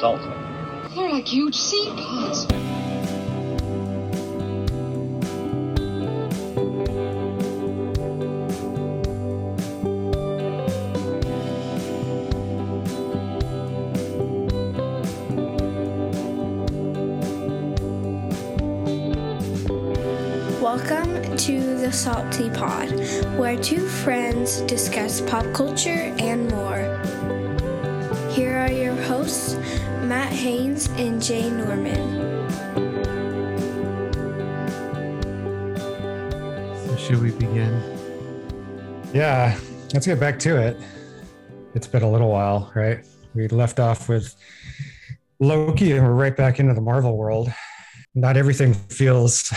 salty. 0.00 0.30
They're 0.94 1.10
like 1.10 1.26
huge 1.26 1.56
seed 1.56 1.88
pods. 1.96 2.46
Welcome 20.62 21.36
to 21.38 21.76
the 21.76 21.90
Salty 21.92 22.50
Pod, 22.50 22.90
where 23.36 23.56
two 23.56 23.86
friends 23.88 24.60
discuss 24.62 25.20
pop 25.22 25.44
culture 25.52 26.14
and 26.18 26.48
more. 26.50 26.77
Haynes 30.48 30.86
and 30.96 31.22
Jay 31.22 31.50
Norman. 31.50 32.48
So 36.86 36.96
should 36.96 37.20
we 37.20 37.32
begin? 37.32 37.82
Yeah, 39.12 39.58
let's 39.92 40.06
get 40.06 40.18
back 40.18 40.38
to 40.38 40.56
it. 40.56 40.80
It's 41.74 41.86
been 41.86 42.02
a 42.02 42.10
little 42.10 42.30
while, 42.30 42.72
right? 42.74 43.06
We 43.34 43.46
left 43.48 43.78
off 43.78 44.08
with 44.08 44.34
Loki 45.38 45.92
and 45.92 46.06
we're 46.06 46.14
right 46.14 46.34
back 46.34 46.58
into 46.58 46.72
the 46.72 46.80
Marvel 46.80 47.18
world. 47.18 47.52
Not 48.14 48.38
everything 48.38 48.72
feels 48.72 49.52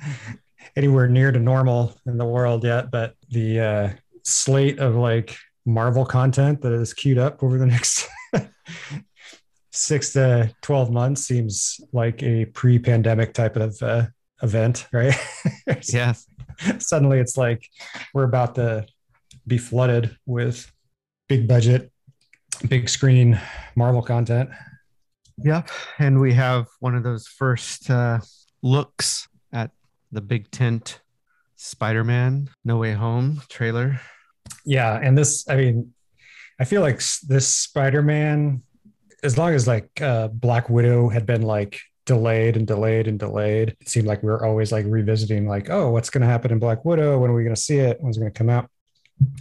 anywhere 0.76 1.08
near 1.08 1.32
to 1.32 1.38
normal 1.38 1.96
in 2.04 2.18
the 2.18 2.26
world 2.26 2.62
yet, 2.62 2.90
but 2.90 3.14
the 3.30 3.58
uh, 3.60 3.88
slate 4.22 4.80
of 4.80 4.96
like 4.96 5.38
Marvel 5.64 6.04
content 6.04 6.60
that 6.60 6.72
is 6.72 6.92
queued 6.92 7.16
up 7.16 7.42
over 7.42 7.56
the 7.56 7.64
next 7.64 8.06
six 9.80 10.12
to 10.12 10.52
12 10.62 10.90
months 10.90 11.22
seems 11.24 11.80
like 11.92 12.22
a 12.22 12.44
pre 12.46 12.78
pandemic 12.78 13.32
type 13.34 13.56
of 13.56 13.80
uh, 13.82 14.06
event, 14.42 14.86
right? 14.92 15.14
Yes. 15.88 16.26
suddenly 16.78 17.18
it's 17.18 17.36
like 17.36 17.66
we're 18.12 18.24
about 18.24 18.54
to 18.56 18.84
be 19.46 19.56
flooded 19.56 20.16
with 20.26 20.70
big 21.28 21.48
budget, 21.48 21.90
big 22.68 22.88
screen 22.88 23.40
Marvel 23.76 24.02
content. 24.02 24.50
Yep. 25.38 25.70
And 25.98 26.20
we 26.20 26.34
have 26.34 26.66
one 26.80 26.94
of 26.94 27.02
those 27.02 27.26
first 27.26 27.88
uh, 27.88 28.18
looks 28.62 29.28
at 29.52 29.70
the 30.12 30.20
big 30.20 30.50
tent 30.50 31.00
Spider 31.56 32.04
Man 32.04 32.50
No 32.64 32.76
Way 32.76 32.92
Home 32.92 33.42
trailer. 33.48 34.00
Yeah, 34.64 34.98
and 35.02 35.16
this, 35.16 35.48
I 35.48 35.56
mean, 35.56 35.94
I 36.60 36.64
feel 36.64 36.82
like 36.82 37.00
this 37.26 37.48
Spider-Man, 37.48 38.62
as 39.22 39.38
long 39.38 39.54
as 39.54 39.66
like 39.66 39.88
uh, 40.00 40.28
Black 40.28 40.68
Widow 40.68 41.08
had 41.08 41.26
been 41.26 41.42
like 41.42 41.80
delayed 42.06 42.56
and 42.56 42.66
delayed 42.66 43.08
and 43.08 43.18
delayed, 43.18 43.76
it 43.80 43.88
seemed 43.88 44.06
like 44.06 44.22
we 44.22 44.30
were 44.30 44.44
always 44.44 44.72
like 44.72 44.86
revisiting, 44.86 45.46
like, 45.46 45.70
oh, 45.70 45.90
what's 45.90 46.10
going 46.10 46.22
to 46.22 46.26
happen 46.26 46.50
in 46.50 46.58
Black 46.58 46.84
Widow? 46.84 47.18
When 47.18 47.30
are 47.30 47.34
we 47.34 47.44
going 47.44 47.54
to 47.54 47.60
see 47.60 47.78
it? 47.78 47.98
When's 48.00 48.16
it 48.16 48.20
going 48.20 48.32
to 48.32 48.38
come 48.38 48.50
out? 48.50 48.68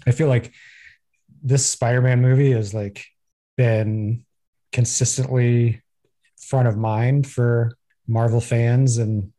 I 0.06 0.12
feel 0.12 0.28
like 0.28 0.52
this 1.42 1.66
Spider-Man 1.66 2.22
movie 2.22 2.52
has 2.52 2.74
like 2.74 3.06
been 3.58 4.26
consistently 4.72 5.82
front 6.38 6.68
of 6.68 6.78
mind 6.78 7.28
for 7.28 7.78
Marvel 8.08 8.42
fans 8.42 8.98
and 8.98 9.32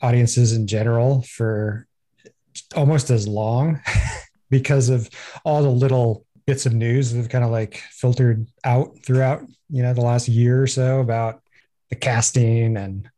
audiences 0.00 0.52
in 0.52 0.66
general 0.66 1.22
for 1.22 1.86
almost 2.74 3.10
as 3.10 3.28
long 3.28 3.80
because 4.50 4.88
of 4.88 5.08
all 5.44 5.62
the 5.62 5.70
little 5.70 6.26
bits 6.46 6.66
of 6.66 6.72
news 6.72 7.12
that 7.12 7.18
have 7.18 7.28
kind 7.28 7.44
of 7.44 7.50
like 7.50 7.82
filtered 7.90 8.46
out 8.64 8.90
throughout 9.04 9.42
you 9.68 9.82
know 9.82 9.94
the 9.94 10.00
last 10.00 10.28
year 10.28 10.62
or 10.62 10.66
so 10.66 11.00
about 11.00 11.40
the 11.90 11.96
casting 11.96 12.76
and 12.76 13.08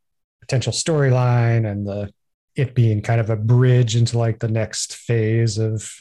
potential 0.41 0.73
storyline 0.73 1.69
and 1.69 1.87
the 1.87 2.11
it 2.55 2.73
being 2.73 3.01
kind 3.01 3.19
of 3.19 3.29
a 3.29 3.35
bridge 3.35 3.95
into 3.95 4.17
like 4.17 4.39
the 4.39 4.47
next 4.47 4.95
phase 4.95 5.57
of 5.57 5.91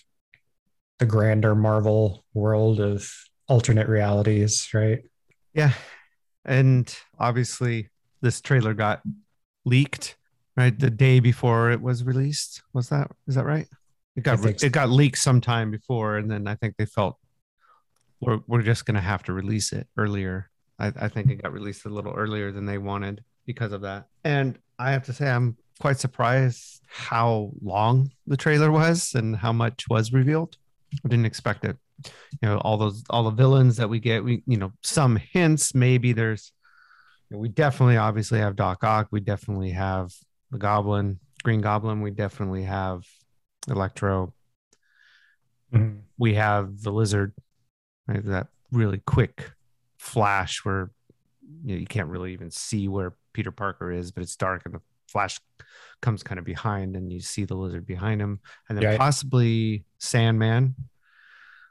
the 0.98 1.06
grander 1.06 1.54
marvel 1.54 2.24
world 2.34 2.80
of 2.80 3.10
alternate 3.48 3.88
realities 3.88 4.68
right 4.72 5.04
Yeah. 5.54 5.72
And 6.44 6.94
obviously, 7.18 7.88
this 8.20 8.40
trailer 8.40 8.74
got 8.74 9.00
leaked 9.64 10.16
right 10.56 10.78
the 10.78 10.90
day 10.90 11.20
before 11.20 11.70
it 11.70 11.80
was 11.80 12.04
released. 12.04 12.62
Was 12.74 12.90
that 12.90 13.10
is 13.26 13.36
that 13.36 13.46
right? 13.46 13.66
It 14.16 14.22
got 14.22 14.44
it 14.44 14.72
got 14.72 14.90
leaked 14.90 15.18
sometime 15.18 15.70
before, 15.70 16.16
and 16.18 16.30
then 16.30 16.46
I 16.46 16.54
think 16.54 16.76
they 16.76 16.86
felt 16.86 17.18
we're 18.20 18.40
we're 18.46 18.62
just 18.62 18.86
gonna 18.86 19.00
have 19.00 19.22
to 19.24 19.32
release 19.32 19.72
it 19.72 19.88
earlier. 19.96 20.50
I, 20.78 20.92
I 21.00 21.08
think 21.08 21.30
it 21.30 21.42
got 21.42 21.52
released 21.52 21.84
a 21.84 21.88
little 21.88 22.12
earlier 22.12 22.52
than 22.52 22.66
they 22.66 22.78
wanted 22.78 23.24
because 23.46 23.72
of 23.72 23.82
that. 23.82 24.06
And 24.24 24.58
I 24.78 24.92
have 24.92 25.04
to 25.04 25.12
say, 25.12 25.28
I'm 25.28 25.56
quite 25.80 25.98
surprised 25.98 26.82
how 26.86 27.52
long 27.62 28.10
the 28.26 28.36
trailer 28.36 28.70
was 28.70 29.14
and 29.14 29.36
how 29.36 29.52
much 29.52 29.88
was 29.88 30.12
revealed. 30.12 30.56
I 31.04 31.08
didn't 31.08 31.26
expect 31.26 31.64
it. 31.64 31.76
You 32.42 32.48
know, 32.48 32.58
all 32.58 32.76
those 32.76 33.04
all 33.10 33.24
the 33.24 33.30
villains 33.30 33.76
that 33.76 33.88
we 33.88 34.00
get, 34.00 34.24
we 34.24 34.42
you 34.46 34.56
know, 34.56 34.72
some 34.82 35.16
hints. 35.16 35.74
Maybe 35.74 36.12
there's 36.12 36.52
you 37.30 37.36
know, 37.36 37.40
we 37.40 37.48
definitely 37.48 37.96
obviously 37.96 38.38
have 38.38 38.56
Doc 38.56 38.84
Ock. 38.84 39.08
We 39.10 39.20
definitely 39.20 39.70
have 39.70 40.12
the 40.50 40.58
Goblin, 40.58 41.18
Green 41.42 41.60
Goblin. 41.60 42.00
We 42.00 42.10
definitely 42.10 42.64
have 42.64 43.04
Electro. 43.68 44.32
We 46.18 46.34
have 46.34 46.82
the 46.82 46.92
Lizard, 46.92 47.32
right? 48.06 48.24
That 48.24 48.46
really 48.70 48.98
quick 49.04 49.50
flash 49.98 50.64
where 50.64 50.92
you, 51.64 51.74
know, 51.74 51.80
you 51.80 51.86
can't 51.86 52.08
really 52.08 52.32
even 52.32 52.50
see 52.50 52.86
where 52.86 53.14
Peter 53.32 53.50
Parker 53.50 53.90
is, 53.90 54.12
but 54.12 54.22
it's 54.22 54.36
dark 54.36 54.62
and 54.66 54.74
the 54.74 54.80
flash 55.08 55.40
comes 56.00 56.22
kind 56.22 56.38
of 56.38 56.44
behind 56.44 56.94
and 56.94 57.12
you 57.12 57.18
see 57.20 57.44
the 57.44 57.56
lizard 57.56 57.86
behind 57.86 58.20
him. 58.20 58.38
And 58.68 58.78
then 58.78 58.82
Yeah. 58.84 58.96
possibly 58.96 59.84
Sandman. 59.98 60.76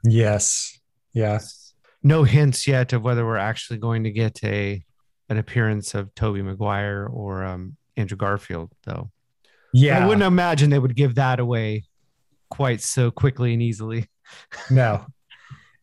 yes 0.04 0.80
Yes. 1.14 1.74
No 2.02 2.24
hints 2.24 2.68
yet 2.68 2.92
of 2.92 3.04
whether 3.04 3.26
we're 3.26 3.38
actually 3.38 3.78
going 3.80 4.04
to 4.04 4.12
get 4.12 4.44
a 4.44 4.84
an 5.30 5.38
appearance 5.38 5.94
of 5.96 6.14
Tobey 6.16 6.42
Maguire 6.42 7.08
or 7.10 7.44
um, 7.46 7.78
Andrew 7.96 8.18
Garfield, 8.18 8.72
though. 8.84 9.12
Yeah 9.74 10.04
I 10.04 10.08
wouldn't 10.08 10.24
imagine 10.24 10.70
they 10.70 10.80
would 10.80 10.96
give 10.96 11.16
that 11.16 11.40
away 11.40 11.84
quite 12.50 12.82
so 12.82 13.10
quickly 13.10 13.54
and 13.54 13.62
easily. 13.62 14.08
no. 14.70 15.06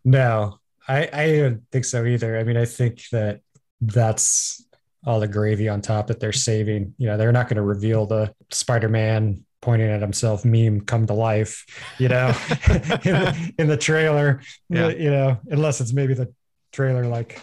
No. 0.04 0.58
I 0.86 1.08
i 1.12 1.26
don't 1.38 1.62
think 1.72 1.84
so 1.84 2.04
either. 2.04 2.38
I 2.38 2.44
mean 2.44 2.56
i 2.56 2.64
think 2.64 3.02
that 3.12 3.40
that's 3.80 4.64
all 5.04 5.18
the 5.18 5.28
gravy 5.28 5.68
on 5.68 5.80
top 5.80 6.08
that 6.08 6.20
they're 6.20 6.32
saving. 6.32 6.94
You 6.98 7.08
know 7.08 7.16
they're 7.16 7.32
not 7.32 7.48
going 7.48 7.56
to 7.56 7.62
reveal 7.62 8.06
the 8.06 8.34
spider-man 8.50 9.44
pointing 9.62 9.90
at 9.90 10.00
himself 10.00 10.44
meme 10.44 10.80
come 10.80 11.06
to 11.06 11.12
life 11.12 11.66
you 11.98 12.08
know 12.08 12.28
in, 12.68 13.12
the, 13.12 13.54
in 13.58 13.66
the 13.68 13.76
trailer. 13.76 14.40
Yeah. 14.68 14.88
you 14.88 15.10
know 15.10 15.38
unless 15.50 15.80
it's 15.80 15.92
maybe 15.92 16.14
the 16.14 16.32
trailer 16.72 17.04
like 17.06 17.42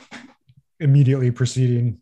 immediately 0.80 1.32
preceding 1.32 2.00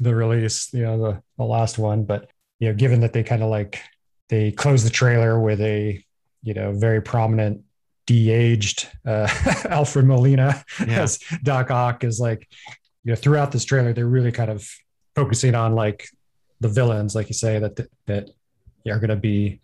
the 0.00 0.14
release 0.14 0.72
you 0.72 0.82
know 0.82 0.98
the, 0.98 1.22
the 1.38 1.44
last 1.44 1.78
one. 1.78 2.04
But 2.04 2.30
you 2.62 2.68
know 2.68 2.74
given 2.74 3.00
that 3.00 3.12
they 3.12 3.24
kind 3.24 3.42
of 3.42 3.50
like 3.50 3.80
they 4.28 4.52
close 4.52 4.84
the 4.84 4.90
trailer 4.90 5.40
with 5.40 5.60
a 5.60 6.00
you 6.44 6.54
know 6.54 6.70
very 6.72 7.02
prominent 7.02 7.60
de-aged 8.06 8.88
uh, 9.04 9.26
Alfred 9.68 10.06
Molina 10.06 10.64
Yeah. 10.78 11.02
as 11.02 11.18
Doc 11.42 11.70
Ock 11.72 12.04
is 12.04 12.18
like, 12.20 12.48
you 13.04 13.10
know, 13.12 13.16
throughout 13.16 13.50
this 13.52 13.64
trailer, 13.64 13.92
they're 13.92 14.06
really 14.06 14.30
kind 14.32 14.50
of 14.50 14.68
focusing 15.16 15.54
on 15.56 15.74
like 15.74 16.06
the 16.60 16.68
villains, 16.68 17.14
like 17.16 17.28
you 17.28 17.34
say, 17.34 17.58
that 17.58 17.78
that 18.06 18.30
are 18.88 18.98
going 18.98 19.10
to 19.10 19.16
be, 19.16 19.60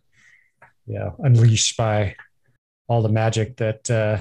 you 0.86 0.98
know, 0.98 1.14
unleashed 1.20 1.76
by 1.76 2.16
all 2.88 3.02
the 3.02 3.08
magic 3.08 3.56
that 3.58 3.88
uh, 3.90 4.18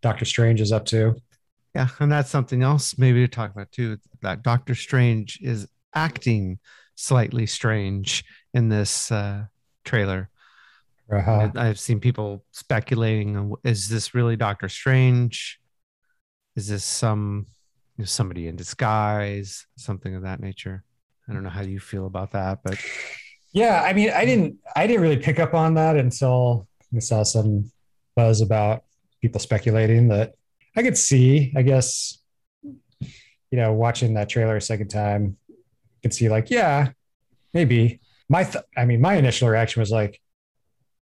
Doctor 0.00 0.24
Strange 0.24 0.60
is 0.60 0.72
up 0.72 0.84
to. 0.86 1.16
Yeah, 1.74 1.88
and 2.00 2.10
that's 2.10 2.30
something 2.30 2.62
else 2.62 2.98
maybe 2.98 3.20
to 3.20 3.28
talk 3.28 3.50
about 3.52 3.70
too. 3.72 3.98
That 4.22 4.42
Doctor 4.42 4.74
Strange 4.74 5.38
is 5.42 5.66
acting 5.94 6.58
slightly 6.94 7.46
strange 7.46 8.24
in 8.54 8.68
this 8.68 9.10
uh, 9.10 9.44
trailer. 9.84 10.28
Uh-huh. 11.12 11.50
I- 11.54 11.68
I've 11.68 11.78
seen 11.80 12.00
people 12.00 12.44
speculating: 12.52 13.54
is 13.64 13.88
this 13.88 14.14
really 14.14 14.36
Doctor 14.36 14.68
Strange? 14.68 15.58
Is 16.56 16.68
this 16.68 16.84
some 16.84 17.46
you 17.96 18.02
know, 18.02 18.06
somebody 18.06 18.48
in 18.48 18.56
disguise? 18.56 19.66
Something 19.76 20.14
of 20.14 20.22
that 20.22 20.40
nature. 20.40 20.84
I 21.28 21.32
don't 21.32 21.42
know 21.42 21.50
how 21.50 21.62
you 21.62 21.80
feel 21.80 22.06
about 22.06 22.32
that, 22.32 22.60
but 22.64 22.78
Yeah, 23.52 23.82
I 23.82 23.92
mean, 23.92 24.10
I 24.10 24.24
didn't, 24.24 24.56
I 24.74 24.86
didn't 24.86 25.02
really 25.02 25.18
pick 25.18 25.38
up 25.38 25.54
on 25.54 25.74
that 25.74 25.96
until 25.96 26.66
I 26.94 26.98
saw 27.00 27.22
some 27.22 27.70
buzz 28.16 28.40
about 28.40 28.82
people 29.20 29.40
speculating 29.40 30.08
that 30.08 30.34
I 30.76 30.82
could 30.82 30.96
see. 30.96 31.52
I 31.56 31.62
guess, 31.62 32.18
you 32.62 32.72
know, 33.52 33.72
watching 33.74 34.14
that 34.14 34.28
trailer 34.28 34.56
a 34.56 34.60
second 34.60 34.88
time, 34.88 35.36
could 36.02 36.14
see 36.14 36.28
like, 36.28 36.50
yeah, 36.50 36.90
maybe. 37.54 38.00
My, 38.28 38.44
th- 38.44 38.64
I 38.76 38.84
mean, 38.84 39.00
my 39.00 39.14
initial 39.14 39.48
reaction 39.48 39.80
was 39.80 39.90
like, 39.90 40.20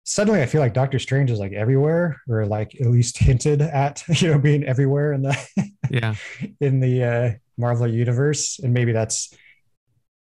suddenly 0.04 0.42
I 0.42 0.46
feel 0.46 0.62
like 0.62 0.74
Doctor 0.74 1.00
Strange 1.00 1.30
is 1.30 1.40
like 1.40 1.52
everywhere, 1.54 2.22
or 2.30 2.46
like 2.46 2.76
at 2.80 2.88
least 2.88 3.18
hinted 3.20 3.62
at, 3.62 4.04
you 4.22 4.30
know, 4.30 4.40
being 4.40 4.64
everywhere 4.64 5.14
in 5.14 5.22
the 5.24 5.38
Yeah. 5.90 6.16
in 6.62 6.80
the 6.80 7.04
uh, 7.04 7.32
Marvel 7.58 7.88
universe, 7.88 8.60
and 8.60 8.74
maybe 8.74 8.92
that's 8.92 9.34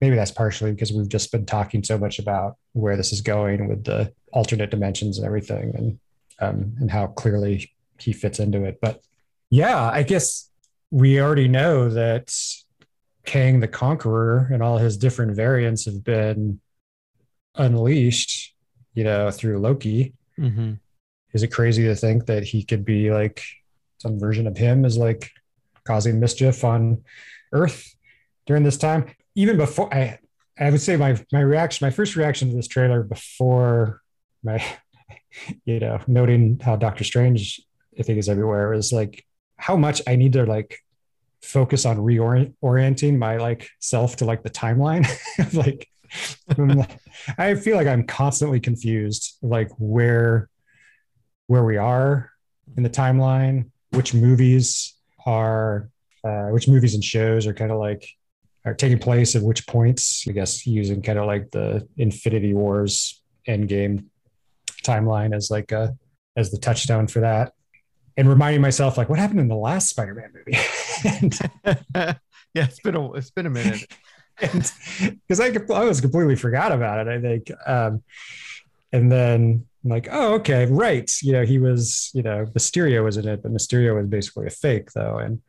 maybe 0.00 0.16
that's 0.16 0.30
partially 0.30 0.72
because 0.72 0.92
we've 0.92 1.08
just 1.08 1.32
been 1.32 1.46
talking 1.46 1.82
so 1.82 1.98
much 1.98 2.18
about 2.18 2.56
where 2.72 2.96
this 2.96 3.12
is 3.12 3.20
going 3.22 3.66
with 3.68 3.84
the 3.84 4.12
alternate 4.32 4.70
dimensions 4.70 5.18
and 5.18 5.26
everything, 5.26 5.72
and 5.74 5.98
um, 6.40 6.74
and 6.80 6.90
how 6.90 7.08
clearly 7.08 7.72
he 7.98 8.12
fits 8.12 8.38
into 8.38 8.64
it. 8.64 8.78
But 8.80 9.00
yeah, 9.50 9.90
I 9.90 10.02
guess 10.02 10.50
we 10.90 11.20
already 11.20 11.48
know 11.48 11.88
that 11.90 12.32
Kang 13.26 13.60
the 13.60 13.68
Conqueror 13.68 14.48
and 14.52 14.62
all 14.62 14.78
his 14.78 14.96
different 14.96 15.36
variants 15.36 15.84
have 15.84 16.02
been 16.02 16.60
unleashed, 17.56 18.54
you 18.94 19.04
know, 19.04 19.30
through 19.30 19.58
Loki. 19.58 20.14
hmm 20.36 20.74
Is 21.32 21.42
it 21.42 21.48
crazy 21.48 21.84
to 21.84 21.94
think 21.94 22.26
that 22.26 22.44
he 22.44 22.62
could 22.64 22.84
be 22.84 23.10
like 23.10 23.42
some 23.98 24.18
version 24.18 24.46
of 24.46 24.56
him 24.56 24.84
is 24.84 24.96
like 24.96 25.30
causing 25.84 26.20
mischief 26.20 26.64
on 26.64 27.04
Earth 27.52 27.94
during 28.46 28.62
this 28.62 28.78
time? 28.78 29.06
Even 29.34 29.56
before 29.56 29.92
I 29.92 30.18
I 30.58 30.70
would 30.70 30.80
say 30.80 30.96
my 30.96 31.18
my 31.32 31.40
reaction, 31.40 31.84
my 31.84 31.90
first 31.90 32.16
reaction 32.16 32.48
to 32.50 32.56
this 32.56 32.68
trailer 32.68 33.02
before 33.02 34.00
my 34.42 34.64
you 35.64 35.80
know, 35.80 35.98
noting 36.06 36.60
how 36.62 36.76
Doctor 36.76 37.04
Strange 37.04 37.60
I 37.98 38.02
think 38.02 38.18
is 38.18 38.28
everywhere 38.28 38.72
is 38.72 38.92
like 38.92 39.24
how 39.56 39.76
much 39.76 40.00
I 40.06 40.16
need 40.16 40.34
to 40.34 40.44
like 40.44 40.78
focus 41.46 41.86
on 41.86 41.98
reorienting 41.98 43.18
my 43.18 43.36
like 43.36 43.68
self 43.78 44.16
to 44.16 44.24
like 44.24 44.42
the 44.42 44.50
timeline. 44.50 45.06
like 45.54 45.88
I 47.38 47.54
feel 47.54 47.76
like 47.76 47.86
I'm 47.86 48.06
constantly 48.06 48.60
confused, 48.60 49.38
like 49.42 49.70
where 49.78 50.48
where 51.46 51.64
we 51.64 51.76
are 51.76 52.32
in 52.76 52.82
the 52.82 52.90
timeline, 52.90 53.70
which 53.90 54.14
movies 54.14 54.94
are, 55.24 55.88
uh, 56.24 56.48
which 56.48 56.68
movies 56.68 56.94
and 56.94 57.04
shows 57.04 57.46
are 57.46 57.54
kind 57.54 57.70
of 57.70 57.78
like 57.78 58.08
are 58.64 58.74
taking 58.74 58.98
place 58.98 59.36
at 59.36 59.42
which 59.42 59.66
points. 59.66 60.24
I 60.28 60.32
guess 60.32 60.66
using 60.66 61.02
kind 61.02 61.18
of 61.18 61.26
like 61.26 61.50
the 61.50 61.86
Infinity 61.96 62.54
Wars 62.54 63.22
Endgame 63.48 64.06
timeline 64.82 65.34
as 65.34 65.50
like 65.50 65.72
a 65.72 65.96
as 66.36 66.50
the 66.50 66.58
touchstone 66.58 67.06
for 67.06 67.20
that, 67.20 67.52
and 68.16 68.28
reminding 68.28 68.60
myself 68.60 68.98
like 68.98 69.08
what 69.08 69.18
happened 69.18 69.40
in 69.40 69.48
the 69.48 69.56
last 69.56 69.90
Spider-Man 69.90 70.32
movie. 70.34 70.58
and, 71.04 71.38
yeah, 71.94 72.14
it's 72.54 72.80
been 72.80 72.96
a 72.96 73.12
it's 73.14 73.30
been 73.30 73.46
a 73.46 73.50
minute. 73.50 73.86
because 74.40 75.40
I, 75.40 75.46
I 75.74 75.84
was 75.84 76.00
completely 76.00 76.36
forgot 76.36 76.70
about 76.72 77.06
it. 77.06 77.10
I 77.10 77.20
think, 77.20 77.50
um, 77.66 78.02
and 78.92 79.10
then 79.10 79.64
I'm 79.84 79.90
like, 79.90 80.08
oh, 80.10 80.34
okay, 80.34 80.66
right. 80.66 81.10
You 81.22 81.32
know, 81.32 81.44
he 81.44 81.58
was, 81.58 82.10
you 82.14 82.22
know, 82.22 82.44
Mysterio 82.46 83.02
was 83.04 83.16
in 83.16 83.26
it, 83.26 83.42
but 83.42 83.52
Mysterio 83.52 83.96
was 83.96 84.06
basically 84.08 84.46
a 84.46 84.50
fake, 84.50 84.92
though, 84.92 85.18
and 85.18 85.40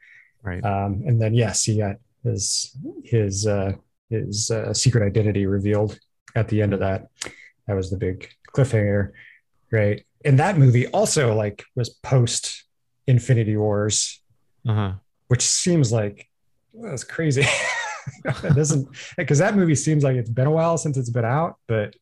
Right. 0.44 0.64
um, 0.64 1.04
and 1.06 1.22
then 1.22 1.34
yes, 1.34 1.64
he 1.66 1.80
got 1.80 1.98
his 2.24 2.76
his 3.04 3.46
uh, 3.46 3.74
his 4.10 4.50
uh, 4.50 4.74
secret 4.74 5.06
identity 5.06 5.46
revealed 5.46 6.00
at 6.36 6.48
the 6.48 6.62
end 6.62 6.74
of 6.74 6.80
that. 6.80 7.08
That 7.68 7.74
was 7.76 7.90
the 7.90 7.98
big 7.98 8.30
cliffhanger, 8.56 9.12
right? 9.72 10.06
And 10.24 10.40
that 10.40 10.58
movie 10.58 10.88
also 10.88 11.34
like 11.36 11.66
was 11.76 11.90
post 11.90 12.64
Infinity 13.08 13.58
Wars, 13.58 14.22
Uh-huh. 14.66 14.94
Which 15.27 15.41
seems 15.41 15.91
like 15.91 16.27
well, 16.74 16.91
that's 16.91 17.03
crazy. 17.03 17.44
it 18.25 18.56
doesn't 18.56 18.88
because 19.18 19.39
that 19.39 19.56
movie 19.56 19.75
seems 19.75 20.03
like 20.03 20.15
it's 20.15 20.29
been 20.29 20.47
a 20.47 20.51
while 20.51 20.77
since 20.77 20.97
it's 20.97 21.09
been 21.09 21.25
out, 21.25 21.56
but 21.68 21.95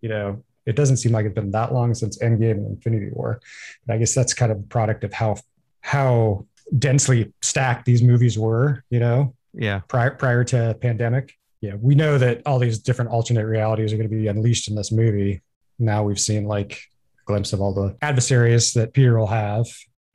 you 0.00 0.08
know, 0.08 0.42
it 0.66 0.76
doesn't 0.76 0.98
seem 0.98 1.12
like 1.12 1.26
it's 1.26 1.34
been 1.34 1.50
that 1.52 1.72
long 1.72 1.94
since 1.94 2.18
Endgame 2.18 2.52
and 2.52 2.66
Infinity 2.66 3.10
War. 3.12 3.40
But 3.86 3.94
I 3.94 3.98
guess 3.98 4.14
that's 4.14 4.34
kind 4.34 4.52
of 4.52 4.58
a 4.58 4.62
product 4.62 5.04
of 5.04 5.12
how 5.12 5.36
how 5.80 6.46
densely 6.78 7.32
stacked 7.42 7.84
these 7.84 8.02
movies 8.02 8.38
were, 8.38 8.84
you 8.90 9.00
know, 9.00 9.34
Yeah. 9.54 9.80
prior 9.88 10.10
prior 10.12 10.44
to 10.44 10.76
pandemic. 10.80 11.34
Yeah, 11.60 11.74
we 11.80 11.94
know 11.94 12.18
that 12.18 12.42
all 12.46 12.58
these 12.58 12.78
different 12.80 13.10
alternate 13.12 13.46
realities 13.46 13.92
are 13.92 13.96
going 13.96 14.08
to 14.10 14.14
be 14.16 14.26
unleashed 14.26 14.68
in 14.68 14.74
this 14.74 14.90
movie. 14.90 15.42
Now 15.78 16.02
we've 16.02 16.20
seen 16.20 16.44
like 16.44 16.72
a 17.20 17.24
glimpse 17.26 17.52
of 17.52 17.60
all 17.60 17.72
the 17.72 17.96
adversaries 18.02 18.72
that 18.72 18.92
Peter 18.92 19.16
will 19.18 19.28
have, 19.28 19.66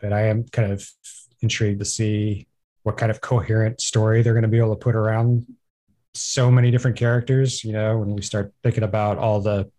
but 0.01 0.11
I 0.11 0.23
am 0.27 0.43
kind 0.51 0.71
of 0.73 0.85
intrigued 1.41 1.79
to 1.79 1.85
see 1.85 2.47
what 2.83 2.97
kind 2.97 3.11
of 3.11 3.21
coherent 3.21 3.81
story 3.81 4.21
they're 4.21 4.33
going 4.33 4.43
to 4.43 4.47
be 4.49 4.57
able 4.59 4.75
to 4.75 4.79
put 4.79 4.95
around 4.95 5.45
so 6.13 6.49
many 6.49 6.71
different 6.71 6.97
characters. 6.97 7.63
You 7.63 7.73
know, 7.73 7.97
when 7.97 8.13
we 8.15 8.21
start 8.21 8.53
thinking 8.63 8.83
about 8.83 9.17
all 9.17 9.41
the 9.41 9.69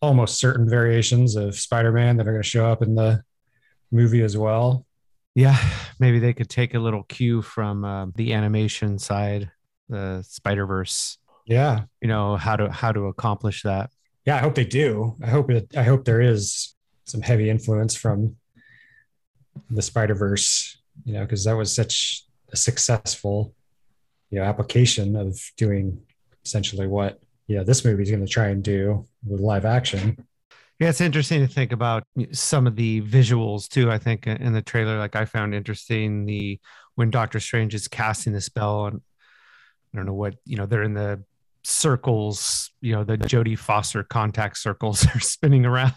almost 0.00 0.38
certain 0.38 0.68
variations 0.68 1.34
of 1.36 1.54
Spider-Man 1.54 2.16
that 2.18 2.26
are 2.28 2.32
going 2.32 2.42
to 2.42 2.48
show 2.48 2.66
up 2.70 2.82
in 2.82 2.94
the 2.94 3.22
movie 3.90 4.22
as 4.22 4.36
well. 4.36 4.86
Yeah. 5.34 5.56
Maybe 5.98 6.18
they 6.18 6.32
could 6.32 6.48
take 6.50 6.74
a 6.74 6.78
little 6.78 7.02
cue 7.04 7.42
from 7.42 7.84
uh, 7.84 8.06
the 8.14 8.32
animation 8.34 8.98
side, 8.98 9.50
the 9.88 10.22
Spider 10.28 10.66
Verse. 10.66 11.18
Yeah, 11.46 11.82
You 12.00 12.08
know 12.08 12.36
how 12.36 12.56
to 12.56 12.70
how 12.70 12.92
to 12.92 13.06
accomplish 13.08 13.62
that. 13.64 13.90
yeah 14.24 14.36
i 14.36 14.38
hope 14.38 14.54
they 14.54 14.64
do 14.64 15.14
i 15.22 15.28
hope 15.28 15.50
it 15.50 15.76
i 15.76 15.82
hope 15.82 16.06
there 16.06 16.22
is 16.22 16.74
some 17.04 17.20
heavy 17.20 17.50
influence 17.50 17.94
from 17.94 18.36
the 19.68 19.82
spider 19.82 20.14
verse 20.14 20.78
you 21.04 21.12
know 21.12 21.22
because 21.22 21.44
that 21.44 21.56
was 21.56 21.74
such 21.74 22.24
a 22.52 22.56
successful 22.56 23.54
you 24.30 24.38
know 24.38 24.44
application 24.44 25.16
of 25.16 25.38
doing 25.56 26.00
essentially 26.44 26.86
what 26.86 27.20
you 27.46 27.56
know 27.56 27.64
this 27.64 27.84
movie 27.84 28.02
is 28.02 28.10
going 28.10 28.24
to 28.24 28.30
try 28.30 28.48
and 28.48 28.62
do 28.62 29.04
with 29.26 29.40
live 29.40 29.64
action 29.64 30.16
Yeah, 30.80 30.88
it's 30.88 31.00
interesting 31.00 31.40
to 31.40 31.46
think 31.46 31.70
about 31.70 32.02
some 32.32 32.66
of 32.66 32.74
the 32.74 33.00
visuals 33.02 33.68
too. 33.68 33.92
I 33.92 33.98
think 33.98 34.26
in 34.26 34.52
the 34.52 34.60
trailer, 34.60 34.98
like 34.98 35.14
I 35.14 35.24
found 35.24 35.54
interesting 35.54 36.26
the 36.26 36.58
when 36.96 37.10
Doctor 37.10 37.38
Strange 37.38 37.74
is 37.74 37.86
casting 37.86 38.32
the 38.32 38.40
spell, 38.40 38.86
and 38.86 39.00
I 39.92 39.96
don't 39.96 40.06
know 40.06 40.14
what 40.14 40.34
you 40.44 40.56
know, 40.56 40.66
they're 40.66 40.82
in 40.82 40.94
the 40.94 41.22
circles, 41.62 42.70
you 42.80 42.92
know, 42.92 43.04
the 43.04 43.16
Jodie 43.16 43.58
Foster 43.58 44.02
contact 44.02 44.58
circles 44.58 45.06
are 45.14 45.20
spinning 45.20 45.64
around, 45.64 45.94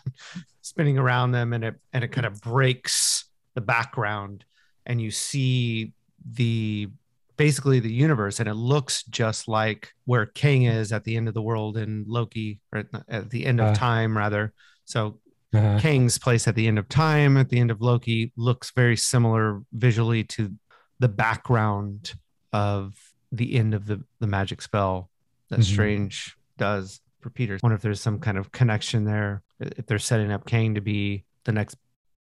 spinning 0.61 0.97
around 0.97 1.31
them, 1.31 1.53
and 1.53 1.63
it 1.63 1.75
and 1.91 2.03
it 2.03 2.09
kind 2.09 2.27
of 2.27 2.39
breaks 2.41 3.25
the 3.55 3.61
background, 3.61 4.45
and 4.87 4.99
you 4.99 5.11
see 5.11 5.93
the 6.33 6.89
basically 7.37 7.79
the 7.79 7.91
universe, 7.93 8.39
and 8.39 8.49
it 8.49 8.55
looks 8.55 9.03
just 9.03 9.47
like 9.47 9.91
where 10.05 10.25
Kang 10.25 10.63
is 10.63 10.91
at 10.91 11.03
the 11.03 11.15
end 11.15 11.27
of 11.27 11.35
the 11.35 11.41
world 11.41 11.77
in 11.77 12.03
Loki, 12.07 12.59
or 12.73 12.83
at 13.07 13.29
the- 13.29 13.45
end 13.45 13.59
of 13.59 13.67
Uh. 13.67 13.73
time 13.75 14.17
rather. 14.17 14.53
So 14.85 15.19
uh, 15.53 15.79
Kang's 15.79 16.17
place 16.17 16.47
at 16.47 16.55
the 16.55 16.67
end 16.67 16.79
of 16.79 16.89
time, 16.89 17.37
at 17.37 17.49
the 17.49 17.59
end 17.59 17.69
of 17.71 17.79
Loki, 17.79 18.31
looks 18.35 18.71
very 18.71 18.97
similar 18.97 19.61
visually 19.71 20.23
to 20.23 20.53
the 20.99 21.07
background 21.07 22.15
of 22.51 22.95
the 23.31 23.55
end 23.55 23.73
of 23.75 23.85
the, 23.85 24.03
the 24.19 24.27
magic 24.27 24.61
spell 24.61 25.09
that 25.49 25.59
Mhm. 25.59 25.63
Strange 25.63 26.35
does 26.57 27.01
for 27.21 27.29
Peter. 27.29 27.55
I 27.55 27.59
wonder 27.61 27.75
if 27.75 27.81
there's 27.81 28.01
some 28.01 28.19
kind 28.19 28.37
of 28.37 28.51
connection 28.51 29.03
there. 29.05 29.43
If 29.59 29.85
they're 29.85 29.99
setting 29.99 30.31
up 30.31 30.45
Kang 30.45 30.73
to 30.75 30.81
be 30.81 31.23
the 31.43 31.51
next 31.51 31.77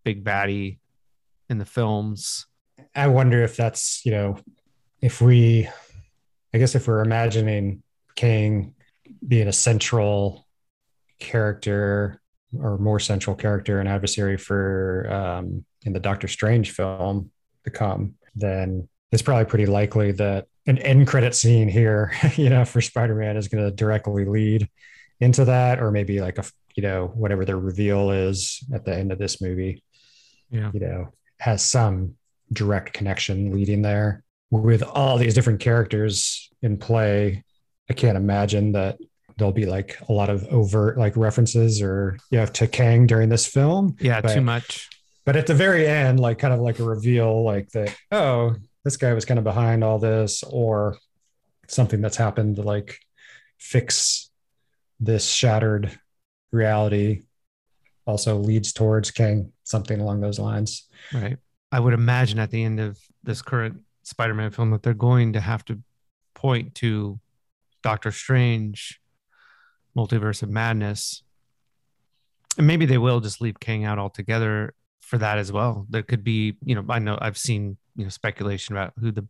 big 0.05 0.23
baddie 0.25 0.79
in 1.49 1.59
the 1.59 1.65
films. 1.67 2.47
I 2.95 3.09
wonder 3.09 3.43
if 3.43 3.57
that's 3.57 4.05
you 4.05 4.13
know 4.13 4.39
if 5.01 5.21
we 5.21 5.69
i 6.55 6.59
guess 6.59 6.75
if 6.75 6.87
we're 6.87 7.03
imagining 7.03 7.83
kang 8.17 8.75
being 9.27 9.49
a 9.49 9.53
central 9.53 10.47
character 11.19 12.21
or 12.59 12.79
more 12.79 12.99
central 12.99 13.37
character 13.37 13.79
and 13.81 13.89
adversary 13.89 14.37
for 14.37 15.07
um, 15.13 15.65
in 15.85 15.93
the 15.93 16.01
Doctor 16.01 16.27
Strange 16.27 16.73
film 16.73 17.31
to 17.65 17.71
come, 17.71 18.15
then 18.35 18.89
it's 19.13 19.23
probably 19.23 19.45
pretty 19.45 19.67
likely 19.67 20.13
that 20.13 20.47
an 20.67 20.79
end 20.79 21.07
credit 21.07 21.35
scene 21.35 21.69
here, 21.69 22.13
you 22.37 22.49
know, 22.51 22.65
for 22.65 22.81
Spider-Man 22.81 23.37
is 23.37 23.49
going 23.49 23.65
to 23.65 23.71
directly 23.71 24.25
lead 24.25 24.69
into 25.21 25.45
that, 25.45 25.81
or 25.81 25.91
maybe 25.91 26.21
like 26.21 26.39
a 26.39 26.45
you 26.75 26.83
know 26.83 27.07
whatever 27.15 27.45
the 27.45 27.55
reveal 27.57 28.11
is 28.11 28.63
at 28.75 28.85
the 28.85 28.95
end 28.97 29.13
of 29.13 29.19
this 29.19 29.41
movie, 29.41 29.83
Yeah. 30.51 30.71
you 30.73 30.81
know, 30.81 31.13
has 31.39 31.63
some 31.63 32.17
direct 32.53 32.93
connection 32.93 33.53
leading 33.53 33.83
there 33.83 34.23
with 34.51 34.83
all 34.83 35.19
these 35.19 35.35
different 35.35 35.61
characters 35.61 36.51
in 36.63 36.77
play. 36.77 37.45
I 37.89 37.95
can't 37.95 38.17
imagine 38.17 38.73
that 38.73 38.99
there'll 39.37 39.53
be 39.53 39.67
like 39.67 39.97
a 40.09 40.13
lot 40.13 40.29
of 40.31 40.45
overt 40.49 40.99
like 40.99 41.17
references 41.17 41.81
or 41.81 42.19
you 42.31 42.39
know 42.39 42.47
to 42.47 42.67
Kang 42.67 43.07
during 43.07 43.29
this 43.29 43.47
film. 43.47 43.97
Yeah, 44.01 44.21
But- 44.21 44.35
too 44.35 44.41
much. 44.41 44.89
But 45.27 45.37
at 45.37 45.47
the 45.47 45.55
very 45.55 45.87
end, 45.87 46.19
like 46.19 46.39
kind 46.39 46.53
of 46.53 46.61
like 46.61 46.79
a 46.79 46.83
reveal, 46.83 47.45
like 47.45 47.69
that, 47.71 47.95
oh, 48.11 48.57
this 48.85 48.97
guy 48.97 49.13
was 49.13 49.27
kind 49.27 49.39
of 49.39 49.45
behind 49.45 49.85
all 49.85 49.99
this, 49.99 50.43
or 50.43 50.97
something 51.69 52.01
that's 52.01 52.17
happened 52.17 52.57
to 52.57 52.63
like 52.63 52.99
fix 53.59 54.31
this 54.99 55.31
shattered 55.31 55.97
reality 56.53 57.23
also 58.07 58.39
leads 58.39 58.73
towards 58.73 59.11
Kang, 59.11 59.53
something 59.63 60.01
along 60.01 60.21
those 60.21 60.39
lines. 60.39 60.89
Right. 61.13 61.37
I 61.73 61.81
would 61.81 61.95
imagine 61.95 62.39
at 62.39 62.51
the 62.51 62.65
end 62.65 62.81
of 62.81 62.99
this 63.23 63.43
current 63.43 63.81
Spider 64.03 64.35
Man 64.35 64.51
film 64.51 64.71
that 64.71 64.83
they're 64.83 64.95
going 64.95 65.33
to 65.35 65.41
have 65.41 65.65
to 65.67 65.81
point 66.35 66.75
to 66.77 67.21
Doctor 67.83 68.11
Strange, 68.11 69.01
Multiverse 69.97 70.43
of 70.43 70.49
Madness, 70.51 71.23
And 72.59 72.67
maybe 72.67 72.87
they 72.87 72.99
will 72.99 73.21
just 73.21 73.41
leave 73.41 73.61
Kang 73.61 73.85
out 73.85 73.99
altogether 73.99 74.75
for 75.01 75.19
that 75.19 75.39
as 75.39 75.51
well. 75.53 75.87
There 75.89 76.03
could 76.03 76.25
be, 76.25 76.57
you 76.65 76.75
know, 76.75 76.85
I 76.89 76.99
know 76.99 77.19
I've 77.21 77.39
seen, 77.39 77.77
you 77.97 78.05
know, 78.05 78.11
speculation 78.11 78.75
about 78.77 78.93
who 78.99 79.13
the 79.13 79.27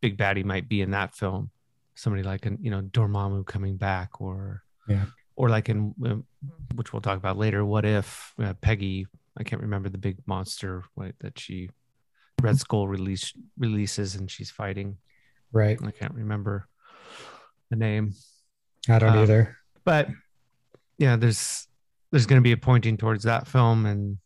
big 0.00 0.16
baddie 0.16 0.44
might 0.44 0.68
be 0.68 0.80
in 0.80 0.90
that 0.90 1.14
film. 1.14 1.50
Somebody 1.94 2.22
like 2.24 2.44
an, 2.46 2.58
you 2.60 2.70
know, 2.70 2.82
Dormammu 2.82 3.46
coming 3.46 3.76
back 3.76 4.20
or 4.20 4.62
Yeah. 4.88 5.06
or 5.36 5.48
like 5.48 5.68
in 5.68 5.94
uh, 6.04 6.16
which 6.74 6.92
we'll 6.92 7.02
talk 7.02 7.18
about 7.18 7.38
later, 7.38 7.64
what 7.64 7.84
if 7.84 8.34
uh, 8.42 8.54
Peggy, 8.54 9.06
I 9.36 9.44
can't 9.44 9.62
remember 9.62 9.88
the 9.88 9.98
big 9.98 10.18
monster 10.26 10.82
right, 10.96 11.14
that 11.20 11.38
she 11.38 11.70
Red 12.44 12.58
Skull 12.58 12.86
release 12.88 13.32
releases 13.58 14.14
and 14.14 14.30
she's 14.30 14.50
fighting. 14.50 14.98
Right. 15.52 15.78
I 15.82 15.90
can't 15.90 16.14
remember 16.14 16.68
the 17.70 17.76
name. 17.76 18.14
I 18.88 18.98
don't 18.98 19.10
Um, 19.10 19.18
either. 19.20 19.56
but 19.84 20.08
yeah 20.98 21.16
there's 21.16 21.66
there's 22.12 22.26
going 22.26 22.40
to 22.40 22.44
be 22.44 22.52
a 22.52 22.56
pointing 22.56 22.96
towards 22.96 23.24
that 23.24 23.48
film 23.48 23.86
and 23.86 24.18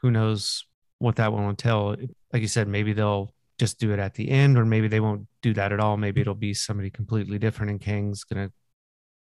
who 0.00 0.10
knows 0.10 0.64
what 0.98 1.16
that 1.16 1.32
one 1.32 1.46
will 1.46 1.54
tell 1.54 1.94
like 2.32 2.42
you 2.42 2.48
said 2.48 2.66
maybe 2.66 2.92
they'll 2.94 3.32
just 3.58 3.78
do 3.78 3.92
it 3.92 3.98
at 3.98 4.14
the 4.14 4.30
end 4.30 4.56
or 4.58 4.64
maybe 4.64 4.88
they 4.88 5.00
won't 5.00 5.26
do 5.42 5.52
that 5.52 5.70
at 5.70 5.78
all 5.80 5.96
maybe 5.98 6.20
it'll 6.22 6.34
be 6.34 6.54
somebody 6.54 6.90
completely 6.90 7.38
different 7.38 7.70
and 7.70 7.80
kang's 7.80 8.24
going 8.24 8.48
to 8.48 8.52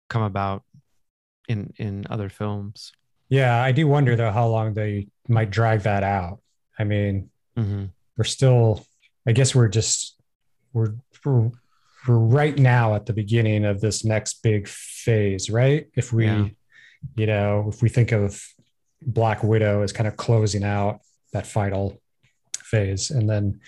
come 0.10 0.22
about 0.22 0.64
in 1.50 1.74
in 1.78 2.06
other 2.10 2.30
films 2.30 2.94
Yeah, 3.30 3.62
I 3.62 3.74
do 3.74 3.88
wonder 3.88 4.16
though 4.16 4.32
how 4.32 4.48
long 4.48 4.74
they 4.74 5.08
might 5.28 5.50
drag 5.50 5.82
that 5.82 6.04
out. 6.04 6.40
I 6.80 6.84
mean, 6.86 7.30
mm-hmm. 7.58 7.86
We're 8.18 8.24
still 8.24 8.86
i 9.28 9.32
guess 9.32 9.54
we're 9.56 9.68
just 9.68 10.16
we're, 10.74 10.94
we're 11.26 11.52
we're 12.08 12.18
right 12.18 12.58
now 12.58 12.96
at 12.96 13.06
the 13.06 13.14
beginning 13.14 13.66
of 13.66 13.82
this 13.82 14.04
next 14.06 14.42
big 14.44 14.68
phase 14.68 15.50
right 15.50 15.88
if 15.96 16.12
we 16.14 16.26
Yeah. 16.26 16.48
you 17.16 17.28
know 17.28 17.68
if 17.70 17.82
we 17.82 17.90
think 17.90 18.12
of 18.12 18.42
black 19.02 19.44
widow 19.44 19.82
as 19.84 19.94
kind 19.94 20.08
of 20.08 20.16
closing 20.18 20.64
out 20.64 21.02
that 21.34 21.46
final 21.46 22.02
phase 22.60 23.12
and 23.12 23.30
then 23.30 23.60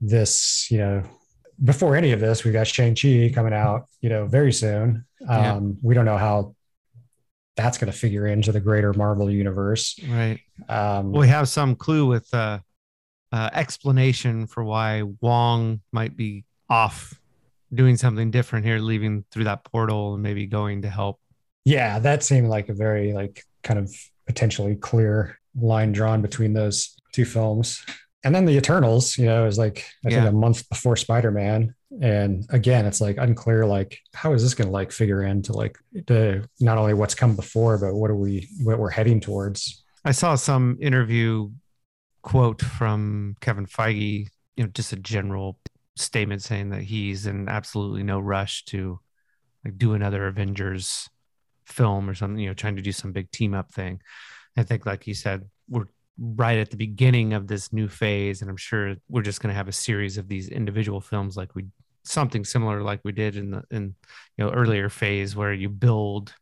this 0.00 0.70
you 0.70 0.78
know 0.78 1.02
before 1.62 1.94
any 1.96 2.12
of 2.12 2.20
this 2.20 2.42
we've 2.44 2.54
got 2.54 2.66
shang-chi 2.66 3.30
coming 3.34 3.52
out 3.52 3.86
you 4.00 4.08
know 4.08 4.26
very 4.26 4.52
soon 4.52 5.04
Yeah. 5.20 5.54
um 5.54 5.78
we 5.82 5.94
don't 5.94 6.06
know 6.06 6.16
how 6.18 6.54
that's 7.56 7.76
going 7.76 7.92
to 7.92 7.98
figure 7.98 8.26
into 8.26 8.52
the 8.52 8.60
greater 8.60 8.94
marvel 8.94 9.30
universe 9.30 9.98
right 10.08 10.40
um 10.68 11.12
we 11.12 11.28
have 11.28 11.48
some 11.48 11.74
clue 11.76 12.06
with 12.06 12.32
uh, 12.32 12.60
uh 13.32 13.50
explanation 13.52 14.46
for 14.46 14.64
why 14.64 15.02
wong 15.20 15.80
might 15.92 16.16
be 16.16 16.44
off 16.68 17.20
doing 17.72 17.96
something 17.96 18.30
different 18.30 18.64
here 18.64 18.78
leaving 18.78 19.24
through 19.30 19.44
that 19.44 19.64
portal 19.64 20.14
and 20.14 20.22
maybe 20.22 20.46
going 20.46 20.82
to 20.82 20.90
help. 20.90 21.20
Yeah 21.64 21.98
that 22.00 22.22
seemed 22.22 22.48
like 22.48 22.68
a 22.68 22.74
very 22.74 23.12
like 23.12 23.44
kind 23.62 23.78
of 23.78 23.94
potentially 24.26 24.76
clear 24.76 25.38
line 25.60 25.92
drawn 25.92 26.22
between 26.22 26.52
those 26.52 26.96
two 27.12 27.24
films. 27.24 27.84
And 28.22 28.34
then 28.34 28.44
the 28.44 28.56
eternals 28.56 29.16
you 29.16 29.26
know 29.26 29.46
is 29.46 29.58
like 29.58 29.86
i 30.04 30.10
think 30.10 30.26
a 30.26 30.32
month 30.32 30.68
before 30.68 30.96
spider-man. 30.96 31.74
And 32.00 32.46
again 32.50 32.86
it's 32.86 33.00
like 33.00 33.16
unclear 33.18 33.66
like 33.66 33.98
how 34.14 34.32
is 34.32 34.42
this 34.42 34.54
going 34.54 34.68
to 34.68 34.72
like 34.72 34.92
figure 34.92 35.22
into 35.22 35.52
like 35.52 35.76
the 35.92 36.48
not 36.60 36.78
only 36.78 36.94
what's 36.94 37.14
come 37.14 37.36
before 37.36 37.78
but 37.78 37.94
what 37.94 38.10
are 38.10 38.16
we 38.16 38.48
what 38.62 38.78
we're 38.78 38.90
heading 38.90 39.20
towards? 39.20 39.84
I 40.04 40.12
saw 40.12 40.34
some 40.34 40.78
interview 40.80 41.50
quote 42.22 42.62
from 42.62 43.36
Kevin 43.40 43.66
Feige, 43.66 44.28
you 44.56 44.64
know, 44.64 44.70
just 44.72 44.92
a 44.92 44.96
general 44.96 45.58
statement 45.96 46.42
saying 46.42 46.70
that 46.70 46.82
he's 46.82 47.26
in 47.26 47.48
absolutely 47.48 48.02
no 48.02 48.18
rush 48.20 48.64
to 48.66 49.00
like 49.64 49.78
do 49.78 49.94
another 49.94 50.26
Avengers 50.26 51.08
film 51.66 52.08
or 52.08 52.14
something, 52.14 52.38
you 52.38 52.48
know, 52.48 52.54
trying 52.54 52.76
to 52.76 52.82
do 52.82 52.92
some 52.92 53.12
big 53.12 53.30
team 53.30 53.54
up 53.54 53.72
thing. 53.72 54.00
I 54.56 54.62
think, 54.62 54.86
like 54.86 55.06
you 55.06 55.14
said, 55.14 55.48
we're 55.68 55.86
right 56.18 56.58
at 56.58 56.70
the 56.70 56.76
beginning 56.76 57.32
of 57.32 57.46
this 57.46 57.72
new 57.72 57.88
phase, 57.88 58.42
and 58.42 58.50
I'm 58.50 58.56
sure 58.56 58.96
we're 59.08 59.22
just 59.22 59.40
going 59.40 59.52
to 59.52 59.56
have 59.56 59.68
a 59.68 59.72
series 59.72 60.18
of 60.18 60.28
these 60.28 60.48
individual 60.48 61.00
films, 61.00 61.36
like 61.36 61.54
we 61.54 61.66
something 62.02 62.44
similar 62.44 62.82
like 62.82 63.00
we 63.04 63.12
did 63.12 63.36
in 63.36 63.50
the 63.50 63.62
in 63.70 63.94
you 64.36 64.44
know 64.44 64.50
earlier 64.50 64.88
phase 64.88 65.36
where 65.36 65.52
you 65.52 65.68
build 65.68 66.34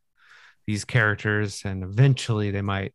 these 0.65 0.85
characters 0.85 1.63
and 1.65 1.83
eventually 1.83 2.49
they 2.49 2.61
might 2.61 2.93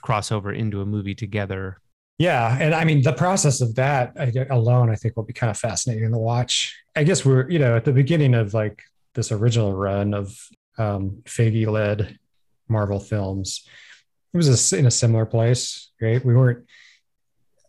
cross 0.00 0.32
over 0.32 0.52
into 0.52 0.80
a 0.80 0.86
movie 0.86 1.14
together. 1.14 1.78
Yeah, 2.18 2.56
and 2.58 2.74
I 2.74 2.84
mean 2.84 3.02
the 3.02 3.12
process 3.12 3.60
of 3.60 3.74
that 3.74 4.16
alone, 4.50 4.90
I 4.90 4.94
think, 4.94 5.16
will 5.16 5.24
be 5.24 5.34
kind 5.34 5.50
of 5.50 5.58
fascinating 5.58 6.10
to 6.12 6.18
watch. 6.18 6.74
I 6.94 7.04
guess 7.04 7.24
we're 7.24 7.48
you 7.50 7.58
know 7.58 7.76
at 7.76 7.84
the 7.84 7.92
beginning 7.92 8.34
of 8.34 8.54
like 8.54 8.82
this 9.14 9.32
original 9.32 9.74
run 9.74 10.14
of 10.14 10.38
um, 10.78 11.22
Feige-led 11.24 12.18
Marvel 12.68 13.00
films. 13.00 13.66
It 14.32 14.36
was 14.36 14.72
a 14.72 14.78
in 14.78 14.86
a 14.86 14.90
similar 14.90 15.26
place, 15.26 15.90
right? 16.00 16.24
We 16.24 16.34
weren't 16.34 16.64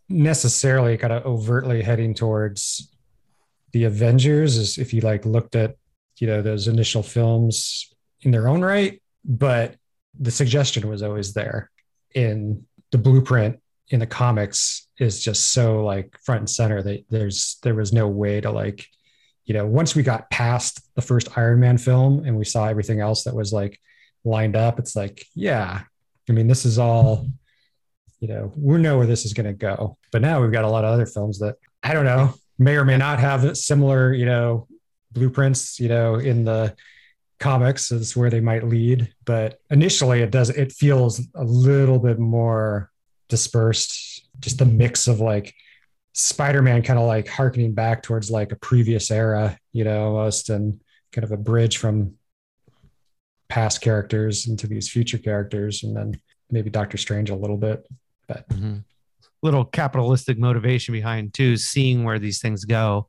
necessarily 0.08 0.96
kind 0.96 1.12
of 1.12 1.26
overtly 1.26 1.82
heading 1.82 2.14
towards 2.14 2.90
the 3.72 3.84
Avengers, 3.84 4.56
as 4.56 4.78
if 4.78 4.94
you 4.94 5.02
like 5.02 5.26
looked 5.26 5.56
at 5.56 5.76
you 6.16 6.26
know 6.26 6.40
those 6.40 6.68
initial 6.68 7.02
films 7.02 7.92
in 8.22 8.30
their 8.30 8.48
own 8.48 8.62
right, 8.62 9.02
but 9.26 9.76
the 10.18 10.30
suggestion 10.30 10.88
was 10.88 11.02
always 11.02 11.34
there 11.34 11.70
in 12.14 12.64
the 12.90 12.98
blueprint 12.98 13.60
in 13.90 14.00
the 14.00 14.06
comics 14.06 14.88
is 14.98 15.22
just 15.22 15.52
so 15.52 15.84
like 15.84 16.16
front 16.24 16.40
and 16.40 16.50
center 16.50 16.82
that 16.82 17.04
there's 17.08 17.58
there 17.62 17.74
was 17.74 17.92
no 17.92 18.08
way 18.08 18.40
to 18.40 18.50
like 18.50 18.86
you 19.44 19.54
know 19.54 19.66
once 19.66 19.94
we 19.94 20.02
got 20.02 20.30
past 20.30 20.80
the 20.94 21.02
first 21.02 21.36
iron 21.38 21.60
man 21.60 21.78
film 21.78 22.24
and 22.24 22.36
we 22.36 22.44
saw 22.44 22.66
everything 22.66 23.00
else 23.00 23.24
that 23.24 23.34
was 23.34 23.52
like 23.52 23.78
lined 24.24 24.56
up 24.56 24.78
it's 24.78 24.94
like 24.94 25.24
yeah 25.34 25.82
i 26.28 26.32
mean 26.32 26.46
this 26.46 26.64
is 26.64 26.78
all 26.78 27.26
you 28.20 28.28
know 28.28 28.52
we 28.56 28.78
know 28.78 28.98
where 28.98 29.06
this 29.06 29.24
is 29.24 29.32
going 29.32 29.46
to 29.46 29.52
go. 29.52 29.96
But 30.10 30.22
now 30.22 30.40
we've 30.40 30.52
got 30.52 30.64
a 30.64 30.68
lot 30.68 30.84
of 30.84 30.92
other 30.92 31.06
films 31.06 31.38
that 31.38 31.56
i 31.82 31.92
don't 31.92 32.04
know 32.04 32.34
may 32.58 32.76
or 32.76 32.84
may 32.84 32.96
not 32.96 33.18
have 33.20 33.56
similar 33.56 34.12
you 34.12 34.26
know 34.26 34.66
blueprints 35.12 35.80
you 35.80 35.88
know 35.88 36.16
in 36.16 36.44
the 36.44 36.74
comics 37.38 37.92
is 37.92 38.16
where 38.16 38.30
they 38.30 38.40
might 38.40 38.64
lead. 38.64 39.14
But 39.24 39.60
initially 39.70 40.22
it 40.22 40.30
does 40.30 40.50
it 40.50 40.72
feels 40.72 41.20
a 41.34 41.44
little 41.44 41.98
bit 41.98 42.18
more 42.18 42.90
dispersed 43.28 44.26
just 44.40 44.58
the 44.58 44.64
mix 44.64 45.08
of 45.08 45.20
like 45.20 45.54
spider-man 46.14 46.82
kind 46.82 46.98
of 46.98 47.06
like 47.06 47.28
harkening 47.28 47.72
back 47.74 48.02
towards 48.02 48.30
like 48.30 48.50
a 48.52 48.56
previous 48.56 49.10
era 49.10 49.58
you 49.72 49.84
know 49.84 50.16
almost 50.16 50.48
and 50.50 50.80
kind 51.12 51.24
of 51.24 51.30
a 51.32 51.36
bridge 51.36 51.76
from 51.76 52.14
past 53.48 53.80
characters 53.80 54.46
into 54.46 54.66
these 54.66 54.88
future 54.90 55.18
characters 55.18 55.82
and 55.82 55.96
then 55.96 56.20
maybe 56.50 56.70
doctor 56.70 56.96
strange 56.96 57.30
a 57.30 57.36
little 57.36 57.56
bit 57.56 57.86
but 58.26 58.46
Little 59.40 59.64
capitalistic 59.64 60.36
motivation 60.36 60.92
behind 60.92 61.32
too, 61.32 61.56
seeing 61.56 62.02
where 62.02 62.18
these 62.18 62.40
things 62.40 62.64
go, 62.64 63.06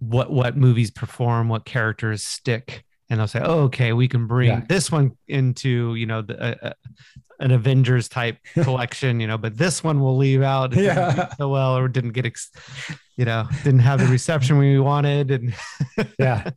what 0.00 0.32
what 0.32 0.56
movies 0.56 0.90
perform, 0.90 1.48
what 1.48 1.64
characters 1.64 2.24
stick, 2.24 2.84
and 3.08 3.20
they'll 3.20 3.28
say, 3.28 3.38
"Oh, 3.40 3.60
okay, 3.66 3.92
we 3.92 4.08
can 4.08 4.26
bring 4.26 4.48
Yeah. 4.48 4.62
this 4.68 4.90
one 4.90 5.12
into 5.28 5.94
you 5.94 6.06
know 6.06 6.22
the, 6.22 6.42
uh, 6.42 6.54
uh, 6.60 6.72
an 7.40 7.50
Avengers 7.50 8.08
type 8.08 8.38
collection, 8.62 9.20
you 9.20 9.26
know, 9.26 9.38
but 9.38 9.56
this 9.56 9.82
one 9.82 10.00
we'll 10.00 10.16
leave 10.16 10.42
out. 10.42 10.74
Yeah. 10.74 11.28
so 11.36 11.48
well, 11.48 11.76
or 11.76 11.88
didn't 11.88 12.12
get, 12.12 12.26
ex- 12.26 12.50
you 13.16 13.24
know, 13.24 13.46
didn't 13.62 13.80
have 13.80 14.00
the 14.00 14.06
reception 14.06 14.58
we 14.58 14.78
wanted, 14.78 15.30
and 15.30 15.54
yeah 16.18 16.50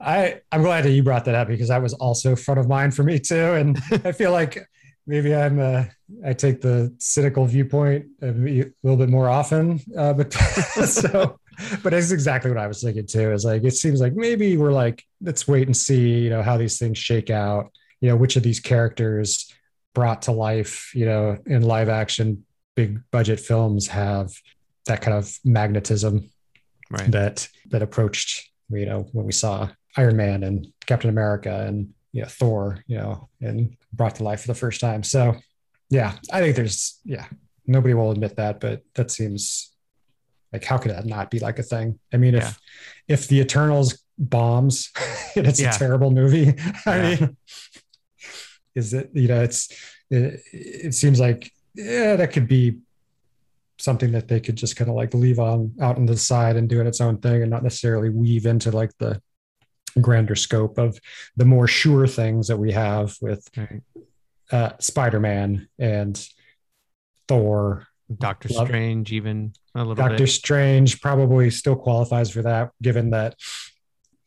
i 0.00 0.40
i'm 0.52 0.62
glad 0.62 0.84
that 0.84 0.90
you 0.90 1.02
brought 1.02 1.24
that 1.24 1.34
up 1.34 1.48
because 1.48 1.68
that 1.68 1.82
was 1.82 1.94
also 1.94 2.36
front 2.36 2.60
of 2.60 2.68
mind 2.68 2.94
for 2.94 3.02
me 3.02 3.18
too 3.18 3.54
and 3.54 3.78
i 4.04 4.12
feel 4.12 4.32
like 4.32 4.58
maybe 5.06 5.34
i'm 5.34 5.58
uh 5.58 5.84
i 6.24 6.32
take 6.32 6.60
the 6.60 6.94
cynical 6.98 7.46
viewpoint 7.46 8.04
a 8.22 8.26
little 8.82 8.96
bit 8.96 9.08
more 9.08 9.28
often 9.28 9.80
uh 9.96 10.12
but 10.12 10.32
so 10.86 11.38
but 11.82 11.94
it's 11.94 12.10
exactly 12.10 12.50
what 12.50 12.58
i 12.58 12.66
was 12.66 12.82
thinking 12.82 13.06
too 13.06 13.32
is 13.32 13.44
like 13.44 13.64
it 13.64 13.72
seems 13.72 14.00
like 14.00 14.14
maybe 14.14 14.56
we're 14.56 14.72
like 14.72 15.02
let's 15.22 15.48
wait 15.48 15.66
and 15.66 15.76
see 15.76 16.18
you 16.18 16.30
know 16.30 16.42
how 16.42 16.56
these 16.56 16.78
things 16.78 16.98
shake 16.98 17.30
out 17.30 17.70
you 18.00 18.08
know 18.08 18.16
which 18.16 18.36
of 18.36 18.42
these 18.42 18.60
characters 18.60 19.52
brought 19.94 20.22
to 20.22 20.32
life 20.32 20.90
you 20.94 21.06
know 21.06 21.38
in 21.46 21.62
live 21.62 21.88
action 21.88 22.44
big 22.74 22.98
budget 23.10 23.38
films 23.40 23.86
have 23.88 24.30
that 24.86 25.00
kind 25.00 25.16
of 25.16 25.38
magnetism 25.44 26.28
right, 26.90 27.10
that 27.12 27.48
that 27.70 27.82
approached 27.82 28.50
you 28.70 28.86
know 28.86 29.06
when 29.12 29.24
we 29.24 29.32
saw 29.32 29.68
Iron 29.96 30.16
Man 30.16 30.42
and 30.42 30.66
Captain 30.86 31.08
America 31.10 31.64
and 31.66 31.90
you 32.12 32.22
know 32.22 32.28
Thor 32.28 32.82
you 32.86 32.96
know 32.98 33.28
and 33.40 33.76
brought 33.92 34.16
to 34.16 34.24
life 34.24 34.40
for 34.42 34.48
the 34.48 34.54
first 34.54 34.80
time. 34.80 35.02
So 35.04 35.36
yeah, 35.90 36.14
I 36.32 36.40
think 36.40 36.56
there's 36.56 36.98
yeah 37.04 37.26
nobody 37.66 37.94
will 37.94 38.10
admit 38.10 38.36
that, 38.36 38.58
but 38.60 38.82
that 38.94 39.10
seems 39.10 39.70
like 40.52 40.64
how 40.64 40.78
could 40.78 40.90
that 40.92 41.06
not 41.06 41.30
be 41.30 41.38
like 41.38 41.58
a 41.58 41.62
thing? 41.62 41.98
I 42.12 42.16
mean, 42.16 42.34
if 42.34 42.42
Yeah. 42.42 42.52
if 43.14 43.28
the 43.28 43.38
Eternals 43.40 44.02
bombs 44.18 44.90
and 45.36 45.46
it's 45.46 45.60
Yeah. 45.60 45.74
a 45.74 45.78
terrible 45.78 46.10
movie, 46.10 46.54
I 46.86 46.96
Yeah. 46.96 47.16
mean, 47.20 47.36
is 48.74 48.94
it 48.94 49.10
you 49.12 49.28
know 49.28 49.42
it's 49.42 49.70
it, 50.10 50.40
it 50.52 50.94
seems 50.94 51.20
like 51.20 51.52
yeah 51.74 52.16
that 52.16 52.32
could 52.32 52.48
be 52.48 52.78
something 53.78 54.12
that 54.12 54.28
they 54.28 54.40
could 54.40 54.56
just 54.56 54.76
kind 54.76 54.88
of 54.88 54.96
like 54.96 55.12
leave 55.14 55.38
on 55.38 55.72
out 55.80 55.96
on 55.96 56.06
the 56.06 56.16
side 56.16 56.56
and 56.56 56.68
doing 56.68 56.86
its 56.86 57.00
own 57.00 57.18
thing 57.18 57.42
and 57.42 57.50
not 57.50 57.62
necessarily 57.62 58.08
weave 58.08 58.46
into 58.46 58.70
like 58.70 58.90
the 58.98 59.20
grander 60.00 60.34
scope 60.34 60.78
of 60.78 60.98
the 61.36 61.44
more 61.44 61.66
sure 61.66 62.06
things 62.06 62.48
that 62.48 62.56
we 62.56 62.72
have 62.72 63.16
with 63.20 63.48
right. 63.56 63.82
uh, 64.50 64.72
Spider-Man 64.78 65.68
and 65.78 66.28
Thor. 67.28 67.86
Doctor 68.18 68.48
Love- 68.50 68.68
Strange, 68.68 69.12
even 69.12 69.54
a 69.74 69.78
little 69.78 69.94
Doctor 69.94 70.18
bit. 70.18 70.28
Strange 70.28 71.00
probably 71.00 71.50
still 71.50 71.76
qualifies 71.76 72.30
for 72.30 72.42
that, 72.42 72.70
given 72.82 73.10
that 73.10 73.36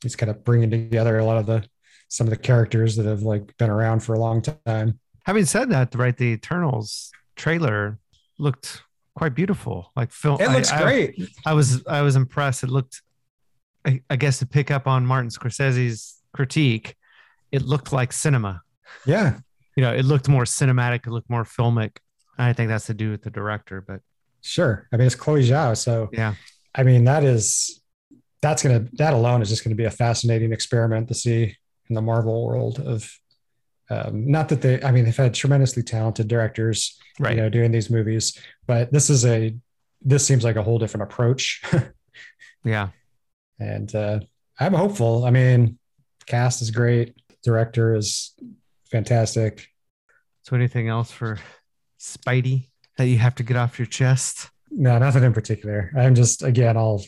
he's 0.01 0.15
kind 0.15 0.29
of 0.29 0.43
bringing 0.43 0.71
together 0.71 1.17
a 1.19 1.25
lot 1.25 1.37
of 1.37 1.45
the 1.45 1.63
some 2.07 2.27
of 2.27 2.31
the 2.31 2.37
characters 2.37 2.95
that 2.95 3.05
have 3.05 3.21
like 3.21 3.55
been 3.57 3.69
around 3.69 4.01
for 4.01 4.13
a 4.13 4.19
long 4.19 4.41
time. 4.41 4.99
Having 5.25 5.45
said 5.45 5.69
that, 5.71 5.93
right, 5.95 6.15
the 6.15 6.25
Eternals 6.33 7.11
trailer 7.35 7.99
looked 8.37 8.81
quite 9.15 9.35
beautiful. 9.35 9.91
Like 9.95 10.11
film, 10.11 10.39
It 10.41 10.49
looks 10.51 10.71
I, 10.71 10.77
I- 10.79 10.83
great. 10.83 11.29
I 11.45 11.53
was 11.53 11.85
I 11.87 12.01
was 12.01 12.15
impressed. 12.15 12.63
It 12.63 12.69
looked, 12.69 13.01
I, 13.85 14.01
I 14.09 14.15
guess, 14.15 14.39
to 14.39 14.45
pick 14.45 14.71
up 14.71 14.87
on 14.87 15.05
Martin 15.05 15.29
Scorsese's 15.29 16.21
critique, 16.33 16.95
it 17.51 17.61
looked 17.63 17.91
like 17.91 18.13
cinema. 18.13 18.61
yeah, 19.05 19.39
You 19.75 19.83
know, 19.83 19.93
it 19.93 20.05
looked 20.05 20.27
more 20.29 20.43
cinematic. 20.43 21.07
It 21.07 21.11
looked 21.11 21.29
more 21.29 21.43
filmic. 21.43 21.97
I 22.37 22.53
think 22.53 22.69
that's 22.69 22.85
to 22.85 22.93
do 22.93 23.09
with 23.11 23.23
the 23.23 23.31
director, 23.31 23.81
but 23.81 24.01
sure. 24.43 24.87
I 24.93 24.97
mean, 24.97 25.07
it's 25.07 25.15
Chloe 25.15 25.41
Zhao, 25.47 25.75
so 25.75 26.09
yeah, 26.13 26.35
I 26.75 26.83
mean 26.83 27.03
that 27.05 27.23
is 27.23 27.81
that's 28.41 28.61
gonna 28.61 28.85
that 28.93 29.13
alone 29.13 29.41
is 29.41 29.49
just 29.49 29.63
gonna 29.63 29.75
be 29.75 29.85
a 29.85 29.91
fascinating 29.91 30.53
experiment 30.53 31.07
to 31.07 31.15
see 31.15 31.55
in 31.89 31.96
the 31.96 32.01
Marvel 32.01 32.46
world 32.46 32.79
of. 32.79 33.12
Um, 33.89 34.29
not 34.29 34.50
that 34.50 34.62
they, 34.62 34.84
I 34.84 34.91
mean, 34.91 35.06
they've 35.06 35.15
had 35.15 35.34
tremendously 35.34 35.82
talented 35.82 36.27
directors, 36.27 37.00
right. 37.20 37.34
you 37.34 37.41
know, 37.41 37.48
doing 37.48 37.72
these 37.72 37.89
movies, 37.89 38.38
but 38.65 38.91
this 38.91 39.10
is 39.10 39.25
a, 39.25 39.56
this 40.01 40.27
seems 40.27 40.44
like 40.44 40.58
a 40.58 40.62
whole 40.62 40.77
different 40.77 41.03
approach. 41.03 41.63
Yeah, 42.67 42.89
and 43.60 43.94
uh, 43.96 44.20
I'm 44.60 44.74
hopeful. 44.74 45.25
I 45.25 45.32
mean, 45.32 45.79
cast 46.25 46.62
is 46.62 46.72
great, 46.72 47.15
director 47.44 47.96
is 47.96 48.36
fantastic. 48.91 49.67
So, 50.44 50.56
anything 50.56 50.89
else 50.89 51.10
for 51.10 51.39
Spidey 52.00 52.67
that 52.98 53.08
you 53.08 53.17
have 53.20 53.36
to 53.36 53.44
get 53.44 53.58
off 53.58 53.79
your 53.79 53.86
chest? 53.86 54.50
No, 54.70 54.98
nothing 54.98 55.24
in 55.24 55.34
particular. 55.34 55.91
I'm 55.98 56.13
just 56.13 56.44
again, 56.44 56.75
I'll 56.75 57.03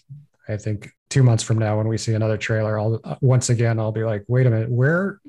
I 0.48 0.56
think 0.56 0.92
two 1.10 1.24
months 1.24 1.44
from 1.44 1.58
now 1.58 1.78
when 1.78 1.88
we 1.88 1.98
see 1.98 2.14
another 2.14 2.38
trailer, 2.38 2.80
I'll 2.80 3.00
uh, 3.04 3.16
once 3.22 3.50
again 3.50 3.80
I'll 3.80 3.92
be 3.92 4.04
like, 4.04 4.24
wait 4.28 4.48
a 4.48 4.50
minute, 4.50 4.70
where 4.70 5.20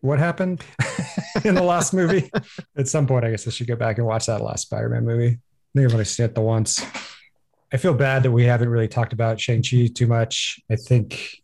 what 0.00 0.18
happened 0.18 0.62
in 1.44 1.54
the 1.54 1.62
last 1.62 1.94
movie? 1.94 2.30
At 2.76 2.88
some 2.88 3.06
point, 3.06 3.24
I 3.24 3.30
guess 3.30 3.46
I 3.46 3.50
should 3.50 3.66
go 3.66 3.76
back 3.76 3.98
and 3.98 4.06
watch 4.06 4.26
that 4.26 4.42
last 4.42 4.62
Spider-Man 4.62 5.04
movie. 5.04 5.26
I 5.26 5.78
think 5.78 5.86
I've 5.86 5.92
only 5.94 6.04
seen 6.04 6.26
it 6.26 6.34
the 6.34 6.42
once. 6.42 6.84
I 7.72 7.76
feel 7.76 7.94
bad 7.94 8.22
that 8.22 8.30
we 8.30 8.44
haven't 8.44 8.68
really 8.68 8.86
talked 8.86 9.12
about 9.12 9.40
Shang-Chi 9.40 9.88
too 9.94 10.06
much. 10.06 10.60
I 10.70 10.76
think 10.76 11.40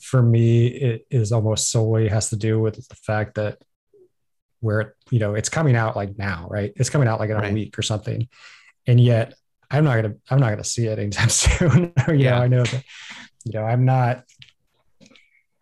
for 0.00 0.20
me, 0.20 0.66
it 0.66 1.06
is 1.10 1.30
almost 1.30 1.70
solely 1.70 2.08
has 2.08 2.30
to 2.30 2.36
do 2.36 2.58
with 2.58 2.88
the 2.88 2.96
fact 2.96 3.36
that 3.36 3.58
where 4.60 4.94
you 5.10 5.18
know 5.18 5.34
it's 5.34 5.48
coming 5.48 5.76
out 5.76 5.94
like 5.94 6.16
now, 6.16 6.46
right? 6.50 6.72
It's 6.76 6.90
coming 6.90 7.08
out 7.08 7.20
like 7.20 7.30
in 7.30 7.36
a 7.36 7.52
week 7.52 7.78
or 7.78 7.82
something, 7.82 8.28
and 8.86 8.98
yet 8.98 9.34
I'm 9.72 9.84
not 9.84 9.96
gonna 9.96 10.14
I'm 10.30 10.38
not 10.38 10.50
gonna 10.50 10.64
see 10.64 10.86
it 10.86 10.98
anytime 10.98 11.28
soon. 11.44 11.92
you 12.08 12.14
Yeah. 12.14 12.30
know, 12.32 12.42
I 12.42 12.48
know 12.48 12.62
that 12.64 12.84
you 13.44 13.52
know 13.52 13.64
I'm 13.64 13.84
not 13.84 14.24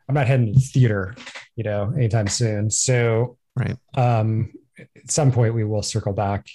I'm 0.08 0.14
not 0.14 0.26
heading 0.26 0.46
to 0.48 0.52
the 0.52 0.60
theater, 0.60 1.14
you 1.56 1.64
know, 1.64 1.92
anytime 1.96 2.26
soon. 2.28 2.70
So 2.70 3.38
Right. 3.56 3.76
um 3.94 4.52
at 4.78 5.10
some 5.10 5.30
point 5.32 5.54
we 5.54 5.64
will 5.64 5.82
circle 5.82 6.12
back 6.12 6.46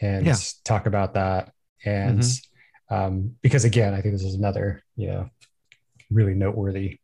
and 0.00 0.26
Yeah. 0.26 0.36
talk 0.64 0.86
about 0.86 1.14
that. 1.14 1.52
And 1.84 2.22
um 2.90 3.36
because 3.42 3.64
again, 3.64 3.94
I 3.94 4.00
think 4.00 4.14
this 4.14 4.24
is 4.24 4.34
another, 4.34 4.82
you 4.96 5.08
know, 5.08 5.30
really 6.10 6.34
noteworthy 6.34 6.98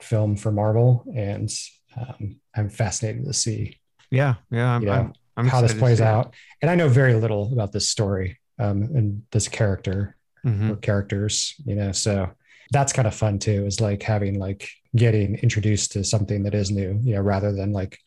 film 0.00 0.36
for 0.36 0.50
Marvel. 0.52 1.04
And 1.14 1.50
um 1.96 2.40
I'm 2.54 2.68
fascinated 2.70 3.24
to 3.26 3.32
see 3.34 3.78
Yeah, 4.10 4.34
yeah. 4.50 4.70
I'm, 4.76 4.82
You 4.82 4.88
know, 4.88 4.92
I'm, 4.94 5.12
I'm 5.36 5.46
how 5.48 5.60
this 5.60 5.74
plays 5.74 6.00
out. 6.00 6.34
And 6.60 6.70
I 6.70 6.74
know 6.74 6.88
very 6.88 7.14
little 7.14 7.52
about 7.52 7.72
this 7.72 7.88
story 7.88 8.38
um 8.58 8.82
and 8.82 9.22
this 9.32 9.48
character 9.48 10.16
Mhm. 10.44 10.70
or 10.70 10.76
characters, 10.76 11.54
you 11.64 11.74
know. 11.76 11.92
So 11.92 12.30
that's 12.72 12.92
kind 12.92 13.06
of 13.06 13.14
fun 13.14 13.38
too, 13.38 13.64
is 13.66 13.80
like 13.80 14.02
having 14.02 14.38
like 14.38 14.68
getting 14.96 15.36
introduced 15.36 15.92
to 15.92 16.02
something 16.04 16.42
that 16.44 16.54
is 16.54 16.70
new, 16.70 16.98
you 17.02 17.14
know, 17.14 17.20
rather 17.20 17.52
than 17.52 17.72
like 17.72 17.98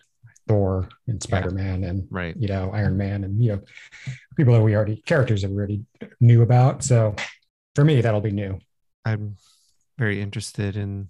Thor 0.48 0.89
and 1.08 1.22
Spider-Man 1.24 1.84
and 1.84 2.08
Right. 2.12 2.36
you 2.38 2.48
know, 2.48 2.72
Iron 2.72 2.98
Man 2.98 3.24
and 3.24 3.41
you 3.43 3.54
know, 3.54 3.62
people 4.36 4.54
that 4.54 4.62
we 4.62 4.76
already 4.76 4.98
characters 5.06 5.41
that 5.43 5.50
we 5.50 5.58
already 5.58 5.86
knew 6.20 6.41
about. 6.41 6.84
So 6.84 7.15
for 7.74 7.84
me, 7.86 8.02
that'll 8.02 8.22
be 8.22 8.32
new. 8.32 8.60
I'm 9.06 9.38
very 9.98 10.22
interested 10.22 10.76
in 10.76 11.10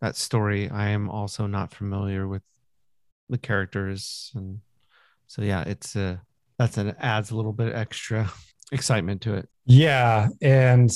that 0.00 0.16
story. 0.16 0.68
I 0.68 0.88
am 0.90 1.08
also 1.08 1.46
not 1.46 1.72
familiar 1.72 2.28
with 2.28 2.42
the 3.28 3.38
characters, 3.38 4.32
and 4.34 4.60
so 5.28 5.42
yeah, 5.42 5.62
it's 5.62 5.96
a 5.96 6.20
that's 6.58 6.76
an 6.76 6.94
adds 6.98 7.30
a 7.30 7.36
little 7.36 7.52
bit 7.52 7.72
extra 7.74 8.30
excitement 8.72 9.22
to 9.22 9.34
it. 9.34 9.48
Yeah. 9.66 10.28
And 10.40 10.90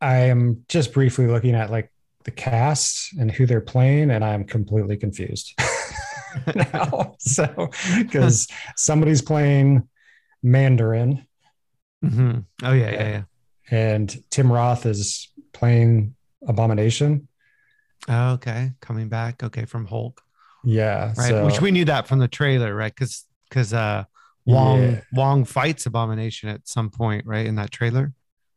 I 0.00 0.16
am 0.16 0.64
just 0.68 0.92
briefly 0.92 1.26
looking 1.26 1.54
at 1.54 1.70
like 1.70 1.90
the 2.24 2.30
cast 2.32 3.12
and 3.18 3.30
who 3.30 3.46
they're 3.46 3.60
playing, 3.60 4.10
and 4.10 4.24
I'm 4.24 4.44
completely 4.44 4.96
confused 4.96 5.54
now. 6.54 7.14
So 7.18 7.70
because 7.98 8.48
somebody's 8.76 9.22
playing 9.22 9.88
Mandarin 10.42 11.26
Mm-hmm. 12.04 12.38
Oh 12.64 12.72
yeah, 12.72 12.90
yeah, 12.90 13.08
yeah. 13.08 13.22
and 13.70 14.16
Tim 14.30 14.50
Roth 14.50 14.86
is 14.86 15.30
playing 15.52 16.16
Abomination. 16.48 17.28
Oh, 18.08 18.32
okay, 18.32 18.72
coming 18.80 19.08
back. 19.08 19.44
Okay, 19.44 19.66
from 19.66 19.86
Hulk, 19.86 20.20
Yeah. 20.64 21.12
right? 21.16 21.28
so- 21.28 21.46
Which 21.46 21.60
we 21.60 21.70
knew 21.70 21.84
that 21.84 22.08
from 22.08 22.18
the 22.18 22.26
trailer, 22.26 22.74
right? 22.74 22.92
Because 22.92 23.24
because 23.48 23.72
uh, 23.72 24.02
Wong 24.46 24.82
Yeah. 24.82 25.00
Wong 25.12 25.44
fights 25.44 25.86
Abomination 25.86 26.48
at 26.48 26.66
some 26.66 26.90
point, 26.90 27.26
right? 27.26 27.46
In 27.46 27.56
that 27.56 27.70
trailer, 27.70 28.12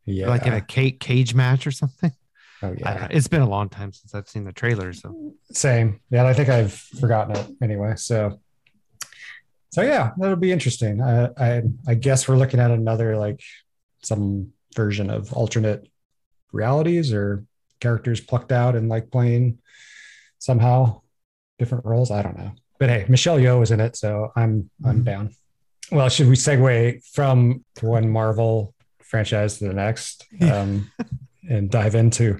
yeah. 0.05 0.27
like 0.27 0.45
in 0.45 0.53
a 0.53 0.61
cage 0.61 0.99
cage 0.99 1.33
match 1.35 1.67
or 1.67 1.71
something. 1.71 2.11
oh, 2.63 2.73
yeah. 2.77 2.93
know. 2.95 3.07
It's 3.11 3.27
been 3.27 3.41
a 3.41 3.49
long 3.49 3.69
time 3.69 3.91
since 3.93 4.15
I've 4.15 4.27
seen 4.29 4.43
the 4.45 4.53
trailer, 4.53 4.93
so 4.93 5.33
Same. 5.51 5.99
Yeah. 6.09 6.25
I 6.25 6.33
think 6.33 6.49
I've 6.49 6.73
forgotten 6.73 7.35
it 7.35 7.47
anyway. 7.61 7.93
So, 7.97 8.39
so 9.71 9.81
yeah, 9.81 10.11
that'll 10.17 10.37
be 10.37 10.51
interesting. 10.51 11.01
I, 11.01 11.29
I, 11.37 11.61
I 11.87 11.93
guess 11.95 12.27
we're 12.27 12.37
looking 12.37 12.59
at 12.59 12.71
another 12.71 13.17
like 13.17 13.41
some 14.03 14.51
version 14.75 15.09
of 15.09 15.33
alternate 15.33 15.87
realities 16.51 17.13
or 17.13 17.45
characters 17.79 18.21
plucked 18.21 18.51
out 18.51 18.75
and 18.75 18.87
like 18.89 19.11
playing 19.11 19.57
somehow 20.39 21.01
different 21.59 21.85
roles. 21.85 22.09
I 22.11 22.21
don't 22.21 22.37
know. 22.37 22.51
But 22.79 22.89
hey, 22.89 23.05
Michelle 23.09 23.37
Yeoh 23.37 23.61
is 23.63 23.71
in 23.71 23.79
it, 23.79 23.95
so 23.95 24.31
I'm 24.35 24.69
I'm 24.83 25.01
Mhm. 25.01 25.05
down. 25.05 25.29
Well, 25.91 26.09
should 26.09 26.27
we 26.27 26.35
segue 26.35 27.03
from 27.13 27.63
one 27.81 28.09
Marvel 28.09 28.73
franchise 29.03 29.59
to 29.59 29.67
the 29.67 29.73
next 29.73 30.25
um, 30.41 30.91
and 31.49 31.69
dive 31.69 31.95
into 31.95 32.39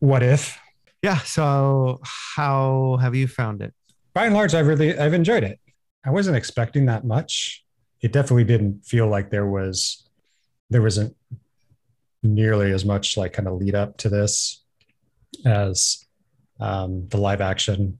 what 0.00 0.22
if? 0.22 0.58
yeah. 1.02 1.18
So 1.18 2.00
how 2.02 2.98
have 3.00 3.14
you 3.14 3.28
found 3.28 3.60
it? 3.62 3.74
by 4.14 4.26
and 4.26 4.34
large, 4.34 4.54
I've 4.54 4.68
really 4.68 4.96
I've 4.96 5.12
enjoyed 5.12 5.44
it. 5.44 5.60
I 6.06 6.10
wasn't 6.10 6.36
expecting 6.36 6.86
that 6.86 7.04
much. 7.04 7.64
It 8.00 8.12
definitely 8.12 8.44
didn't 8.44 8.84
feel 8.84 9.08
like 9.08 9.30
there 9.30 9.46
was 9.46 10.08
there 10.70 10.82
wasn't 10.82 11.14
nearly 12.22 12.72
as 12.72 12.84
much 12.84 13.16
like 13.16 13.32
kind 13.34 13.48
of 13.48 13.54
lead 13.54 13.74
up 13.74 13.98
to 13.98 14.08
this 14.08 14.62
as 15.44 16.06
um, 16.60 17.06
the 17.08 17.18
live 17.18 17.40
action 17.40 17.98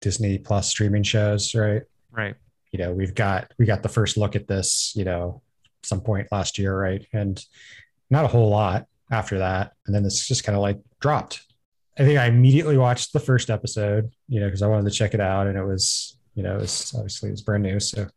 Disney 0.00 0.38
Plus 0.38 0.68
streaming 0.68 1.02
shows, 1.02 1.54
right? 1.54 1.82
Right. 2.12 2.36
You 2.76 2.84
know, 2.84 2.92
we've 2.92 3.14
got 3.14 3.52
we 3.58 3.64
got 3.64 3.82
the 3.82 3.88
first 3.88 4.18
look 4.18 4.36
at 4.36 4.46
this, 4.48 4.92
you 4.94 5.04
know, 5.06 5.40
some 5.82 6.02
point 6.02 6.28
last 6.30 6.58
year, 6.58 6.78
right? 6.78 7.02
And 7.14 7.42
not 8.10 8.26
a 8.26 8.28
whole 8.28 8.50
lot 8.50 8.86
after 9.10 9.38
that, 9.38 9.72
and 9.86 9.94
then 9.94 10.04
it's 10.04 10.28
just 10.28 10.44
kind 10.44 10.54
of 10.54 10.60
like 10.60 10.78
dropped. 11.00 11.40
I 11.98 12.04
think 12.04 12.18
I 12.18 12.26
immediately 12.26 12.76
watched 12.76 13.14
the 13.14 13.18
first 13.20 13.48
episode, 13.48 14.10
you 14.28 14.40
know, 14.40 14.46
because 14.48 14.60
I 14.60 14.66
wanted 14.66 14.90
to 14.90 14.94
check 14.94 15.14
it 15.14 15.20
out, 15.22 15.46
and 15.46 15.56
it 15.56 15.64
was, 15.64 16.18
you 16.34 16.42
know, 16.42 16.56
it 16.56 16.60
was 16.60 16.92
obviously 16.94 17.30
it 17.30 17.32
was 17.32 17.40
brand 17.40 17.62
new, 17.62 17.80
so 17.80 18.08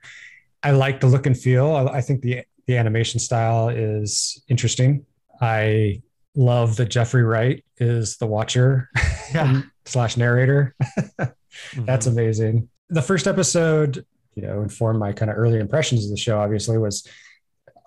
I 0.61 0.71
like 0.71 0.99
the 0.99 1.07
look 1.07 1.25
and 1.25 1.39
feel. 1.39 1.73
I, 1.73 1.85
I 1.99 2.01
think 2.01 2.21
the 2.21 2.41
the 2.67 2.75
animation 2.75 3.21
style 3.21 3.69
is 3.69 4.43
interesting. 4.49 5.05
I 5.39 6.01
love 6.35 6.75
that 6.75 6.87
Jeffrey 6.89 7.23
Wright 7.23 7.63
is 7.77 8.17
the 8.17 8.27
Watcher 8.27 8.89
Yeah. 9.33 9.61
slash 9.85 10.17
narrator. 10.17 10.75
That's 11.17 12.07
Mhm. 12.07 12.11
amazing. 12.11 12.69
The 12.89 13.01
first 13.01 13.25
episode, 13.25 14.05
you 14.41 14.47
know, 14.47 14.61
informed 14.61 14.99
my 14.99 15.11
kind 15.11 15.29
of 15.31 15.37
early 15.37 15.59
impressions 15.59 16.05
of 16.05 16.11
the 16.11 16.17
show. 16.17 16.39
Obviously, 16.39 16.77
was 16.77 17.05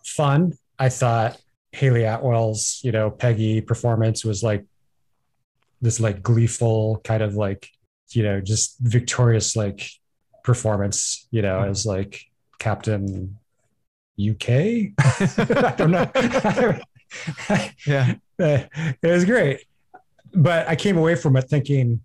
fun. 0.05 0.53
I 0.79 0.88
thought 0.88 1.41
Hayley 1.73 2.05
Atwell's, 2.05 2.81
you 2.83 2.93
know, 2.93 3.11
Peggy 3.11 3.61
performance 3.61 4.25
was 4.25 4.43
like 4.43 4.65
this 5.81 5.99
like 6.01 6.23
gleeful 6.23 7.01
kind 7.05 7.23
of 7.23 7.35
like, 7.35 7.69
you 8.11 8.23
know, 8.23 8.41
just 8.41 8.77
victorious 8.81 9.57
like 9.57 9.88
performance, 10.45 11.27
you 11.31 11.43
know, 11.43 11.61
Mhm. 11.61 11.71
as 11.71 11.87
like 11.87 12.25
Captain 12.59 13.38
UK. 14.19 14.49
I 14.99 15.75
don't 15.77 15.91
know. 15.91 16.11
yeah. 17.87 18.15
It 18.38 18.99
was 19.03 19.25
great. 19.25 19.65
But 20.35 20.69
I 20.69 20.77
came 20.77 20.97
away 20.99 21.15
from 21.15 21.37
it 21.37 21.43
thinking 21.49 22.01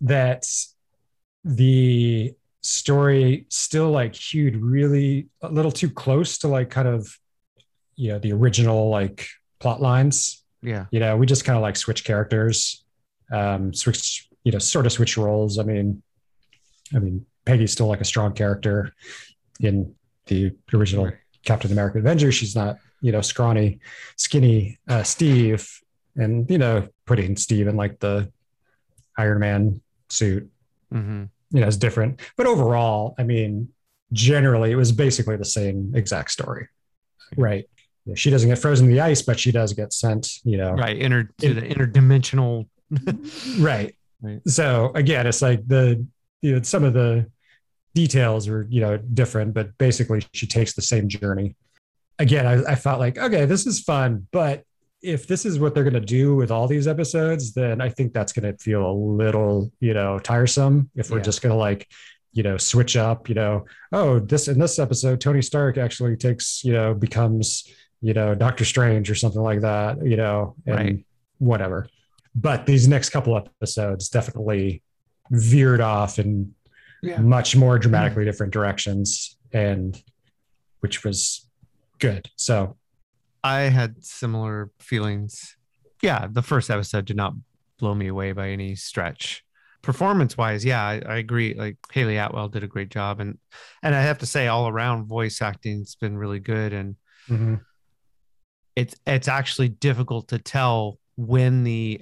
that 0.00 0.44
the 1.44 2.34
story 2.62 3.46
still 3.48 3.90
like 3.90 4.14
hewed 4.14 4.56
really 4.56 5.28
a 5.42 5.48
little 5.50 5.70
too 5.70 5.88
close 5.90 6.38
to 6.38 6.48
like 6.48 6.70
kind 6.70 6.88
of 6.88 7.16
you 7.96 8.08
know 8.12 8.18
the 8.18 8.32
original 8.32 8.90
like 8.90 9.26
plot 9.60 9.80
lines. 9.80 10.42
Yeah. 10.60 10.86
you 10.90 10.98
know 10.98 11.16
we 11.16 11.24
just 11.26 11.44
kind 11.44 11.56
of 11.56 11.62
like 11.62 11.76
switch 11.76 12.02
characters 12.04 12.84
um 13.32 13.72
switch 13.72 14.28
you 14.42 14.50
know 14.50 14.58
sort 14.58 14.86
of 14.86 14.92
switch 14.92 15.16
roles. 15.16 15.58
I 15.58 15.62
mean 15.62 16.02
i 16.94 16.98
mean 16.98 17.24
peggy's 17.44 17.70
still 17.72 17.86
like 17.86 18.00
a 18.00 18.04
strong 18.04 18.32
character 18.32 18.92
in 19.60 19.94
the 20.26 20.52
original 20.74 21.04
Right. 21.06 21.14
captain 21.44 21.70
america 21.70 21.98
avenger 21.98 22.32
she's 22.32 22.56
not 22.56 22.78
you 23.00 23.12
know 23.12 23.20
scrawny 23.20 23.78
skinny 24.16 24.78
uh 24.88 25.02
steve 25.02 25.68
and 26.16 26.50
you 26.50 26.58
know 26.58 26.88
putting 27.06 27.36
steve 27.36 27.68
in 27.68 27.76
like 27.76 28.00
the 28.00 28.32
iron 29.16 29.38
man 29.40 29.80
suit. 30.08 30.50
Hmm 30.90 31.24
you 31.50 31.60
know 31.60 31.66
is 31.66 31.76
different 31.76 32.20
but 32.36 32.46
overall 32.46 33.14
i 33.18 33.22
mean 33.22 33.68
generally 34.12 34.70
it 34.70 34.76
was 34.76 34.92
basically 34.92 35.36
the 35.36 35.44
same 35.44 35.92
exact 35.94 36.30
story 36.30 36.68
right 37.36 37.66
she 38.14 38.30
doesn't 38.30 38.48
get 38.48 38.58
frozen 38.58 38.86
in 38.86 38.92
the 38.92 39.00
ice 39.00 39.20
but 39.22 39.38
she 39.38 39.52
does 39.52 39.72
get 39.74 39.92
sent 39.92 40.38
you 40.44 40.56
know 40.56 40.72
Right. 40.72 40.96
Inter 40.96 41.28
to 41.38 41.46
It- 41.46 41.54
the 41.54 41.62
interdimensional. 41.62 42.66
right. 43.58 43.94
Right. 44.22 44.40
So 44.48 44.92
again, 44.94 45.26
it's 45.26 45.42
like 45.42 45.66
the 45.68 46.04
you 46.40 46.52
know 46.56 46.62
some 46.62 46.84
of 46.84 46.94
the 46.94 47.26
details 47.94 48.48
are 48.48 48.66
you 48.70 48.80
know 48.80 48.96
different, 48.96 49.52
but 49.54 49.76
basically 49.78 50.24
she 50.32 50.46
takes 50.46 50.72
the 50.72 50.80
same 50.82 51.06
journey. 51.08 51.54
Again, 52.18 52.46
I, 52.46 52.72
I 52.72 52.74
felt 52.76 52.98
like 52.98 53.18
okay, 53.18 53.44
this 53.44 53.66
is 53.66 53.80
fun, 53.80 54.26
but 54.32 54.64
if 55.02 55.26
this 55.26 55.44
is 55.46 55.58
what 55.60 55.74
they're 55.74 55.84
going 55.84 55.94
to 55.94 56.00
do 56.00 56.34
with 56.34 56.50
all 56.50 56.66
these 56.66 56.88
episodes, 56.88 57.54
then 57.54 57.80
I 57.80 57.88
think 57.88 58.12
that's 58.12 58.32
going 58.32 58.50
to 58.52 58.58
feel 58.62 58.84
a 58.84 58.92
little 58.92 59.70
you 59.80 59.94
know 59.94 60.18
tiresome. 60.18 60.90
If 60.96 61.10
we're 61.10 61.18
Yeah. 61.18 61.22
just 61.24 61.42
going 61.42 61.52
to 61.52 61.56
like 61.58 61.86
you 62.32 62.42
know 62.42 62.56
switch 62.56 62.96
up, 62.96 63.28
you 63.28 63.34
know, 63.34 63.64
oh 63.92 64.18
this 64.18 64.48
in 64.48 64.58
this 64.58 64.78
episode 64.78 65.20
Tony 65.20 65.42
Stark 65.42 65.78
actually 65.78 66.16
takes 66.16 66.62
you 66.64 66.72
know 66.72 66.94
becomes 66.94 67.64
you 68.00 68.14
know 68.14 68.34
Doctor 68.34 68.64
Strange 68.64 69.10
or 69.10 69.14
something 69.14 69.42
like 69.42 69.60
that, 69.62 70.04
you 70.04 70.16
know, 70.16 70.54
and 70.66 70.74
Right. 70.76 71.06
whatever 71.38 71.88
but 72.34 72.66
these 72.66 72.86
next 72.86 73.08
couple 73.10 73.36
episodes 73.36 74.08
definitely 74.10 74.82
veered 75.30 75.80
off 75.80 76.18
in 76.18 76.54
Yeah. 77.02 77.18
much 77.20 77.56
more 77.56 77.78
dramatically 77.78 78.22
mm-hmm. 78.22 78.30
different 78.30 78.52
directions 78.52 79.36
and 79.52 80.00
which 80.80 81.02
was 81.04 81.48
good 81.98 82.30
so 82.36 82.76
I 83.42 83.62
had 83.62 84.04
similar 84.04 84.70
feelings. 84.80 85.56
Yeah, 86.02 86.26
the 86.30 86.42
first 86.42 86.70
episode 86.70 87.04
did 87.04 87.16
not 87.16 87.34
blow 87.78 87.94
me 87.94 88.08
away 88.08 88.32
by 88.32 88.50
any 88.50 88.74
stretch. 88.74 89.44
Performance 89.82 90.36
wise, 90.36 90.64
yeah, 90.64 90.82
I, 90.82 91.00
I 91.06 91.16
agree. 91.16 91.54
Like 91.54 91.76
Hayley 91.92 92.16
Atwell 92.16 92.48
did 92.48 92.64
a 92.64 92.68
great 92.68 92.90
job, 92.90 93.20
and 93.20 93.38
and 93.82 93.94
I 93.94 94.02
have 94.02 94.18
to 94.18 94.26
say, 94.26 94.48
all 94.48 94.68
around 94.68 95.06
voice 95.06 95.40
acting's 95.40 95.94
been 95.94 96.16
really 96.16 96.40
good, 96.40 96.72
and 96.72 96.96
mm-hmm. 97.28 97.54
it's 98.74 98.96
it's 99.06 99.28
actually 99.28 99.68
difficult 99.68 100.28
to 100.28 100.38
tell 100.38 100.98
when 101.16 101.64
the, 101.64 102.00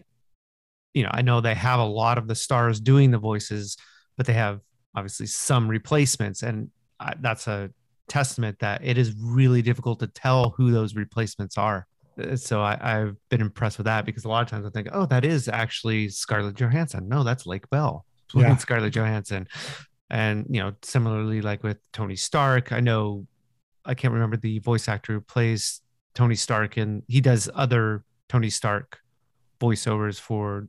you 0.95 1.03
know, 1.03 1.11
I 1.13 1.23
know 1.23 1.41
they 1.41 1.55
have 1.55 1.81
a 1.81 1.85
lot 1.85 2.19
of 2.19 2.29
the 2.29 2.35
stars 2.35 2.81
doing 2.81 3.11
the 3.11 3.19
voices, 3.19 3.77
but 4.17 4.27
they 4.27 4.33
have 4.33 4.61
obviously 4.95 5.27
some 5.27 5.69
replacements, 5.69 6.43
and 6.43 6.71
I, 6.99 7.15
that's 7.21 7.47
a 7.47 7.71
testament 8.09 8.59
that 8.61 8.85
it 8.85 8.99
is 8.99 9.15
really 9.21 9.63
difficult 9.63 10.01
to 10.01 10.07
tell 10.07 10.51
who 10.57 10.71
those 10.71 10.95
replacements 10.95 11.57
are. 11.59 11.87
Uh, 12.21 12.37
So 12.37 12.63
I, 12.63 12.79
I've 12.81 13.17
been 13.29 13.41
impressed 13.41 13.79
with 13.79 13.87
that 13.87 14.05
because 14.05 14.25
a 14.25 14.29
lot 14.29 14.43
of 14.43 14.49
times 14.49 14.67
I 14.67 14.71
think, 14.71 14.89
oh, 14.93 15.07
that 15.07 15.25
is 15.25 15.49
actually 15.49 16.09
Scarlett 16.09 16.57
Johansson. 16.57 17.09
No, 17.09 17.23
that's 17.25 17.47
Lake 17.47 17.69
Bell 17.71 18.05
Yeah. 18.35 18.57
Scarlett 18.57 18.95
Johansson. 18.95 19.49
And 20.09 20.47
you 20.49 20.61
know, 20.61 20.73
similarly, 20.83 21.41
like 21.41 21.63
with 21.63 21.79
Tony 21.93 22.17
Stark, 22.17 22.73
I 22.73 22.81
know 22.81 23.27
I 23.85 23.95
can't 23.95 24.15
remember 24.15 24.37
the 24.37 24.61
voice 24.61 24.89
actor 24.89 25.13
who 25.15 25.21
plays 25.21 25.81
Tony 26.15 26.37
Stark, 26.37 26.77
and 26.77 27.03
he 27.09 27.21
does 27.21 27.49
other 27.55 28.05
Tony 28.29 28.51
Stark 28.51 28.99
voiceovers 29.61 30.21
for 30.21 30.69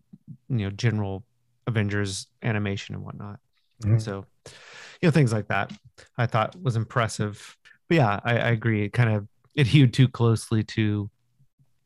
you 0.50 0.58
know 0.58 0.70
general 0.72 1.24
Avengers 1.68 2.28
animation 2.42 2.96
and 2.96 3.04
whatnot. 3.04 3.40
Mhm. 3.84 4.02
So, 4.02 4.26
you 4.46 5.08
know, 5.08 5.12
things 5.12 5.32
like 5.34 5.48
that 5.48 5.72
I 6.18 6.26
thought 6.26 6.56
was 6.62 6.76
impressive. 6.76 7.56
But 7.88 7.96
yeah, 7.96 8.20
I, 8.24 8.32
I 8.38 8.50
agree. 8.50 8.84
It 8.84 8.94
kind 8.94 9.10
of 9.10 9.28
it 9.56 9.68
hewed 9.68 9.94
too 9.94 10.08
closely 10.08 10.64
to 10.64 11.10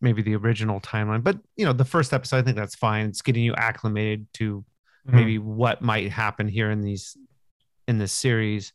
maybe 0.02 0.22
the 0.22 0.36
original 0.36 0.80
timeline. 0.82 1.24
But 1.24 1.38
you 1.56 1.66
know, 1.66 1.74
the 1.74 1.86
first 1.86 2.14
episode, 2.14 2.38
I 2.38 2.42
think 2.42 2.58
that's 2.58 2.76
fine. 2.76 3.08
It's 3.08 3.22
getting 3.22 3.44
you 3.44 3.54
acclimated 3.56 4.28
to 4.36 4.64
maybe 5.06 5.40
what 5.40 5.82
might 5.82 6.12
happen 6.12 6.48
here 6.48 6.70
in 6.72 6.82
these 6.82 7.18
in 7.88 7.98
this 7.98 8.12
series. 8.12 8.74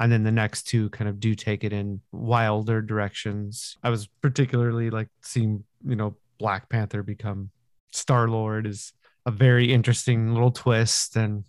And 0.00 0.10
then 0.10 0.24
the 0.24 0.32
next 0.32 0.64
two 0.64 0.90
kind 0.90 1.08
of 1.08 1.20
do 1.20 1.34
take 1.34 1.62
it 1.62 1.72
in 1.72 2.00
wilder 2.10 2.82
directions. 2.82 3.76
I 3.82 3.90
was 3.90 4.08
particularly 4.20 4.90
like 4.90 5.08
seeing, 5.22 5.62
you 5.86 5.94
know, 5.94 6.16
Black 6.38 6.68
Panther 6.68 7.04
become 7.04 7.50
Star 7.92 8.26
Lord 8.28 8.66
is 8.66 8.92
a 9.26 9.30
very 9.30 9.72
interesting 9.72 10.32
little 10.32 10.50
twist 10.50 11.14
and 11.14 11.44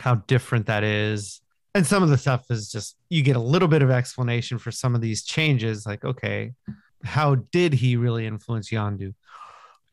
how 0.00 0.16
different 0.26 0.66
that 0.66 0.84
is. 0.84 1.40
And 1.74 1.86
some 1.86 2.02
of 2.02 2.08
the 2.08 2.18
stuff 2.18 2.46
is 2.50 2.70
just 2.70 2.96
you 3.08 3.22
get 3.22 3.36
a 3.36 3.40
little 3.40 3.68
bit 3.68 3.82
of 3.82 3.90
explanation 3.90 4.58
for 4.58 4.70
some 4.72 4.94
of 4.94 5.00
these 5.00 5.22
changes. 5.24 5.86
Like, 5.86 6.04
okay, 6.04 6.52
how 7.04 7.36
did 7.52 7.74
he 7.74 7.96
really 7.96 8.26
influence 8.26 8.70
Yondu? 8.70 9.14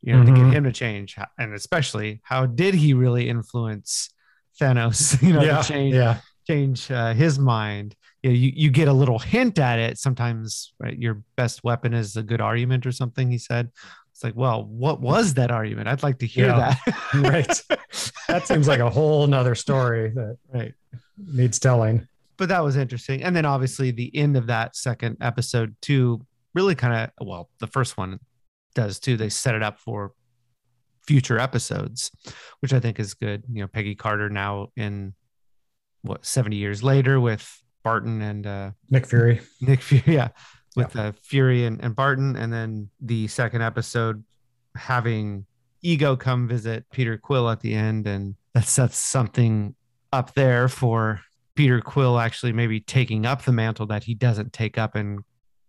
You 0.02 0.14
know, 0.14 0.24
to 0.24 0.32
Mhm. 0.32 0.36
get 0.36 0.48
him 0.48 0.64
to 0.66 0.72
change, 0.72 1.16
and 1.38 1.54
especially 1.54 2.22
how 2.24 2.46
did 2.46 2.76
he 2.76 2.94
really 2.94 3.28
influence 3.30 4.10
Thanos? 4.60 5.22
You 5.26 5.34
know, 5.34 5.42
yeah 5.42 5.62
to 5.62 5.68
change 5.68 5.96
yeah 5.96 6.20
change 6.48 6.92
uh, 6.92 7.14
his 7.14 7.40
mind. 7.40 7.96
You, 8.24 8.30
know, 8.30 8.36
you 8.36 8.52
you 8.56 8.70
get 8.72 8.88
a 8.88 8.94
little 8.94 9.20
hint 9.20 9.60
at 9.60 9.80
it 9.80 9.98
sometimes. 9.98 10.74
Right, 10.80 10.98
your 10.98 11.24
best 11.36 11.64
weapon 11.64 11.94
is 11.94 12.16
a 12.16 12.24
good 12.24 12.42
argument 12.42 12.86
or 12.86 12.92
something. 12.92 13.30
He 13.30 13.38
said. 13.38 13.72
It's 14.16 14.24
like, 14.24 14.36
well, 14.38 14.64
what 14.64 15.02
was 15.02 15.34
that 15.34 15.52
argument? 15.52 15.90
I'd 15.90 16.02
like 16.02 16.20
to 16.20 16.26
hear 16.26 16.48
Yeah. 16.48 16.76
that. 16.86 17.14
right 17.16 17.62
that 18.30 18.48
seems 18.48 18.66
like 18.66 18.80
a 18.80 18.90
whole 18.90 19.28
nother 19.28 19.56
story 19.56 20.10
that 20.12 20.38
right. 20.54 20.74
needs 21.18 21.60
telling 21.60 22.08
But 22.38 22.48
that 22.50 22.64
was 22.64 22.78
interesting. 22.78 23.24
And 23.24 23.36
then 23.36 23.44
obviously 23.46 23.92
the 23.92 24.16
end 24.16 24.38
of 24.38 24.48
that 24.48 24.76
second 24.78 25.18
episode 25.20 25.76
too 25.82 26.26
really 26.54 26.76
kind 26.76 27.12
of 27.20 27.28
well, 27.28 27.50
the 27.60 27.68
first 27.68 27.98
one 27.98 28.20
does 28.74 29.00
too. 29.02 29.18
They 29.18 29.28
set 29.28 29.54
it 29.54 29.62
up 29.64 29.80
for 29.80 30.14
future 31.06 31.38
episodes, 31.38 32.10
which 32.62 32.72
I 32.72 32.80
think 32.80 33.02
is 33.02 33.14
good. 33.16 33.44
You 33.52 33.64
know, 33.64 33.68
Peggy 33.68 33.96
Carter 33.96 34.30
now 34.30 34.70
in 34.78 35.14
what 36.04 36.26
70 36.26 36.56
years 36.56 36.82
later 36.84 37.20
with 37.20 37.62
Barton 37.84 38.22
and 38.22 38.48
uh 38.48 38.72
nick 38.90 39.06
fury 39.06 39.42
Nick 39.62 39.82
Fury, 39.82 40.04
yeah, 40.16 40.30
with 40.76 40.96
uh, 40.96 41.12
Fury 41.22 41.66
and, 41.66 41.82
and 41.84 41.96
Barton, 41.96 42.36
and 42.36 42.52
then 42.52 42.90
the 43.02 43.28
second 43.28 43.62
episode 43.62 44.24
having 44.76 45.46
Ego 45.82 46.16
come 46.16 46.48
visit 46.48 46.86
Peter 46.92 47.18
Quill 47.18 47.50
at 47.50 47.60
the 47.62 47.74
end, 47.74 48.08
and 48.08 48.36
that 48.54 48.66
sets 48.66 48.98
something 48.98 49.76
up 50.12 50.34
there 50.34 50.68
for 50.68 51.22
Peter 51.56 51.80
Quill 51.82 52.20
actually 52.20 52.52
maybe 52.54 52.80
taking 52.80 53.26
up 53.26 53.44
the 53.44 53.52
mantle 53.52 53.86
that 53.88 54.04
he 54.04 54.14
doesn't 54.14 54.52
take 54.54 54.78
up 54.78 54.96
in 54.96 55.20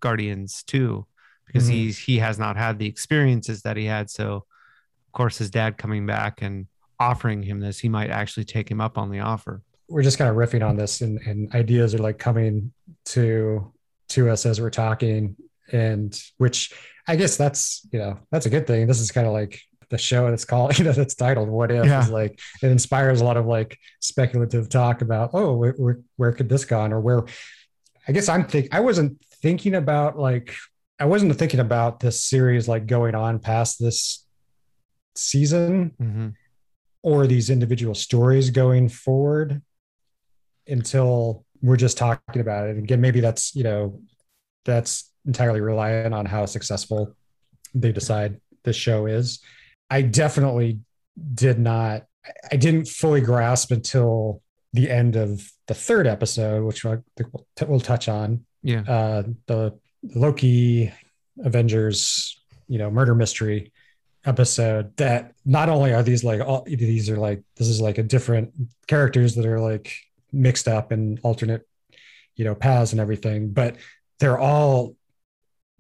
Guardians 0.01 0.63
2 0.65 1.07
because 1.47 1.69
Mhm. 1.69 1.73
he's 1.73 1.99
he 1.99 2.19
has 2.19 2.39
not 2.39 2.57
had 2.57 2.79
the 2.79 2.87
experiences 2.87 3.63
that 3.63 3.77
he 3.77 3.85
had. 3.85 4.11
So 4.11 4.35
of 4.37 5.13
course 5.13 5.39
his 5.39 5.51
dad 5.51 5.79
coming 5.79 6.05
back 6.07 6.43
and 6.43 6.67
offering 6.99 7.43
him 7.43 7.61
this, 7.61 7.79
he 7.79 7.89
might 7.89 8.11
actually 8.11 8.45
take 8.45 8.69
him 8.71 8.81
up 8.81 8.99
on 8.99 9.11
the 9.11 9.21
offer. 9.21 9.63
we're 9.89 10.03
just 10.03 10.19
kind 10.19 10.29
of 10.29 10.35
riffing 10.37 10.69
on 10.69 10.77
this 10.77 11.01
and, 11.01 11.21
and 11.21 11.55
ideas 11.55 11.95
are 11.95 11.99
like 11.99 12.19
coming 12.19 12.73
to 13.05 13.73
to 14.11 14.31
us 14.31 14.47
as 14.47 14.61
we're 14.61 14.71
talking 14.71 15.37
and 15.73 16.21
which 16.39 16.73
i 17.09 17.17
guess 17.17 17.37
that's 17.37 17.87
you 17.93 17.99
know 17.99 18.19
that's 18.31 18.47
a 18.47 18.51
good 18.51 18.67
thing 18.67 18.87
this 18.87 19.01
is 19.01 19.11
kind 19.11 19.27
of 19.27 19.33
like 19.33 19.61
the 19.91 19.99
show 19.99 20.29
that's 20.31 20.45
called 20.45 20.77
you 20.79 20.85
know 20.85 20.93
that's 20.93 21.15
titled 21.15 21.49
what 21.49 21.71
if 21.71 21.85
Yeah. 21.85 22.03
is 22.03 22.11
like 22.11 22.39
it 22.63 22.71
inspires 22.71 23.21
a 23.21 23.25
lot 23.25 23.37
of 23.37 23.47
like 23.47 23.79
speculative 24.01 24.69
talk 24.69 25.03
about 25.03 25.31
oh 25.33 25.55
where, 25.57 25.73
where, 25.73 26.01
where 26.17 26.33
could 26.33 26.49
this 26.49 26.65
gone 26.65 26.93
or 26.93 27.01
where 27.01 27.25
i 28.09 28.13
guess 28.13 28.29
i'm 28.29 28.47
think 28.47 28.75
i 28.75 28.81
wasn't 28.81 29.21
thinking 29.43 29.75
about 29.75 30.19
like 30.19 30.55
i 31.01 31.05
wasn't 31.05 31.35
thinking 31.37 31.61
about 31.61 32.01
this 32.01 32.23
series 32.25 32.69
like 32.69 32.87
going 32.87 33.15
on 33.15 33.39
past 33.39 33.79
this 33.81 34.25
season 35.15 35.93
Mhm. 36.01 36.35
or 37.03 37.27
these 37.27 37.49
individual 37.51 37.95
stories 37.95 38.51
going 38.51 38.89
forward 38.89 39.63
until 40.69 41.46
we're 41.63 41.77
just 41.77 41.97
talking 41.99 42.41
about 42.41 42.69
it. 42.69 42.79
Again, 42.79 43.01
maybe 43.01 43.21
that's, 43.21 43.55
you 43.55 43.65
know, 43.65 44.01
that's 44.65 45.11
entirely 45.27 45.61
reliant 45.61 46.15
on 46.15 46.27
how 46.27 46.47
successful 46.47 47.15
they 47.75 47.93
decide 47.93 48.41
the 48.65 48.73
show 48.73 49.07
is. 49.07 49.41
I 49.91 50.03
definitely 50.03 50.81
did 51.35 51.59
not, 51.59 52.05
I 52.51 52.57
didn't 52.57 52.89
fully 52.89 53.21
grasp 53.21 53.71
until 53.71 54.43
the 54.73 54.91
end 54.91 55.17
of 55.17 55.49
the 55.69 55.75
third 55.75 56.07
episode, 56.07 56.65
which 56.65 56.85
we'll, 56.85 57.03
we'll 57.67 57.81
touch 57.81 58.09
on, 58.09 58.45
Yeah. 58.63 58.83
uh, 58.89 59.23
the 59.47 59.79
Loki 60.15 60.93
Avengers, 61.45 62.41
you 62.69 62.79
know, 62.79 62.91
murder 62.91 63.15
mystery 63.15 63.73
episode 64.25 64.97
that 64.97 65.33
not 65.45 65.69
only 65.69 65.95
are 65.95 66.03
these 66.03 66.25
like 66.25 66.41
all 66.41 66.65
these 66.67 67.09
are 67.09 67.17
like 67.17 67.43
this 67.57 67.69
is 67.69 67.81
like 67.81 67.99
a 67.99 68.03
different 68.03 68.53
characters 68.89 69.37
that 69.37 69.47
are 69.47 69.61
like 69.61 69.95
mixed 70.37 70.69
up 70.69 70.93
and 70.93 71.19
alternate, 71.23 71.67
you 72.35 72.45
know, 72.45 72.55
paths 72.55 72.93
and 72.93 73.01
everything, 73.01 73.51
but 73.51 73.77
they're 74.19 74.39
all 74.39 74.95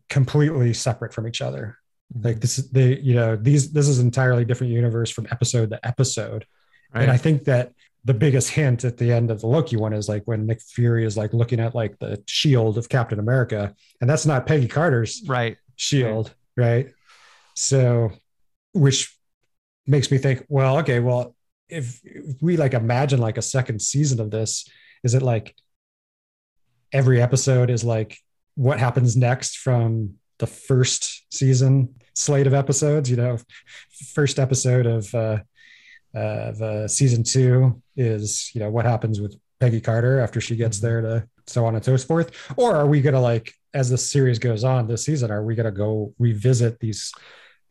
completely 0.08 0.72
separate 0.72 1.12
from 1.12 1.26
each 1.28 1.40
other. 1.40 1.78
Mm-hmm. 2.14 2.26
Like 2.26 2.40
this 2.40 2.58
is 2.58 2.70
they, 2.70 2.98
you 2.98 3.14
know, 3.14 3.36
these 3.36 3.72
this 3.72 3.88
is 3.88 3.98
entirely 3.98 4.44
different 4.44 4.72
universe 4.72 5.10
from 5.10 5.26
episode 5.30 5.70
to 5.70 5.86
episode. 5.86 6.46
Right. 6.94 7.02
And 7.02 7.10
I 7.10 7.16
think 7.16 7.44
that 7.44 7.72
the 8.04 8.14
biggest 8.14 8.50
hint 8.50 8.84
at 8.84 8.96
the 8.96 9.12
end 9.12 9.32
of 9.32 9.40
the 9.40 9.48
Loki 9.48 9.76
one 9.76 9.92
is 9.92 10.08
like 10.08 10.22
when 10.26 10.46
Nick 10.46 10.62
Fury 10.62 11.04
is 11.04 11.16
like 11.16 11.34
looking 11.34 11.58
at 11.58 11.74
like 11.74 11.98
the 11.98 12.22
shield 12.26 12.78
of 12.78 12.88
Captain 12.88 13.18
America, 13.18 13.74
and 14.00 14.08
that's 14.08 14.24
not 14.24 14.46
Peggy 14.46 14.68
Carter's 14.68 15.22
right. 15.26 15.56
shield, 15.74 16.32
right? 16.56 16.92
So, 17.54 18.12
which 18.72 19.12
makes 19.86 20.10
me 20.10 20.18
think, 20.18 20.44
well, 20.48 20.78
okay, 20.78 21.00
well, 21.00 21.34
if, 21.68 22.00
we 22.40 22.56
like 22.56 22.74
imagine 22.74 23.18
like 23.20 23.38
a 23.38 23.42
second 23.42 23.80
season 23.82 24.20
of 24.20 24.30
this, 24.30 24.68
is 25.02 25.14
it 25.14 25.22
like 25.22 25.54
every 26.92 27.20
episode 27.20 27.70
is 27.70 27.84
like 27.84 28.18
what 28.54 28.78
happens 28.78 29.16
next 29.16 29.58
from 29.58 30.14
the 30.38 30.46
first 30.46 31.24
season 31.34 31.94
slate 32.14 32.46
of 32.46 32.54
episodes? 32.54 33.10
You 33.10 33.16
know, 33.16 33.38
first 34.12 34.38
episode 34.38 34.86
of 34.86 35.14
uh, 35.14 35.38
of 36.14 36.62
uh, 36.62 36.88
season 36.88 37.22
two 37.24 37.82
is 37.96 38.50
you 38.54 38.60
know 38.60 38.70
what 38.70 38.84
happens 38.84 39.20
with 39.20 39.38
Peggy 39.60 39.80
Carter 39.80 40.20
after 40.20 40.40
she 40.40 40.56
gets 40.56 40.80
there 40.80 41.00
to 41.00 41.28
so 41.46 41.64
on 41.66 41.74
and 41.74 41.84
so 41.84 41.96
forth, 41.98 42.30
or 42.56 42.74
are 42.74 42.86
we 42.86 43.00
gonna 43.00 43.20
like 43.20 43.52
as 43.74 43.90
the 43.90 43.98
series 43.98 44.38
goes 44.38 44.64
on 44.64 44.86
this 44.86 45.04
season, 45.04 45.30
are 45.30 45.44
we 45.44 45.54
gonna 45.54 45.70
go 45.70 46.14
revisit 46.18 46.78
these 46.80 47.12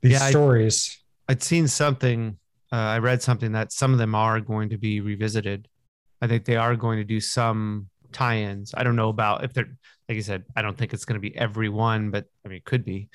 these 0.01 0.13
Yeah, 0.13 0.23
I- 0.25 0.29
stories? 0.29 1.01
I'd 1.27 1.41
seen 1.41 1.67
something. 1.67 2.37
Uh, 2.71 2.75
I 2.75 2.99
read 2.99 3.21
something 3.21 3.51
that 3.53 3.71
some 3.71 3.93
of 3.93 3.99
them 3.99 4.15
are 4.15 4.39
going 4.39 4.69
to 4.69 4.77
be 4.77 5.01
revisited. 5.01 5.67
I 6.21 6.27
think 6.27 6.45
they 6.45 6.55
are 6.55 6.75
going 6.75 6.97
to 6.97 7.03
do 7.03 7.19
some 7.19 7.89
tie-ins. 8.11 8.73
I 8.75 8.83
don't 8.83 8.95
know 8.95 9.09
about 9.09 9.43
if 9.43 9.53
they're 9.53 9.77
like 10.07 10.15
you 10.15 10.21
said. 10.21 10.43
I 10.55 10.61
don't 10.61 10.77
think 10.77 10.93
it's 10.93 11.05
going 11.05 11.19
to 11.19 11.29
be 11.29 11.35
every 11.35 11.69
one, 11.69 12.11
but 12.11 12.25
I 12.45 12.49
mean, 12.49 12.57
it 12.57 12.65
could 12.65 12.85
be. 12.85 13.09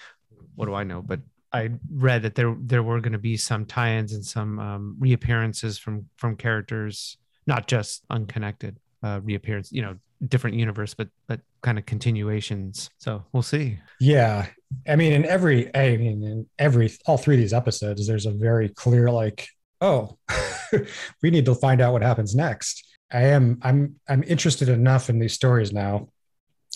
What 0.54 0.66
do 0.66 0.74
I 0.74 0.84
know? 0.84 1.02
But 1.02 1.20
I 1.52 1.70
read 1.92 2.22
that 2.22 2.34
there 2.34 2.56
there 2.60 2.82
were 2.82 3.00
going 3.00 3.12
to 3.12 3.18
be 3.18 3.36
some 3.36 3.66
tie-ins 3.66 4.12
and 4.12 4.24
some 4.24 4.58
um, 4.58 4.96
reappearances 4.98 5.78
from 5.78 6.06
from 6.16 6.36
characters, 6.36 7.16
not 7.46 7.66
just 7.66 8.04
unconnected 8.10 8.78
uh, 9.02 9.20
reappearance. 9.22 9.72
You 9.72 9.82
know, 9.82 9.96
different 10.28 10.56
universe, 10.56 10.94
but 10.94 11.08
but 11.26 11.40
kind 11.62 11.78
of 11.78 11.86
continuations. 11.86 12.90
So 12.98 13.24
we'll 13.32 13.42
see. 13.42 13.78
Yeah. 14.00 14.46
I 14.88 14.96
mean, 14.96 15.12
in 15.12 15.24
every, 15.26 15.74
I 15.74 15.96
mean, 15.96 16.22
in 16.22 16.46
every, 16.58 16.90
all 17.06 17.16
three 17.18 17.34
of 17.34 17.40
these 17.40 17.52
episodes, 17.52 18.06
there's 18.06 18.24
a 18.26 18.30
very 18.30 18.68
clear, 18.68 19.10
like, 19.10 19.48
oh, 19.80 20.16
we 21.22 21.30
need 21.30 21.44
to 21.46 21.54
find 21.54 21.80
out 21.80 21.92
what 21.92 22.02
happens 22.02 22.34
next. 22.34 22.86
I 23.12 23.22
am, 23.24 23.58
I'm, 23.62 23.96
I'm 24.08 24.22
interested 24.22 24.68
enough 24.68 25.10
in 25.10 25.18
these 25.18 25.32
stories 25.34 25.72
now 25.72 26.08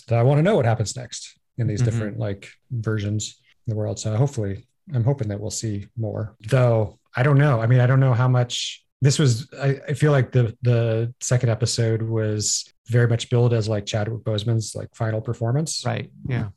that 0.07 0.19
I 0.19 0.23
want 0.23 0.37
to 0.39 0.43
know 0.43 0.55
what 0.55 0.65
happens 0.65 0.95
next 0.95 1.39
in 1.57 1.67
these 1.67 1.81
Mhm. 1.81 1.85
different, 1.85 2.19
like, 2.19 2.49
versions 2.69 3.29
of 3.65 3.71
the 3.71 3.75
world. 3.75 3.97
So 3.99 4.15
hopefully, 4.15 4.67
I'm 4.93 5.03
hoping 5.03 5.29
that 5.29 5.39
we'll 5.39 5.49
see 5.49 5.87
more. 5.97 6.35
Though, 6.49 6.99
I 7.15 7.23
don't 7.23 7.37
know. 7.39 7.59
I 7.61 7.65
mean, 7.67 7.79
I 7.79 7.87
don't 7.87 8.01
know 8.01 8.13
how 8.13 8.27
much 8.27 8.84
this 9.01 9.19
was. 9.19 9.47
I, 9.59 9.79
I 9.89 9.93
feel 9.93 10.11
like 10.11 10.31
the, 10.31 10.57
the 10.61 11.13
second 11.21 11.49
episode 11.49 12.01
was 12.01 12.65
very 12.87 13.07
much 13.07 13.29
billed 13.29 13.53
as 13.53 13.67
like 13.67 13.85
Chadwick 13.85 14.23
Boseman's 14.23 14.75
like 14.75 14.93
final 14.95 15.21
performance 15.21 15.83
Right. 15.85 16.11
Yeah. 16.27 16.49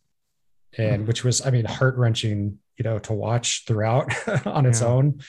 and 0.77 1.07
which 1.07 1.24
was 1.24 1.44
i 1.46 1.51
mean 1.51 1.64
heart 1.64 1.96
wrenching 1.96 2.59
you 2.77 2.83
know 2.85 2.98
to 2.98 3.14
watch 3.14 3.64
throughout 3.66 4.12
on 4.46 4.66
its 4.66 4.83
Yeah. 4.83 4.88
own 4.88 5.20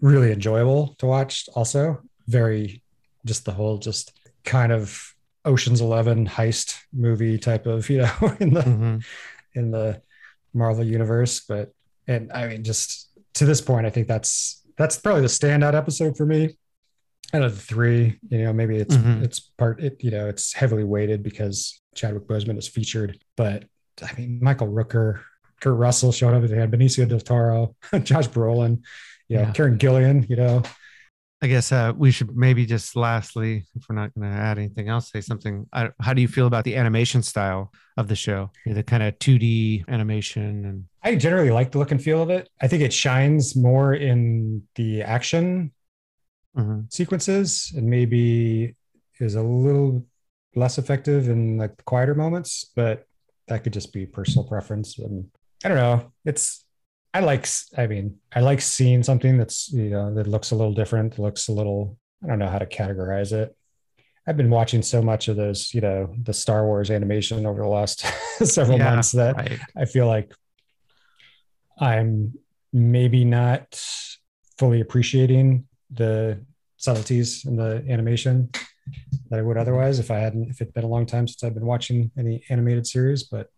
really 0.00 0.32
enjoyable 0.32 0.94
to 0.98 1.06
watch 1.06 1.48
also 1.54 2.00
very 2.26 2.82
just 3.24 3.44
the 3.44 3.52
whole 3.52 3.78
just 3.78 4.18
kind 4.44 4.72
of 4.72 5.14
oceans 5.44 5.80
11 5.80 6.26
heist 6.26 6.76
movie 6.92 7.38
type 7.38 7.66
of 7.66 7.88
you 7.88 7.98
know 7.98 8.36
in 8.40 8.52
the 8.54 8.62
Mhm. 8.62 9.04
in 9.54 9.70
the 9.70 10.02
marvel 10.52 10.84
universe 10.84 11.40
but 11.40 11.72
and 12.08 12.32
i 12.32 12.48
mean 12.48 12.64
just 12.64 13.08
to 13.34 13.44
this 13.46 13.60
point 13.60 13.86
i 13.86 13.90
think 13.90 14.08
that's 14.08 14.61
that's 14.76 14.98
probably 14.98 15.22
the 15.22 15.26
standout 15.28 15.74
episode 15.74 16.16
for 16.16 16.26
me 16.26 16.56
out 17.34 17.42
of 17.42 17.54
the 17.54 17.60
three 17.62 18.18
you 18.28 18.38
know 18.44 18.52
maybe 18.52 18.76
it's 18.76 18.94
Mhm. 18.96 19.22
it's 19.22 19.40
part 19.40 19.82
it 19.82 19.96
you 20.04 20.10
know 20.10 20.28
it's 20.28 20.52
heavily 20.52 20.84
weighted 20.84 21.22
because 21.22 21.80
chadwick 21.94 22.26
boseman 22.26 22.58
is 22.58 22.68
featured 22.68 23.18
but 23.36 23.64
i 24.02 24.12
mean 24.18 24.38
michael 24.42 24.68
rooker 24.68 25.20
kurt 25.60 25.76
russell 25.76 26.12
showed 26.12 26.34
up 26.34 26.42
at 26.42 26.50
the 26.50 26.58
end 26.60 26.72
benicio 26.72 27.08
del 27.08 27.20
toro 27.20 27.74
josh 28.02 28.28
brolin 28.28 28.82
you 29.28 29.36
know 29.36 29.42
Yeah. 29.42 29.52
karen 29.52 29.78
gillan 29.78 30.28
you 30.28 30.36
know 30.36 30.62
I 31.44 31.48
guess 31.48 31.72
uh, 31.72 31.92
we 31.96 32.12
should 32.12 32.36
maybe 32.36 32.64
just 32.66 32.94
lastly, 32.94 33.64
if 33.74 33.82
we're 33.88 33.96
not 33.96 34.14
going 34.14 34.30
to 34.30 34.36
add 34.36 34.58
anything 34.58 34.88
else, 34.88 35.10
say 35.10 35.20
something. 35.20 35.66
I, 35.72 35.90
how 36.00 36.14
do 36.14 36.22
you 36.22 36.28
feel 36.28 36.46
about 36.46 36.62
the 36.62 36.76
animation 36.76 37.20
style 37.20 37.72
of 37.96 38.06
the 38.06 38.14
show? 38.14 38.52
The 38.64 38.84
kind 38.84 39.02
of 39.02 39.18
2D 39.18 39.88
animation 39.88 40.64
and 40.64 40.84
i 41.02 41.14
generally 41.14 41.50
like 41.50 41.72
the 41.72 41.78
look 41.78 41.90
and 41.90 42.02
feel 42.02 42.22
of 42.22 42.30
it 42.30 42.48
i 42.60 42.68
think 42.68 42.82
it 42.82 42.92
shines 42.92 43.56
more 43.56 43.94
in 43.94 44.62
the 44.76 45.02
action 45.02 45.72
Mhm. 46.54 46.88
sequences 46.88 47.72
and 47.76 47.86
maybe 47.88 48.74
is 49.20 49.34
a 49.34 49.42
little 49.42 50.04
less 50.54 50.78
effective 50.78 51.28
in 51.28 51.56
like 51.56 51.76
the 51.76 51.82
quieter 51.84 52.14
moments, 52.14 52.70
but 52.76 53.06
that 53.48 53.62
could 53.64 53.72
just 53.72 53.92
be 53.92 54.04
personal 54.04 54.46
preference. 54.46 54.98
And 54.98 55.26
I 55.64 55.68
don't 55.68 55.76
know. 55.78 56.12
It's 56.24 56.64
I 57.14 57.20
like 57.20 57.46
I 57.78 57.86
mean, 57.86 58.16
I 58.34 58.40
like 58.40 58.60
seeing 58.60 59.02
something 59.02 59.38
that's 59.38 59.72
you 59.72 59.90
know 59.90 60.12
that 60.14 60.26
looks 60.26 60.50
a 60.50 60.56
little 60.56 60.72
different, 60.74 61.18
looks 61.18 61.48
a 61.48 61.52
little 61.52 61.98
I 62.22 62.26
don't 62.26 62.38
know 62.38 62.48
how 62.48 62.58
to 62.58 62.66
categorize 62.66 63.32
it. 63.32 63.56
I've 64.26 64.36
been 64.36 64.50
watching 64.50 64.82
so 64.82 65.02
much 65.02 65.28
of 65.28 65.36
those, 65.36 65.74
you 65.74 65.80
know, 65.80 66.14
the 66.22 66.32
Star 66.32 66.64
Wars 66.64 66.90
animation 66.90 67.44
over 67.46 67.60
the 67.62 67.68
last 67.68 68.00
several 68.44 68.78
Yeah, 68.78 68.84
months 68.90 69.12
that 69.12 69.36
right. 69.36 69.60
I 69.76 69.84
feel 69.84 70.06
like 70.06 70.32
I'm 71.82 72.34
maybe 72.72 73.24
not 73.24 73.84
fully 74.56 74.80
appreciating 74.80 75.66
the 75.90 76.40
subtleties 76.76 77.44
in 77.44 77.56
the 77.56 77.84
animation 77.88 78.50
that 79.28 79.40
I 79.40 79.42
would 79.42 79.56
otherwise 79.56 79.98
if 79.98 80.10
I 80.10 80.18
hadn't 80.18 80.50
if 80.50 80.60
it'd 80.60 80.72
been 80.74 80.84
a 80.84 80.88
long 80.88 81.06
time 81.06 81.26
since 81.26 81.42
I've 81.42 81.54
been 81.54 81.66
watching 81.66 82.12
any 82.16 82.44
animated 82.48 82.86
series. 82.86 83.24
But 83.24 83.48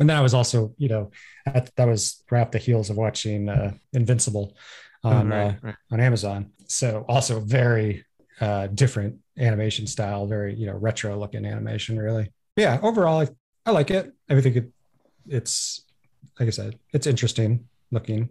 and 0.00 0.08
then 0.08 0.16
I 0.16 0.22
was 0.22 0.32
also, 0.32 0.74
you 0.78 0.88
know, 0.88 1.10
at, 1.44 1.74
that 1.76 1.86
was 1.86 2.22
right 2.30 2.40
off 2.40 2.50
the 2.50 2.58
heels 2.58 2.88
of 2.88 2.96
watching 2.96 3.48
uh, 3.50 3.74
Invincible 3.92 4.56
on 5.04 5.28
right, 5.28 5.48
uh, 5.48 5.54
right. 5.62 5.74
on 5.90 6.00
Amazon. 6.00 6.52
So 6.66 7.04
also 7.08 7.40
very 7.40 8.06
uh, 8.40 8.68
different 8.68 9.18
animation 9.36 9.86
style, 9.86 10.26
very 10.26 10.54
you 10.54 10.66
know 10.66 10.76
retro 10.76 11.18
looking 11.18 11.44
animation. 11.44 11.98
Really, 11.98 12.32
yeah. 12.56 12.78
Overall, 12.82 13.20
I, 13.20 13.28
I 13.66 13.72
like 13.72 13.90
it. 13.90 14.14
I 14.30 14.40
think 14.40 14.56
it, 14.56 14.72
it's 15.26 15.84
like 16.38 16.46
I 16.48 16.50
said, 16.50 16.78
it's 16.92 17.06
interesting 17.06 17.68
looking. 17.90 18.30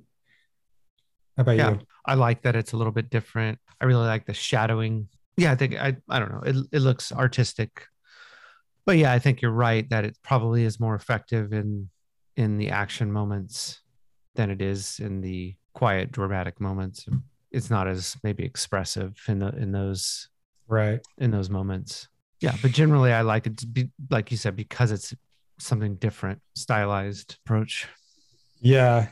How 1.36 1.42
about 1.42 1.58
Yeah. 1.58 1.72
you? 1.72 1.80
I 2.06 2.16
like 2.16 2.42
that 2.44 2.56
it's 2.56 2.74
a 2.74 2.78
little 2.78 2.94
bit 2.94 3.10
different. 3.10 3.60
I 3.82 3.86
really 3.86 4.06
like 4.08 4.26
the 4.26 4.34
shadowing. 4.34 5.08
Yeah, 5.36 5.52
I 5.52 5.56
think 5.56 5.76
I 5.76 5.98
I 6.10 6.20
don't 6.20 6.32
know. 6.32 6.42
It 6.46 6.56
it 6.72 6.80
looks 6.80 7.12
artistic. 7.12 7.86
But 8.86 8.98
yeah, 8.98 9.12
I 9.12 9.20
think 9.20 9.42
you're 9.42 9.52
right 9.52 9.88
that 9.90 10.06
it 10.06 10.18
probably 10.24 10.64
is 10.64 10.80
more 10.80 10.96
effective 10.96 11.54
in 11.54 11.90
in 12.36 12.58
the 12.58 12.70
action 12.70 13.12
moments 13.12 13.82
than 14.36 14.50
it 14.50 14.62
is 14.62 15.00
in 15.00 15.22
the 15.22 15.56
quiet 15.74 16.12
dramatic 16.12 16.60
moments. 16.62 17.06
It's 17.52 17.70
not 17.70 17.88
as 17.88 18.16
maybe 18.24 18.44
expressive 18.46 19.18
in 19.28 19.40
the 19.40 19.50
in 19.56 19.72
those 19.72 20.30
Right. 20.68 21.00
in 21.18 21.32
those 21.32 21.50
moments. 21.50 22.08
Yeah, 22.40 22.56
but 22.62 22.72
generally 22.72 23.12
I 23.12 23.22
like 23.22 23.48
it 23.48 23.58
to 23.58 23.68
be 23.68 23.90
like 24.10 24.32
you 24.32 24.38
said 24.38 24.56
because 24.56 24.92
it's 24.92 25.14
something 25.60 25.96
different, 25.96 26.41
stylized 26.56 27.38
approach. 27.46 27.88
Yeah. 28.60 29.10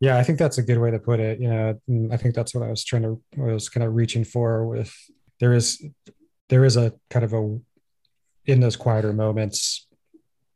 Yeah, 0.00 0.18
I 0.18 0.22
think 0.22 0.38
that's 0.38 0.58
a 0.58 0.62
good 0.62 0.78
way 0.78 0.90
to 0.90 0.98
put 0.98 1.20
it. 1.20 1.40
You 1.40 1.48
know, 1.48 1.78
I 2.12 2.16
think 2.16 2.34
that's 2.34 2.54
what 2.54 2.64
I 2.64 2.68
was 2.70 2.84
trying 2.84 3.02
to 3.02 3.20
I 3.38 3.52
was 3.52 3.68
kind 3.68 3.84
of 3.86 3.94
reaching 3.94 4.24
for 4.24 4.66
with 4.66 4.92
there 5.40 5.54
is 5.54 5.82
there 6.48 6.64
is 6.64 6.76
a 6.76 6.92
kind 7.10 7.24
of 7.24 7.32
a 7.32 7.58
in 8.46 8.60
those 8.60 8.76
quieter 8.76 9.12
moments 9.12 9.86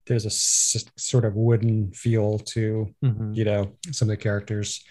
there's 0.07 0.25
a 0.25 0.29
s- 0.29 0.85
sort 0.97 1.25
of 1.25 1.35
wooden 1.35 1.91
feel 1.93 2.39
to 2.39 2.95
Mhm. 3.03 3.35
you 3.35 3.45
know 3.45 3.73
some 3.93 4.07
of 4.09 4.11
the 4.11 4.17
characters 4.23 4.85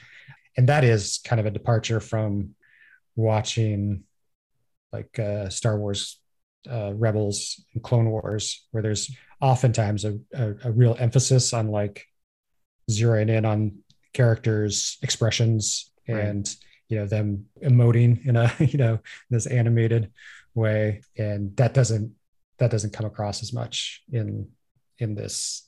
and 0.58 0.68
that 0.70 0.84
is 0.84 1.20
kind 1.24 1.40
of 1.40 1.46
a 1.46 1.52
departure 1.52 2.00
from 2.00 2.56
watching 3.16 4.04
like 4.92 5.18
uh 5.20 5.50
star 5.50 5.78
wars 5.78 6.20
uh 6.70 6.94
rebels 6.96 7.64
and 7.74 7.84
clone 7.84 8.10
wars 8.10 8.68
where 8.72 8.82
there's 8.84 9.12
oftentimes 9.42 10.06
a, 10.06 10.18
a, 10.34 10.54
a 10.66 10.72
real 10.72 10.96
emphasis 11.00 11.54
on 11.54 11.68
like 11.70 12.06
zeroing 12.90 13.30
in 13.30 13.46
on 13.46 13.78
characters 14.14 14.98
expressions 15.02 15.92
Right. 16.10 16.24
and 16.24 16.56
you 16.88 16.98
know 17.00 17.06
them 17.06 17.48
emoting 17.62 18.26
in 18.26 18.38
a 18.38 18.52
you 18.60 18.78
know 18.78 19.00
this 19.30 19.46
animated 19.46 20.12
way 20.56 21.02
and 21.18 21.56
that 21.58 21.74
doesn't 21.74 22.14
that 22.60 22.72
doesn't 22.72 22.94
come 22.94 23.06
across 23.06 23.44
as 23.44 23.52
much 23.54 24.04
in 24.12 24.48
in 24.98 25.14
this 25.14 25.68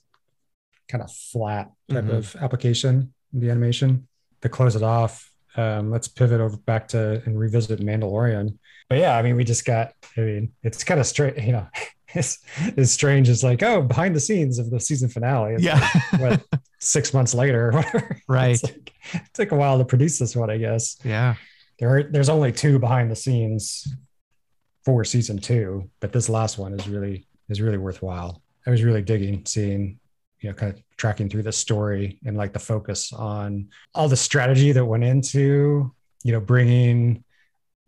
kind 0.88 1.04
of 1.04 1.12
flat 1.12 1.70
type 1.90 2.04
Mhm. 2.04 2.16
of 2.16 2.36
application 2.40 3.12
in 3.34 3.40
the 3.40 3.50
animation 3.50 4.08
to 4.40 4.48
close 4.48 4.74
it 4.76 4.82
off 4.82 5.30
um, 5.56 5.90
let's 5.90 6.08
pivot 6.08 6.40
over 6.40 6.56
back 6.56 6.88
to 6.88 7.20
and 7.26 7.36
revisit 7.38 7.80
Mandalorian. 7.80 8.56
But 8.88 8.98
yeah, 8.98 9.16
I 9.16 9.22
mean, 9.22 9.34
we 9.34 9.42
just 9.42 9.64
got. 9.64 9.92
I 10.16 10.20
mean, 10.20 10.52
it's 10.62 10.84
kind 10.84 11.00
of 11.00 11.06
straight. 11.06 11.36
You 11.42 11.50
know, 11.52 11.66
it's 12.14 12.38
it's 12.58 12.92
strange. 12.92 13.28
It's 13.28 13.42
like 13.42 13.62
oh, 13.62 13.82
behind 13.82 14.14
the 14.14 14.20
scenes 14.20 14.58
of 14.58 14.70
the 14.70 14.80
season 14.80 15.08
finale. 15.08 15.54
It's 15.54 15.62
yeah. 15.62 15.88
like, 16.12 16.20
what 16.20 16.60
six 16.80 17.14
months 17.14 17.34
later 17.34 17.68
or 17.68 17.72
whatever. 17.72 18.16
Right. 18.28 18.52
It's 18.52 18.62
like, 18.62 18.92
it 19.12 19.22
took 19.34 19.52
a 19.52 19.56
while 19.56 19.78
to 19.78 19.84
produce 19.84 20.18
this 20.18 20.36
one, 20.36 20.50
I 20.50 20.56
guess. 20.56 20.98
yeah. 21.04 21.34
There 21.78 21.96
are, 21.96 22.02
there's 22.02 22.28
only 22.28 22.52
two 22.52 22.78
behind 22.78 23.10
the 23.10 23.16
scenes 23.16 23.88
for 24.84 25.02
season 25.04 25.38
two, 25.38 25.88
but 26.00 26.12
this 26.12 26.28
last 26.28 26.58
one 26.58 26.74
is 26.74 26.86
really 26.86 27.26
is 27.48 27.60
really 27.60 27.78
worthwhile. 27.78 28.42
I 28.66 28.70
was 28.70 28.82
really 28.82 29.02
digging 29.02 29.44
seeing, 29.46 29.98
you 30.40 30.50
know, 30.50 30.54
kind 30.54 30.72
of 30.74 30.82
tracking 30.96 31.28
through 31.28 31.42
the 31.42 31.52
story 31.52 32.18
and 32.24 32.36
like 32.36 32.52
the 32.52 32.58
focus 32.58 33.12
on 33.12 33.68
all 33.94 34.08
the 34.08 34.16
strategy 34.16 34.72
that 34.72 34.84
went 34.84 35.04
into, 35.04 35.92
you 36.22 36.32
know, 36.32 36.40
bringing 36.40 37.24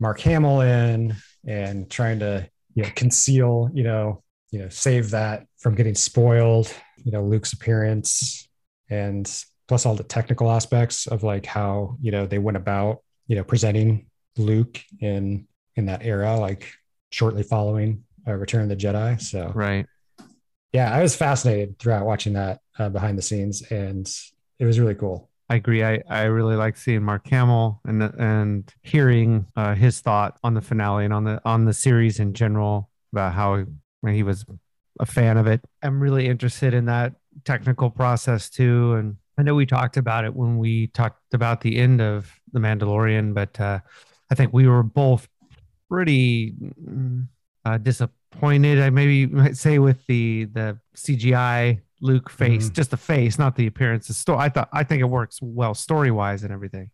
Mark 0.00 0.20
Hamill 0.20 0.62
in 0.62 1.14
and 1.46 1.90
trying 1.90 2.18
to, 2.20 2.48
you 2.74 2.82
know, 2.82 2.90
conceal, 2.94 3.70
you 3.72 3.82
know, 3.82 4.22
you 4.50 4.58
know, 4.58 4.68
save 4.68 5.10
that 5.10 5.46
from 5.58 5.74
getting 5.74 5.94
spoiled, 5.94 6.72
you 7.04 7.12
know, 7.12 7.22
Luke's 7.22 7.52
appearance 7.52 8.48
and 8.90 9.30
plus 9.68 9.86
all 9.86 9.94
the 9.94 10.02
technical 10.02 10.50
aspects 10.50 11.06
of 11.06 11.22
like 11.22 11.46
how, 11.46 11.96
you 12.00 12.10
know, 12.10 12.26
they 12.26 12.38
went 12.38 12.56
about, 12.56 12.98
you 13.26 13.36
know, 13.36 13.44
presenting 13.44 14.06
Luke 14.36 14.80
in 15.00 15.46
in 15.76 15.86
that 15.86 16.04
era, 16.04 16.36
like 16.36 16.70
shortly 17.10 17.42
following 17.42 18.04
uh, 18.26 18.32
Return 18.32 18.62
of 18.62 18.68
the 18.68 18.76
Jedi. 18.76 19.20
So 19.20 19.50
Right. 19.54 19.86
yeah, 20.72 20.94
I 20.94 21.02
was 21.02 21.16
fascinated 21.16 21.78
throughout 21.78 22.04
watching 22.06 22.34
that 22.34 22.60
uh, 22.78 22.88
behind 22.88 23.16
the 23.16 23.22
scenes, 23.22 23.62
and 23.70 24.10
it 24.58 24.64
was 24.64 24.78
really 24.78 24.94
cool. 24.94 25.30
I 25.48 25.56
agree. 25.56 25.84
I, 25.84 26.02
I 26.08 26.22
really 26.22 26.56
like 26.56 26.76
seeing 26.76 27.02
Mark 27.02 27.26
Hamill 27.28 27.80
and 27.84 28.02
and 28.02 28.72
hearing 28.82 29.46
uh, 29.56 29.74
his 29.74 30.00
thought 30.00 30.38
on 30.42 30.54
the 30.54 30.60
finale 30.60 31.04
and 31.04 31.12
on 31.12 31.24
the 31.24 31.40
on 31.44 31.64
the 31.64 31.74
series 31.74 32.20
in 32.20 32.32
general 32.32 32.90
about 33.12 33.34
how 33.34 33.64
he 34.06 34.22
was 34.22 34.44
a 35.00 35.06
fan 35.06 35.36
of 35.36 35.46
it. 35.46 35.60
I'm 35.82 36.00
really 36.00 36.26
interested 36.26 36.74
in 36.74 36.86
that 36.86 37.14
technical 37.44 37.90
process 37.90 38.48
too. 38.50 38.94
And 38.94 39.16
I 39.38 39.42
know 39.42 39.54
we 39.54 39.66
talked 39.66 39.96
about 39.96 40.24
it 40.24 40.34
when 40.34 40.58
we 40.58 40.88
talked 40.88 41.34
about 41.34 41.60
the 41.60 41.78
end 41.78 42.00
of 42.00 42.32
The 42.52 42.60
Mandalorian, 42.60 43.34
but 43.34 43.58
uh, 43.60 43.80
I 44.30 44.34
think 44.34 44.52
we 44.52 44.66
were 44.66 44.82
both 44.82 45.28
pretty 45.88 46.52
mm, 46.52 47.26
uh, 47.64 47.78
disappointed. 47.78 48.80
I 48.80 48.90
maybe 48.90 49.26
might 49.26 49.56
say 49.56 49.78
with 49.78 50.04
the 50.06 50.44
the 50.46 50.78
CGI 50.96 51.80
Luke 52.02 52.28
face, 52.28 52.68
Mhm. 52.68 52.72
just 52.74 52.90
the 52.90 52.96
face, 52.98 53.38
not 53.38 53.56
the 53.56 53.66
appearance. 53.66 54.08
The 54.08 54.14
story. 54.14 54.38
I 54.40 54.48
thought 54.50 54.68
I 54.72 54.82
think 54.84 55.00
it 55.00 55.04
works 55.08 55.38
well 55.40 55.72
story 55.74 56.10
wise 56.10 56.42
and 56.42 56.52
everything. 56.52 56.90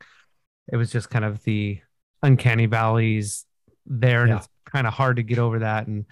It 0.70 0.76
was 0.76 0.92
just 0.92 1.08
kind 1.10 1.24
of 1.24 1.42
the 1.44 1.80
uncanny 2.22 2.66
valleys 2.66 3.44
there, 3.86 4.20
and 4.22 4.30
Yeah. 4.30 4.36
it's 4.36 4.48
kind 4.66 4.86
of 4.86 4.92
hard 4.92 5.16
to 5.16 5.22
get 5.22 5.38
over 5.38 5.60
that. 5.60 5.86
And 5.86 6.04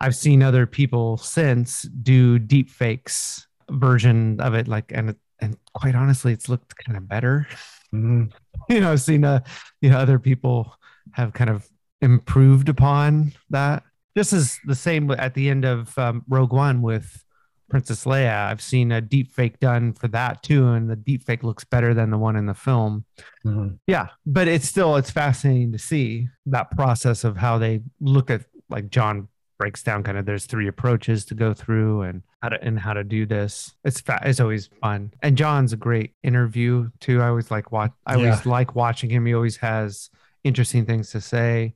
I've 0.00 0.16
seen 0.16 0.42
other 0.42 0.66
people 0.66 1.18
since 1.18 1.82
do 1.82 2.38
deep 2.38 2.70
fakes 2.70 3.46
version 3.70 4.40
of 4.40 4.54
it, 4.54 4.66
like 4.66 4.92
and 4.94 5.14
and 5.40 5.56
quite 5.74 5.94
honestly, 5.94 6.32
it's 6.32 6.48
looked 6.48 6.74
kind 6.84 6.96
of 6.96 7.06
better. 7.06 7.46
Mhm. 7.94 8.32
you 8.70 8.80
know, 8.80 8.90
I've 8.92 9.00
seen 9.02 9.24
uh, 9.24 9.40
you 9.82 9.90
know, 9.90 9.98
other 9.98 10.18
people 10.18 10.74
have 11.12 11.32
kind 11.32 11.50
of 11.50 11.68
improved 12.00 12.68
upon 12.68 13.32
that. 13.50 13.82
This 14.14 14.32
is 14.32 14.58
the 14.64 14.74
same 14.74 15.10
at 15.10 15.34
the 15.34 15.48
end 15.50 15.64
of 15.64 15.96
um, 15.98 16.24
Rogue 16.28 16.52
One 16.52 16.80
with 16.82 17.22
Princess 17.68 18.04
Leia. 18.04 18.46
I've 18.48 18.62
seen 18.62 18.92
a 18.92 19.00
deep 19.00 19.32
fake 19.32 19.60
done 19.60 19.92
for 19.92 20.08
that 20.08 20.42
too, 20.42 20.68
and 20.68 20.88
the 20.88 20.96
deep 20.96 21.24
fake 21.24 21.42
looks 21.42 21.64
better 21.64 21.92
than 21.94 22.10
the 22.10 22.18
one 22.18 22.36
in 22.36 22.46
the 22.46 22.54
film. 22.54 23.04
Mhm. 23.44 23.78
Yeah, 23.86 24.08
but 24.26 24.48
it's 24.48 24.66
still 24.66 24.96
it's 24.96 25.10
fascinating 25.10 25.72
to 25.72 25.78
see 25.78 26.28
that 26.46 26.70
process 26.70 27.24
of 27.24 27.36
how 27.36 27.58
they 27.58 27.82
look 28.00 28.30
at 28.30 28.44
like 28.70 28.88
Jon 28.90 29.28
breaks 29.58 29.82
down 29.82 30.04
kind 30.04 30.16
of 30.16 30.24
there's 30.24 30.46
three 30.46 30.68
approaches 30.68 31.24
to 31.24 31.34
go 31.34 31.52
through 31.52 32.02
and 32.02 32.22
how 32.42 32.48
to 32.48 32.62
and 32.62 32.78
how 32.78 32.92
to 32.92 33.02
do 33.04 33.26
this. 33.26 33.74
It's 33.84 34.00
fa- 34.00 34.20
it's 34.24 34.38
always 34.40 34.68
fun. 34.80 35.12
And 35.22 35.36
Jon's 35.36 35.72
a 35.72 35.76
great 35.76 36.14
interview 36.22 36.90
too. 37.00 37.20
I 37.20 37.28
always 37.28 37.50
like 37.50 37.72
watch 37.72 37.90
I 38.06 38.14
always 38.14 38.46
like 38.46 38.74
watching 38.76 39.10
him. 39.10 39.26
He 39.26 39.34
always 39.34 39.56
has 39.56 40.10
interesting 40.44 40.86
things 40.86 41.10
to 41.10 41.20
say. 41.20 41.74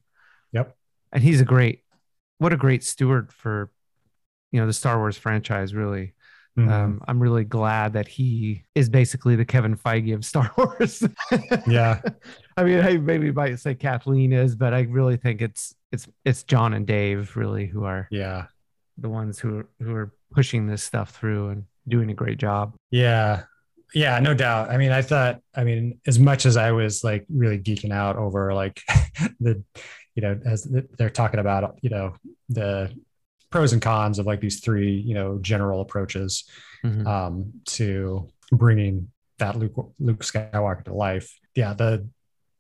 Yep. 0.53 0.77
And 1.13 1.23
he's 1.25 1.41
a 1.41 1.45
great 1.45 1.81
what 2.39 2.53
a 2.53 2.57
great 2.57 2.83
steward 2.85 3.33
for 3.33 3.71
you 4.53 4.61
know 4.61 4.67
the 4.67 4.73
Star 4.73 4.99
Wars 4.99 5.17
franchise 5.17 5.75
really. 5.75 6.15
Mhm. 6.59 6.71
Um, 6.71 7.03
I'm 7.09 7.19
really 7.19 7.45
glad 7.45 7.95
that 7.95 8.07
he 8.07 8.65
is 8.75 8.91
basically 8.91 9.37
the 9.37 9.45
Kevin 9.47 9.75
Feige 9.75 10.15
of 10.15 10.23
Star 10.33 10.53
Wars. 10.59 11.03
yeah, 11.67 12.01
I 12.59 12.65
mean, 12.65 12.81
I 12.81 12.99
maybe 12.99 13.33
might 13.33 13.59
say 13.59 13.75
Kathleen 13.75 14.33
is, 14.35 14.55
but 14.55 14.75
I 14.75 14.83
really 14.83 15.17
think 15.17 15.41
it's 15.41 15.75
it's 15.93 16.07
it's 16.27 16.43
Jon 16.43 16.75
and 16.75 16.87
Dave 16.87 17.35
really 17.37 17.67
who 17.67 17.85
are 17.85 18.07
yeah, 18.11 18.47
the 18.99 19.09
ones 19.09 19.39
who 19.39 19.65
who 19.81 19.95
are 19.95 20.13
pushing 20.31 20.67
this 20.67 20.83
stuff 20.83 21.11
through 21.17 21.49
and 21.49 21.65
doing 21.89 22.11
a 22.11 22.15
great 22.15 22.39
job. 22.39 22.75
yeah, 22.91 23.45
yeah. 23.95 24.19
No 24.21 24.35
doubt. 24.35 24.71
I 24.71 24.77
mean, 24.77 24.93
I 24.93 25.01
thought. 25.01 25.41
I 25.55 25.65
mean, 25.65 26.01
as 26.07 26.19
much 26.19 26.45
as 26.45 26.59
I 26.59 26.73
was 26.73 27.03
like 27.03 27.25
really 27.31 27.59
geeking 27.59 27.93
out 27.93 28.17
over 28.17 28.53
like 28.53 28.81
the, 29.41 29.63
you 30.15 30.21
know, 30.23 30.39
as 30.45 30.69
they're 30.99 31.09
talking 31.11 31.41
about, 31.41 31.79
you 31.83 31.89
know, 31.91 32.15
the 32.51 32.91
pros 33.53 33.73
and 33.73 33.81
cons 33.83 34.19
of 34.19 34.27
like 34.27 34.41
these 34.41 34.61
three, 34.61 34.93
you 34.97 35.15
know, 35.15 35.39
general 35.41 35.81
approaches. 35.81 36.45
Mhm. 36.85 37.07
um, 37.07 37.53
to 37.65 38.29
bringing 38.51 39.09
that 39.39 39.55
Luke, 39.57 39.93
Luke 40.01 40.25
Skywalker 40.25 40.85
to 40.87 40.93
life. 40.93 41.33
Yeah, 41.55 41.75
the 41.75 42.09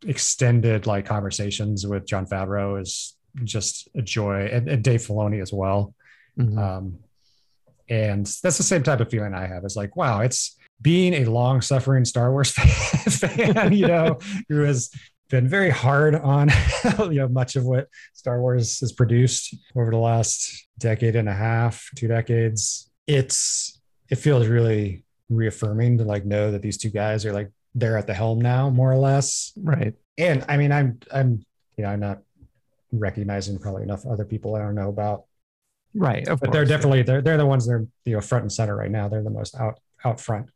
extended 0.07 0.87
like 0.87 1.07
conversations 1.07 1.85
with 1.87 2.07
Jon 2.07 2.27
Favreau 2.27 2.81
is 2.81 3.17
just 3.43 3.89
a 3.97 4.03
joy, 4.03 4.47
and, 4.53 4.69
and 4.69 4.85
Dave 4.85 5.01
Filoni 5.01 5.43
as 5.43 5.53
well. 5.53 5.93
Mhm. 6.39 6.57
Um, 6.57 6.99
and 7.89 8.25
that's 8.45 8.59
the 8.59 8.63
same 8.63 8.85
type 8.85 9.01
of 9.01 9.11
feeling 9.11 9.35
I 9.35 9.47
have. 9.49 9.65
It's 9.65 9.75
like, 9.77 9.97
wow, 9.97 10.21
it's 10.21 10.57
being 10.81 11.15
a 11.15 11.25
long-suffering 11.25 12.05
Star 12.05 12.31
Wars 12.31 12.51
fan, 12.55 13.73
you 13.73 13.89
know, 13.89 14.19
who 14.49 14.61
has 14.63 14.91
been 15.33 15.49
very 15.49 15.71
hard 15.71 16.14
on 16.14 16.51
you 16.99 17.14
know 17.14 17.29
much 17.29 17.57
of 17.57 17.64
what 17.64 17.88
Star 18.12 18.40
Wars 18.40 18.79
has 18.81 18.92
produced 18.92 19.57
over 19.75 19.90
the 19.90 19.97
last 19.97 20.68
decade 20.79 21.16
and 21.16 21.29
a 21.29 21.33
half, 21.33 21.88
two 21.97 22.07
decades. 22.07 22.90
It's 23.07 23.81
it 24.11 24.16
feels 24.16 24.47
really 24.47 25.05
reaffirming 25.31 25.99
to 25.99 26.05
like 26.05 26.27
know 26.27 26.53
that 26.53 26.61
these 26.61 26.77
two 26.77 26.90
guys 26.90 27.25
are 27.25 27.33
like 27.33 27.51
they're 27.75 27.97
at 27.97 28.07
the 28.07 28.12
helm 28.14 28.40
now, 28.42 28.68
more 28.68 28.92
or 28.92 28.99
less. 28.99 29.53
right. 29.57 29.95
And 30.18 30.45
I 30.49 30.59
mean, 30.59 30.71
I'm 30.71 31.01
I'm 31.11 31.45
you 31.79 31.85
know 31.85 31.90
I'm 31.90 32.01
not 32.01 32.18
recognizing 32.92 33.59
probably 33.59 33.85
enough 33.85 34.05
other 34.05 34.27
people 34.27 34.55
I 34.55 34.59
don't 34.59 34.75
know 34.75 34.90
about 34.90 35.25
Right. 35.95 36.27
Of 36.27 36.40
but 36.40 36.53
they're 36.53 36.62
course, 36.62 36.71
yeah. 36.71 36.77
definitely 36.77 37.03
they're 37.03 37.23
they're 37.23 37.37
the 37.37 37.47
ones 37.47 37.66
that 37.66 37.73
are 37.73 37.87
you 38.05 38.14
know 38.14 38.21
front 38.21 38.42
and 38.42 38.53
center 38.53 38.77
right 38.77 38.90
now. 38.90 39.09
They're 39.09 39.23
the 39.23 39.31
most 39.31 39.55
out 39.57 39.81
out 40.05 40.21
front. 40.21 40.51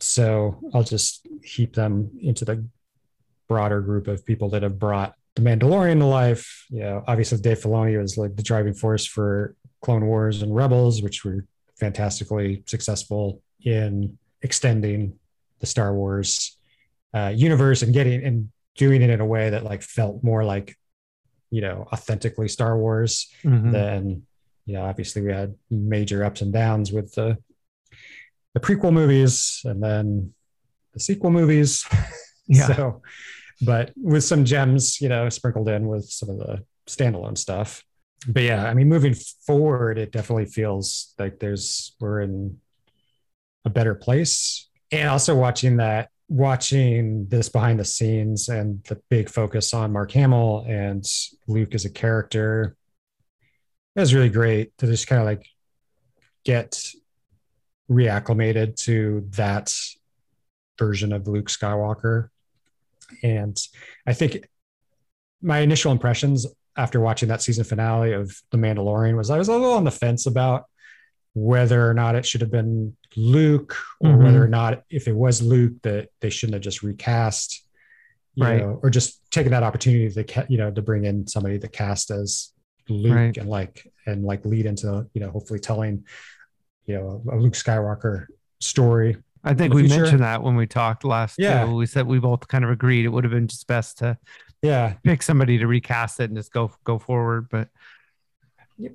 So 0.00 0.60
I'll 0.72 0.82
just 0.82 1.26
heap 1.42 1.74
them 1.74 2.10
into 2.20 2.44
the 2.44 2.64
broader 3.54 3.80
group 3.80 4.08
of 4.08 4.26
people 4.26 4.48
that 4.50 4.62
have 4.64 4.78
brought 4.80 5.14
the 5.36 5.42
Mandalorian 5.42 6.00
to 6.00 6.06
life. 6.06 6.66
You 6.70 6.80
know, 6.80 7.04
obviously 7.06 7.38
Dave 7.38 7.60
Filoni 7.60 8.00
was 8.00 8.18
like 8.18 8.34
the 8.34 8.42
driving 8.42 8.74
force 8.74 9.06
for 9.06 9.54
Clone 9.80 10.06
Wars 10.06 10.42
and 10.42 10.54
Rebels, 10.54 11.02
which 11.02 11.24
were 11.24 11.46
fantastically 11.78 12.64
successful 12.66 13.40
in 13.64 14.18
extending 14.42 15.16
the 15.60 15.66
Star 15.66 15.94
Wars 15.94 16.56
uh, 17.14 17.32
universe 17.34 17.82
and 17.82 17.92
getting 17.94 18.24
and 18.24 18.50
doing 18.76 19.02
it 19.02 19.10
in 19.10 19.20
a 19.20 19.26
way 19.26 19.50
that 19.50 19.62
like 19.62 19.82
felt 19.82 20.22
more 20.24 20.42
like 20.44 20.76
you 21.50 21.60
know 21.60 21.86
authentically 21.92 22.48
Star 22.48 22.76
Wars 22.76 23.28
Mhm. 23.44 23.70
then 23.72 24.22
you 24.66 24.74
know 24.74 24.82
obviously 24.84 25.22
we 25.22 25.30
had 25.32 25.54
major 25.70 26.24
ups 26.24 26.40
and 26.42 26.52
downs 26.52 26.90
with 26.90 27.14
the 27.14 27.38
the 28.54 28.60
prequel 28.60 28.92
movies 28.92 29.60
and 29.64 29.80
then 29.82 30.34
the 30.94 31.00
sequel 31.00 31.30
movies 31.30 31.84
Yeah. 32.48 32.66
so 32.66 33.02
but 33.62 33.92
with 33.96 34.24
some 34.24 34.44
gems 34.44 35.00
you 35.00 35.08
know 35.08 35.28
sprinkled 35.28 35.68
in 35.68 35.86
with 35.86 36.04
some 36.04 36.28
of 36.28 36.38
the 36.38 36.64
standalone 36.86 37.36
stuff 37.36 37.82
but 38.28 38.42
yeah 38.42 38.64
i 38.64 38.74
mean 38.74 38.88
moving 38.88 39.14
forward 39.46 39.98
it 39.98 40.12
definitely 40.12 40.46
feels 40.46 41.14
like 41.18 41.38
there's 41.38 41.94
we're 42.00 42.20
in 42.20 42.58
a 43.64 43.70
better 43.70 43.94
place 43.94 44.68
and 44.92 45.08
also 45.08 45.34
watching 45.34 45.76
that 45.78 46.08
watching 46.28 47.26
this 47.28 47.48
behind 47.48 47.78
the 47.78 47.84
scenes 47.84 48.48
and 48.48 48.82
the 48.84 49.00
big 49.08 49.28
focus 49.28 49.74
on 49.74 49.92
mark 49.92 50.10
hamill 50.10 50.64
and 50.68 51.04
luke 51.46 51.74
as 51.74 51.84
a 51.84 51.90
character 51.90 52.76
it 53.94 54.00
was 54.00 54.14
really 54.14 54.30
great 54.30 54.76
to 54.78 54.86
just 54.86 55.06
kind 55.06 55.20
of 55.20 55.26
like 55.26 55.46
get 56.44 56.82
reacclimated 57.90 58.76
to 58.76 59.26
that 59.30 59.74
version 60.78 61.12
of 61.12 61.28
Luke 61.28 61.46
Skywalker. 61.46 62.28
And 63.22 63.56
I 64.06 64.12
think 64.14 64.48
my 65.42 65.58
initial 65.60 65.92
impressions 65.92 66.46
after 66.76 67.00
watching 67.00 67.28
that 67.28 67.42
season 67.42 67.64
finale 67.64 68.12
of 68.12 68.34
The 68.50 68.56
Mandalorian 68.58 69.16
was 69.16 69.30
I 69.30 69.38
was 69.38 69.48
a 69.48 69.52
little 69.52 69.72
on 69.74 69.84
the 69.84 69.90
fence 69.90 70.26
about 70.26 70.64
whether 71.34 71.88
or 71.88 71.94
not 71.94 72.14
it 72.14 72.24
should 72.24 72.40
have 72.40 72.50
been 72.50 72.96
Luke 73.16 73.76
or 74.00 74.10
Mhm. 74.10 74.24
whether 74.24 74.42
or 74.44 74.48
not 74.48 74.84
if 74.90 75.06
it 75.08 75.14
was 75.16 75.42
Luke 75.42 75.74
that 75.82 76.08
they 76.20 76.30
shouldn't 76.30 76.54
have 76.54 76.62
just 76.62 76.82
recast 76.82 77.60
you 78.36 78.42
Right. 78.44 78.60
know, 78.62 78.80
or 78.82 78.90
just 78.90 79.30
taken 79.30 79.52
that 79.52 79.62
opportunity 79.62 80.10
to 80.10 80.46
you 80.48 80.58
know 80.58 80.68
to 80.70 80.82
bring 80.82 81.04
in 81.04 81.24
somebody 81.28 81.56
to 81.60 81.68
cast 81.68 82.10
as 82.10 82.50
Luke 82.88 83.14
Right. 83.14 83.36
and 83.36 83.48
like 83.48 83.86
and 84.06 84.24
like 84.24 84.44
lead 84.44 84.66
into 84.66 85.08
you 85.14 85.20
know 85.20 85.30
hopefully 85.30 85.60
telling 85.60 86.04
you 86.86 86.96
know 86.96 87.22
a 87.30 87.36
Luke 87.36 87.52
Skywalker 87.54 88.26
story. 88.60 89.16
I 89.44 89.54
think 89.54 89.74
we 89.74 89.82
future. 89.82 90.00
mentioned 90.02 90.22
that 90.22 90.42
when 90.42 90.56
we 90.56 90.66
talked 90.66 91.04
last. 91.04 91.38
Uh, 91.38 91.42
yeah. 91.44 91.64
too. 91.64 91.74
we 91.74 91.86
said 91.86 92.06
we 92.06 92.18
both 92.18 92.46
kind 92.48 92.64
of 92.64 92.70
agreed 92.70 93.04
it 93.04 93.08
would 93.08 93.24
have 93.24 93.32
been 93.32 93.48
just 93.48 93.66
best 93.66 93.98
to 93.98 94.16
Yeah, 94.62 94.94
pick 95.02 95.22
somebody 95.22 95.58
to 95.58 95.66
recast 95.66 96.20
it 96.20 96.30
and 96.30 96.36
just 96.36 96.52
go 96.52 96.72
go 96.84 96.98
forward. 96.98 97.48
But 97.50 97.68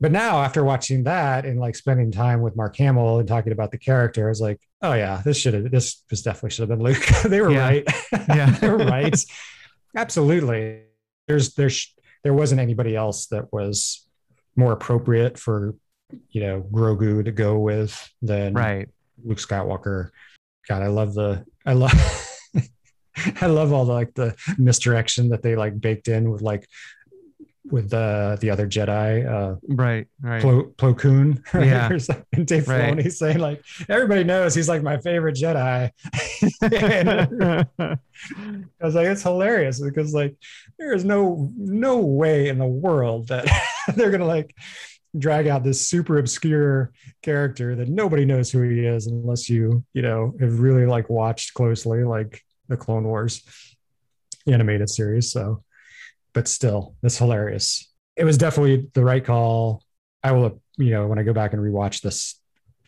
but 0.02 0.12
now 0.12 0.42
after 0.42 0.64
watching 0.64 1.04
that 1.06 1.46
and 1.46 1.60
like 1.60 1.76
spending 1.76 2.12
time 2.12 2.42
with 2.42 2.56
Mark 2.56 2.76
Hamill 2.78 3.20
and 3.20 3.28
talking 3.28 3.54
about 3.54 3.72
the 3.72 3.78
character, 3.78 4.26
I 4.26 4.30
was 4.30 4.42
like, 4.42 4.60
oh 4.82 4.94
yeah, 4.94 5.22
this 5.24 5.38
should 5.38 5.54
have 5.54 5.72
this 5.72 6.04
this 6.10 6.22
definitely 6.22 6.50
should 6.52 6.70
have 6.70 6.78
been 6.78 6.84
Luke. 6.86 7.06
they 7.26 7.40
were 7.42 7.52
Yeah. 7.52 7.60
right. 7.68 7.84
Yeah. 8.28 8.50
they 8.60 8.70
were 8.70 8.78
right. 8.78 9.16
Absolutely. 9.96 10.82
There's 11.28 11.54
there's 11.54 11.94
there 12.24 12.34
wasn't 12.34 12.60
anybody 12.62 12.96
else 12.96 13.28
that 13.28 13.52
was 13.54 14.06
more 14.56 14.74
appropriate 14.74 15.38
for 15.40 15.76
you 16.32 16.42
know 16.42 16.62
Grogu 16.72 17.24
to 17.24 17.32
go 17.32 17.60
with 17.60 18.10
than 18.22 18.54
right, 18.54 18.90
Luke 19.24 19.38
Skywalker. 19.38 20.10
God, 20.68 20.84
I 20.84 20.88
love 20.88 21.14
the 21.14 21.46
I 21.66 21.74
love 21.74 21.94
I 23.42 23.48
love 23.48 23.74
all 23.74 23.86
the 23.86 23.94
like 23.94 24.14
the 24.14 24.36
misdirection 24.58 25.30
that 25.30 25.42
they 25.42 25.56
like 25.56 25.80
baked 25.80 26.08
in 26.08 26.32
with 26.32 26.42
like 26.42 26.68
with 27.66 27.90
the 27.90 28.38
the 28.42 28.50
other 28.50 28.68
Jedi, 28.68 29.28
uh 29.30 29.56
right, 29.68 30.08
right. 30.22 30.42
Plo, 30.42 30.74
Plo 30.76 30.98
Koon, 30.98 31.44
right? 31.54 31.68
Yeah. 31.68 31.90
Or 31.92 32.00
something. 32.00 32.26
and 32.34 32.48
Dave 32.48 32.68
Right. 32.68 32.96
Filoni 32.96 33.12
saying 33.12 33.40
like 33.40 33.64
everybody 33.88 34.24
knows 34.24 34.56
he's 34.56 34.70
like 34.70 34.82
my 34.82 34.98
favorite 35.00 35.36
Jedi. 35.36 35.92
I 36.62 37.98
was 38.82 38.96
like, 38.96 39.08
it's 39.08 39.24
hilarious 39.24 39.82
because 39.82 40.14
like 40.14 40.36
there 40.78 40.94
is 40.94 41.06
no 41.06 41.52
no 41.58 42.00
way 42.00 42.50
in 42.50 42.58
the 42.58 42.66
world 42.66 43.28
that 43.28 43.46
they're 43.96 44.12
gonna 44.12 44.26
like 44.26 44.56
drag 45.18 45.48
out 45.48 45.64
this 45.64 45.88
super 45.90 46.18
obscure 46.20 46.92
character 47.24 47.76
that 47.76 47.90
nobody 47.90 48.26
knows 48.26 48.52
who 48.52 48.62
he 48.62 48.86
is 48.86 49.08
unless 49.08 49.50
you 49.50 49.84
you 49.94 50.02
know 50.02 50.34
have 50.40 50.60
really 50.60 50.86
like 50.86 51.10
watched 51.10 51.54
closely 51.54 52.04
like 52.04 52.44
the 52.68 52.78
Clone 52.78 53.04
Wars 53.06 53.42
animated 54.48 54.90
series. 54.90 55.32
So, 55.32 55.64
but 56.34 56.48
still, 56.48 56.96
it's 57.04 57.18
hilarious. 57.18 57.92
It 58.16 58.24
was 58.24 58.38
definitely 58.38 58.88
the 58.94 59.04
right 59.04 59.24
call. 59.26 59.84
I 60.24 60.32
will 60.34 60.62
you 60.78 60.92
know 60.92 61.08
when 61.08 61.18
I 61.20 61.24
go 61.24 61.34
back 61.34 61.54
and 61.54 61.62
rewatch 61.62 62.02
this 62.02 62.40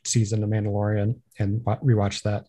season 0.03 0.43
of 0.43 0.49
Mandalorian 0.49 1.19
and 1.39 1.61
rewatch 1.61 2.23
that 2.23 2.45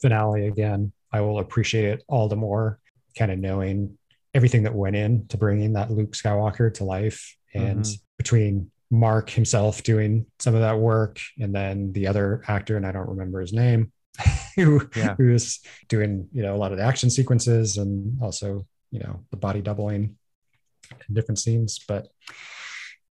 finale 0.00 0.46
again, 0.48 0.92
I 1.12 1.20
will 1.20 1.38
appreciate 1.38 1.84
it 1.86 2.04
all 2.08 2.28
the 2.28 2.36
more, 2.36 2.78
kind 3.16 3.30
of 3.30 3.38
knowing 3.38 3.96
everything 4.34 4.64
that 4.64 4.74
went 4.74 4.96
in 4.96 5.26
to 5.28 5.36
bringing 5.38 5.74
that 5.74 5.90
Luke 5.90 6.12
Skywalker 6.12 6.72
to 6.74 6.84
life. 6.84 7.36
And 7.54 7.84
Mhm. 7.84 8.00
between 8.18 8.70
Mark 8.90 9.30
himself 9.30 9.82
doing 9.82 10.26
some 10.38 10.54
of 10.54 10.60
that 10.60 10.78
work 10.78 11.18
and 11.40 11.54
then 11.54 11.92
the 11.92 12.06
other 12.06 12.42
actor, 12.48 12.76
and 12.76 12.86
I 12.86 12.92
don't 12.92 13.08
remember 13.08 13.40
his 13.40 13.52
name, 13.52 13.92
who, 14.56 14.88
Yeah. 14.96 15.14
who 15.16 15.32
was 15.32 15.60
doing, 15.88 16.28
you 16.32 16.42
know, 16.42 16.54
a 16.54 16.58
lot 16.58 16.72
of 16.72 16.78
the 16.78 16.84
action 16.84 17.10
sequences 17.10 17.76
and 17.76 18.20
also, 18.22 18.66
you 18.90 19.00
know, 19.00 19.24
the 19.30 19.36
body 19.36 19.60
doubling 19.62 20.16
in 21.08 21.14
different 21.14 21.38
scenes. 21.38 21.80
But 21.86 22.08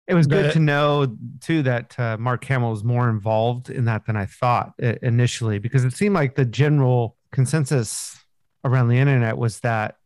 It 0.06 0.14
was 0.14 0.26
good 0.26 0.46
But- 0.46 0.52
to 0.54 0.58
know 0.58 1.16
too 1.40 1.62
that 1.62 1.98
uh, 1.98 2.16
Mark 2.18 2.44
Hamill 2.44 2.70
was 2.70 2.82
more 2.84 3.08
involved 3.08 3.70
in 3.70 3.84
that 3.86 4.06
than 4.06 4.16
I 4.16 4.26
thought 4.26 4.74
initially, 4.78 5.58
because 5.58 5.84
it 5.84 5.92
seemed 5.94 6.14
like 6.14 6.34
the 6.34 6.44
general 6.44 7.16
consensus 7.32 8.18
around 8.64 8.88
the 8.88 8.98
internet 8.98 9.38
was 9.38 9.60
that 9.60 9.96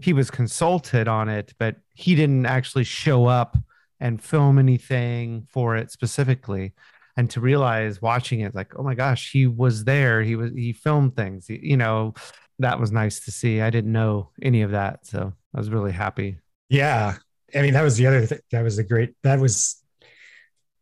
he 0.00 0.14
was 0.14 0.30
consulted 0.30 1.06
on 1.06 1.28
it, 1.28 1.52
but 1.58 1.76
he 1.94 2.14
didn't 2.14 2.46
actually 2.46 2.84
show 2.84 3.26
up 3.26 3.58
and 4.02 4.22
film 4.22 4.58
anything 4.58 5.46
for 5.50 5.76
it 5.76 5.90
specifically. 5.90 6.74
And 7.16 7.30
to 7.30 7.40
realize 7.40 8.02
watching 8.02 8.40
it, 8.40 8.54
like, 8.54 8.78
oh 8.78 8.82
my 8.82 8.94
gosh, 8.94 9.30
he 9.32 9.46
was 9.46 9.84
there. 9.84 10.22
He 10.22 10.34
was 10.36 10.50
he 10.52 10.72
filmed 10.72 11.14
things. 11.16 11.46
He- 11.46 11.60
you 11.62 11.76
know, 11.78 12.12
that 12.58 12.78
was 12.80 12.90
nice 12.92 13.20
to 13.24 13.30
see. 13.30 13.60
I 13.62 13.70
didn't 13.70 13.92
know 13.92 14.30
any 14.42 14.62
of 14.62 14.72
that, 14.72 15.06
so 15.06 15.32
I 15.54 15.58
was 15.58 15.70
really 15.70 15.92
happy. 15.92 16.38
Yeah, 16.68 17.16
I 17.54 17.62
mean 17.62 17.74
that 17.74 17.82
was 17.82 17.96
the 17.96 18.06
other 18.06 18.26
thing. 18.26 18.40
That 18.50 18.62
was 18.62 18.78
a 18.78 18.84
great. 18.84 19.14
That 19.22 19.38
was 19.40 19.82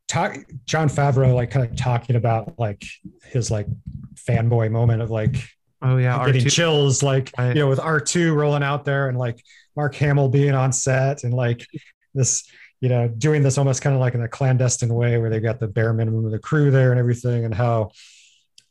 talk. 0.08 0.36
Jon 0.66 0.88
Favreau 0.88 1.34
like 1.34 1.50
kind 1.50 1.68
of 1.68 1.76
talking 1.76 2.16
about 2.16 2.58
like 2.58 2.84
his 3.24 3.50
like 3.50 3.66
fanboy 4.14 4.70
moment 4.70 5.02
of 5.02 5.10
like 5.10 5.36
Oh 5.82 5.96
yeah, 5.96 6.24
getting 6.26 6.44
R2. 6.44 6.52
chills, 6.52 7.02
like 7.02 7.32
Right. 7.38 7.48
you 7.56 7.62
know, 7.62 7.68
with 7.68 7.80
R 7.80 8.00
two 8.00 8.34
rolling 8.34 8.62
out 8.62 8.84
there 8.84 9.08
and 9.08 9.16
like 9.18 9.42
Mark 9.76 9.94
Hamill 9.96 10.28
being 10.28 10.52
on 10.54 10.72
set 10.72 11.24
and 11.24 11.32
like 11.32 11.66
this, 12.14 12.44
you 12.80 12.88
know, 12.88 13.08
doing 13.08 13.42
this 13.42 13.58
almost 13.58 13.82
kind 13.82 13.94
of 13.94 14.00
like 14.00 14.14
in 14.14 14.22
a 14.22 14.28
clandestine 14.28 14.92
way 14.94 15.18
where 15.18 15.30
they 15.30 15.40
got 15.40 15.60
the 15.60 15.68
bare 15.68 15.92
minimum 15.92 16.24
of 16.24 16.30
the 16.32 16.38
crew 16.38 16.70
there 16.70 16.90
and 16.90 16.98
everything, 16.98 17.44
and 17.44 17.54
how 17.54 17.90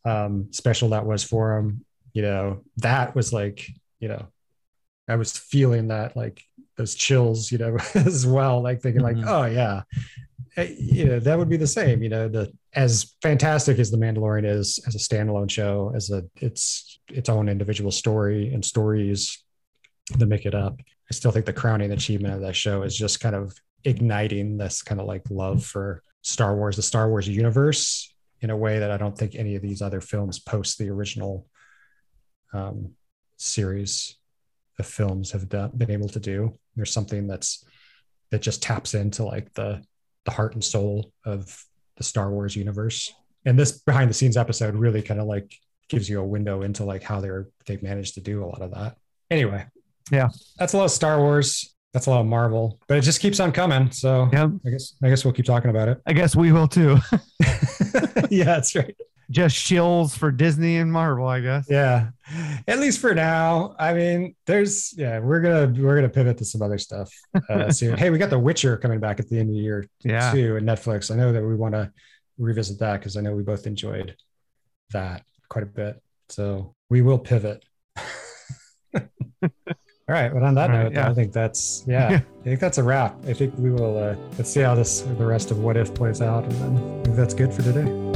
um, 0.06 0.48
special 0.52 0.90
that 0.90 1.06
was 1.06 1.24
for 1.24 1.56
them. 1.56 1.86
You 2.14 2.24
know, 2.24 2.64
that 2.78 3.16
was 3.16 3.32
like, 3.32 3.68
you 4.00 4.08
know, 4.08 4.28
I 5.08 5.16
was 5.16 5.38
feeling 5.38 5.90
that 5.90 6.16
like 6.18 6.42
those 6.78 6.96
chills, 6.96 7.52
you 7.52 7.58
know, 7.58 7.78
as 7.94 8.26
well, 8.26 8.62
like 8.62 8.82
thinking 8.82 9.02
Mhm. 9.02 9.24
like, 9.24 9.28
oh 9.28 9.46
yeah, 9.46 9.82
Eh, 10.58 10.74
you 10.80 11.06
know, 11.06 11.20
that 11.20 11.38
would 11.38 11.50
be 11.50 11.58
the 11.58 11.68
same. 11.68 12.02
You 12.02 12.10
know, 12.10 12.28
the 12.28 12.52
as 12.74 13.16
fantastic 13.22 13.78
as 13.78 13.92
the 13.92 13.98
Mandalorian 13.98 14.46
is 14.46 14.80
as 14.88 14.96
a 14.96 14.98
standalone 14.98 15.50
show, 15.52 15.92
as 15.96 16.10
a 16.10 16.24
its 16.38 17.00
its 17.10 17.30
own 17.30 17.48
individual 17.50 17.92
story 17.92 18.52
and 18.54 18.66
stories 18.66 19.44
that 20.18 20.26
make 20.26 20.46
it 20.48 20.56
up. 20.56 20.80
I 21.12 21.14
still 21.14 21.32
think 21.32 21.46
the 21.46 21.54
crowning 21.54 21.92
achievement 21.92 22.34
of 22.34 22.42
that 22.42 22.56
show 22.56 22.82
is 22.84 22.96
just 22.98 23.20
kind 23.20 23.36
of 23.36 23.56
igniting 23.84 24.58
this 24.58 24.82
kind 24.82 25.00
of 25.02 25.08
like 25.08 25.24
love 25.30 25.64
for 25.64 26.04
Star 26.22 26.56
Wars, 26.56 26.76
the 26.76 26.82
Star 26.82 27.10
Wars 27.10 27.28
universe, 27.28 28.14
in 28.42 28.50
a 28.50 28.58
way 28.58 28.80
that 28.80 28.92
I 28.92 28.98
don't 28.98 29.18
think 29.18 29.36
any 29.36 29.56
of 29.56 29.62
these 29.62 29.82
other 29.82 30.02
films 30.02 30.40
post 30.40 30.78
the 30.78 30.90
original 30.90 31.48
um, 32.54 32.92
series 33.38 34.16
of 34.80 34.86
films 34.86 35.32
have 35.32 35.50
done, 35.50 35.72
been 35.76 35.92
able 35.92 36.10
to 36.10 36.20
do. 36.20 36.58
There's 36.76 36.92
something 36.92 37.28
that's 37.28 37.64
that 38.32 38.42
just 38.42 38.62
taps 38.62 38.94
into 38.94 39.24
like 39.24 39.54
the 39.54 39.84
the 40.26 40.32
heart 40.32 40.54
and 40.54 40.64
soul 40.64 41.12
of 41.26 41.66
the 41.98 42.04
Star 42.04 42.32
Wars 42.32 42.56
universe. 42.56 43.14
And 43.46 43.58
this 43.58 43.80
behind 43.80 44.10
the 44.10 44.14
scenes 44.14 44.38
episode 44.38 44.76
really 44.76 45.02
kind 45.02 45.20
of 45.20 45.28
like 45.28 45.54
gives 45.88 46.08
you 46.10 46.20
a 46.20 46.26
window 46.26 46.62
into 46.62 46.84
like 46.84 47.02
how 47.04 47.20
they're 47.20 47.48
they've 47.66 47.82
managed 47.82 48.14
to 48.16 48.22
do 48.22 48.44
a 48.44 48.48
lot 48.48 48.62
of 48.62 48.72
that. 48.72 48.98
Anyway, 49.32 49.66
Yeah. 50.12 50.30
that's 50.58 50.74
a 50.74 50.78
lot 50.78 50.86
of 50.86 50.92
Star 50.92 51.20
Wars. 51.20 51.76
That's 51.94 52.06
a 52.06 52.12
lot 52.12 52.20
of 52.22 52.28
Marvel, 52.28 52.80
but 52.88 52.98
it 52.98 53.02
just 53.02 53.20
keeps 53.20 53.40
on 53.40 53.52
coming. 53.52 53.90
So 53.92 54.30
Yep. 54.32 54.52
I 54.66 54.70
guess 54.70 54.94
I 55.04 55.10
guess 55.10 55.26
we'll 55.26 55.34
keep 55.34 55.46
talking 55.46 55.70
about 55.72 55.88
it. 55.90 56.00
I 56.06 56.14
guess 56.14 56.36
we 56.36 56.52
will 56.52 56.68
too. 56.68 56.98
yeah, 58.30 58.44
that's 58.46 58.76
right. 58.76 58.96
Just 59.32 59.56
shills 59.56 60.18
for 60.18 60.32
Disney 60.32 60.78
and 60.78 60.92
Marvel, 60.92 61.28
I 61.28 61.40
guess. 61.40 61.68
Yeah, 61.70 62.10
at 62.68 62.80
least 62.80 63.00
for 63.00 63.14
now. 63.14 63.76
I 63.78 63.94
mean, 63.94 64.36
there's 64.48 64.94
yeah, 64.98 65.20
we're 65.20 65.40
gonna 65.42 65.82
we're 65.84 65.96
gonna 65.96 66.10
pivot 66.10 66.38
to 66.40 66.46
some 66.46 66.62
other 66.64 66.78
stuff 66.80 67.12
uh, 67.50 67.72
soon. 67.72 67.96
hey, 67.98 68.10
we 68.10 68.18
got 68.18 68.32
The 68.32 68.40
Witcher 68.40 68.76
coming 68.78 69.00
back 69.00 69.20
at 69.20 69.30
the 69.30 69.38
end 69.40 69.50
of 69.50 69.56
the 69.56 69.62
year 69.62 69.86
Yeah. 70.04 70.32
too, 70.32 70.56
and 70.58 70.68
Netflix. 70.68 71.12
I 71.12 71.16
know 71.16 71.32
that 71.32 71.44
we 71.44 71.56
want 71.56 71.74
to 71.76 71.92
revisit 72.40 72.80
that 72.80 73.00
because 73.00 73.18
I 73.18 73.22
know 73.22 73.36
we 73.36 73.44
both 73.44 73.68
enjoyed 73.68 74.16
that 74.94 75.24
quite 75.48 75.64
a 75.64 75.68
bit. 75.68 76.02
So 76.30 76.74
we 76.90 77.02
will 77.04 77.20
pivot. 77.20 77.64
All 80.10 80.16
right. 80.16 80.34
Well, 80.34 80.44
on 80.44 80.56
that 80.56 80.72
All 80.72 80.76
right, 80.76 80.84
note, 80.86 80.94
yeah. 80.94 81.08
I 81.08 81.14
think 81.14 81.32
that's 81.32 81.84
yeah, 81.88 82.08
I 82.08 82.44
think 82.44 82.60
that's 82.60 82.80
a 82.80 82.84
wrap. 82.84 83.16
I 83.28 83.34
think 83.34 83.54
we 83.60 83.70
will 83.70 83.96
uh, 83.96 84.16
let's 84.40 84.50
see 84.50 84.62
how 84.62 84.74
this 84.74 85.02
the 85.02 85.26
rest 85.26 85.52
of 85.52 85.60
what 85.60 85.78
if 85.78 85.94
plays 85.94 86.20
out, 86.20 86.46
and 86.46 86.54
then 86.54 86.78
I 86.78 87.04
think 87.04 87.16
that's 87.16 87.36
good 87.36 87.54
for 87.54 87.62
today. 87.62 88.09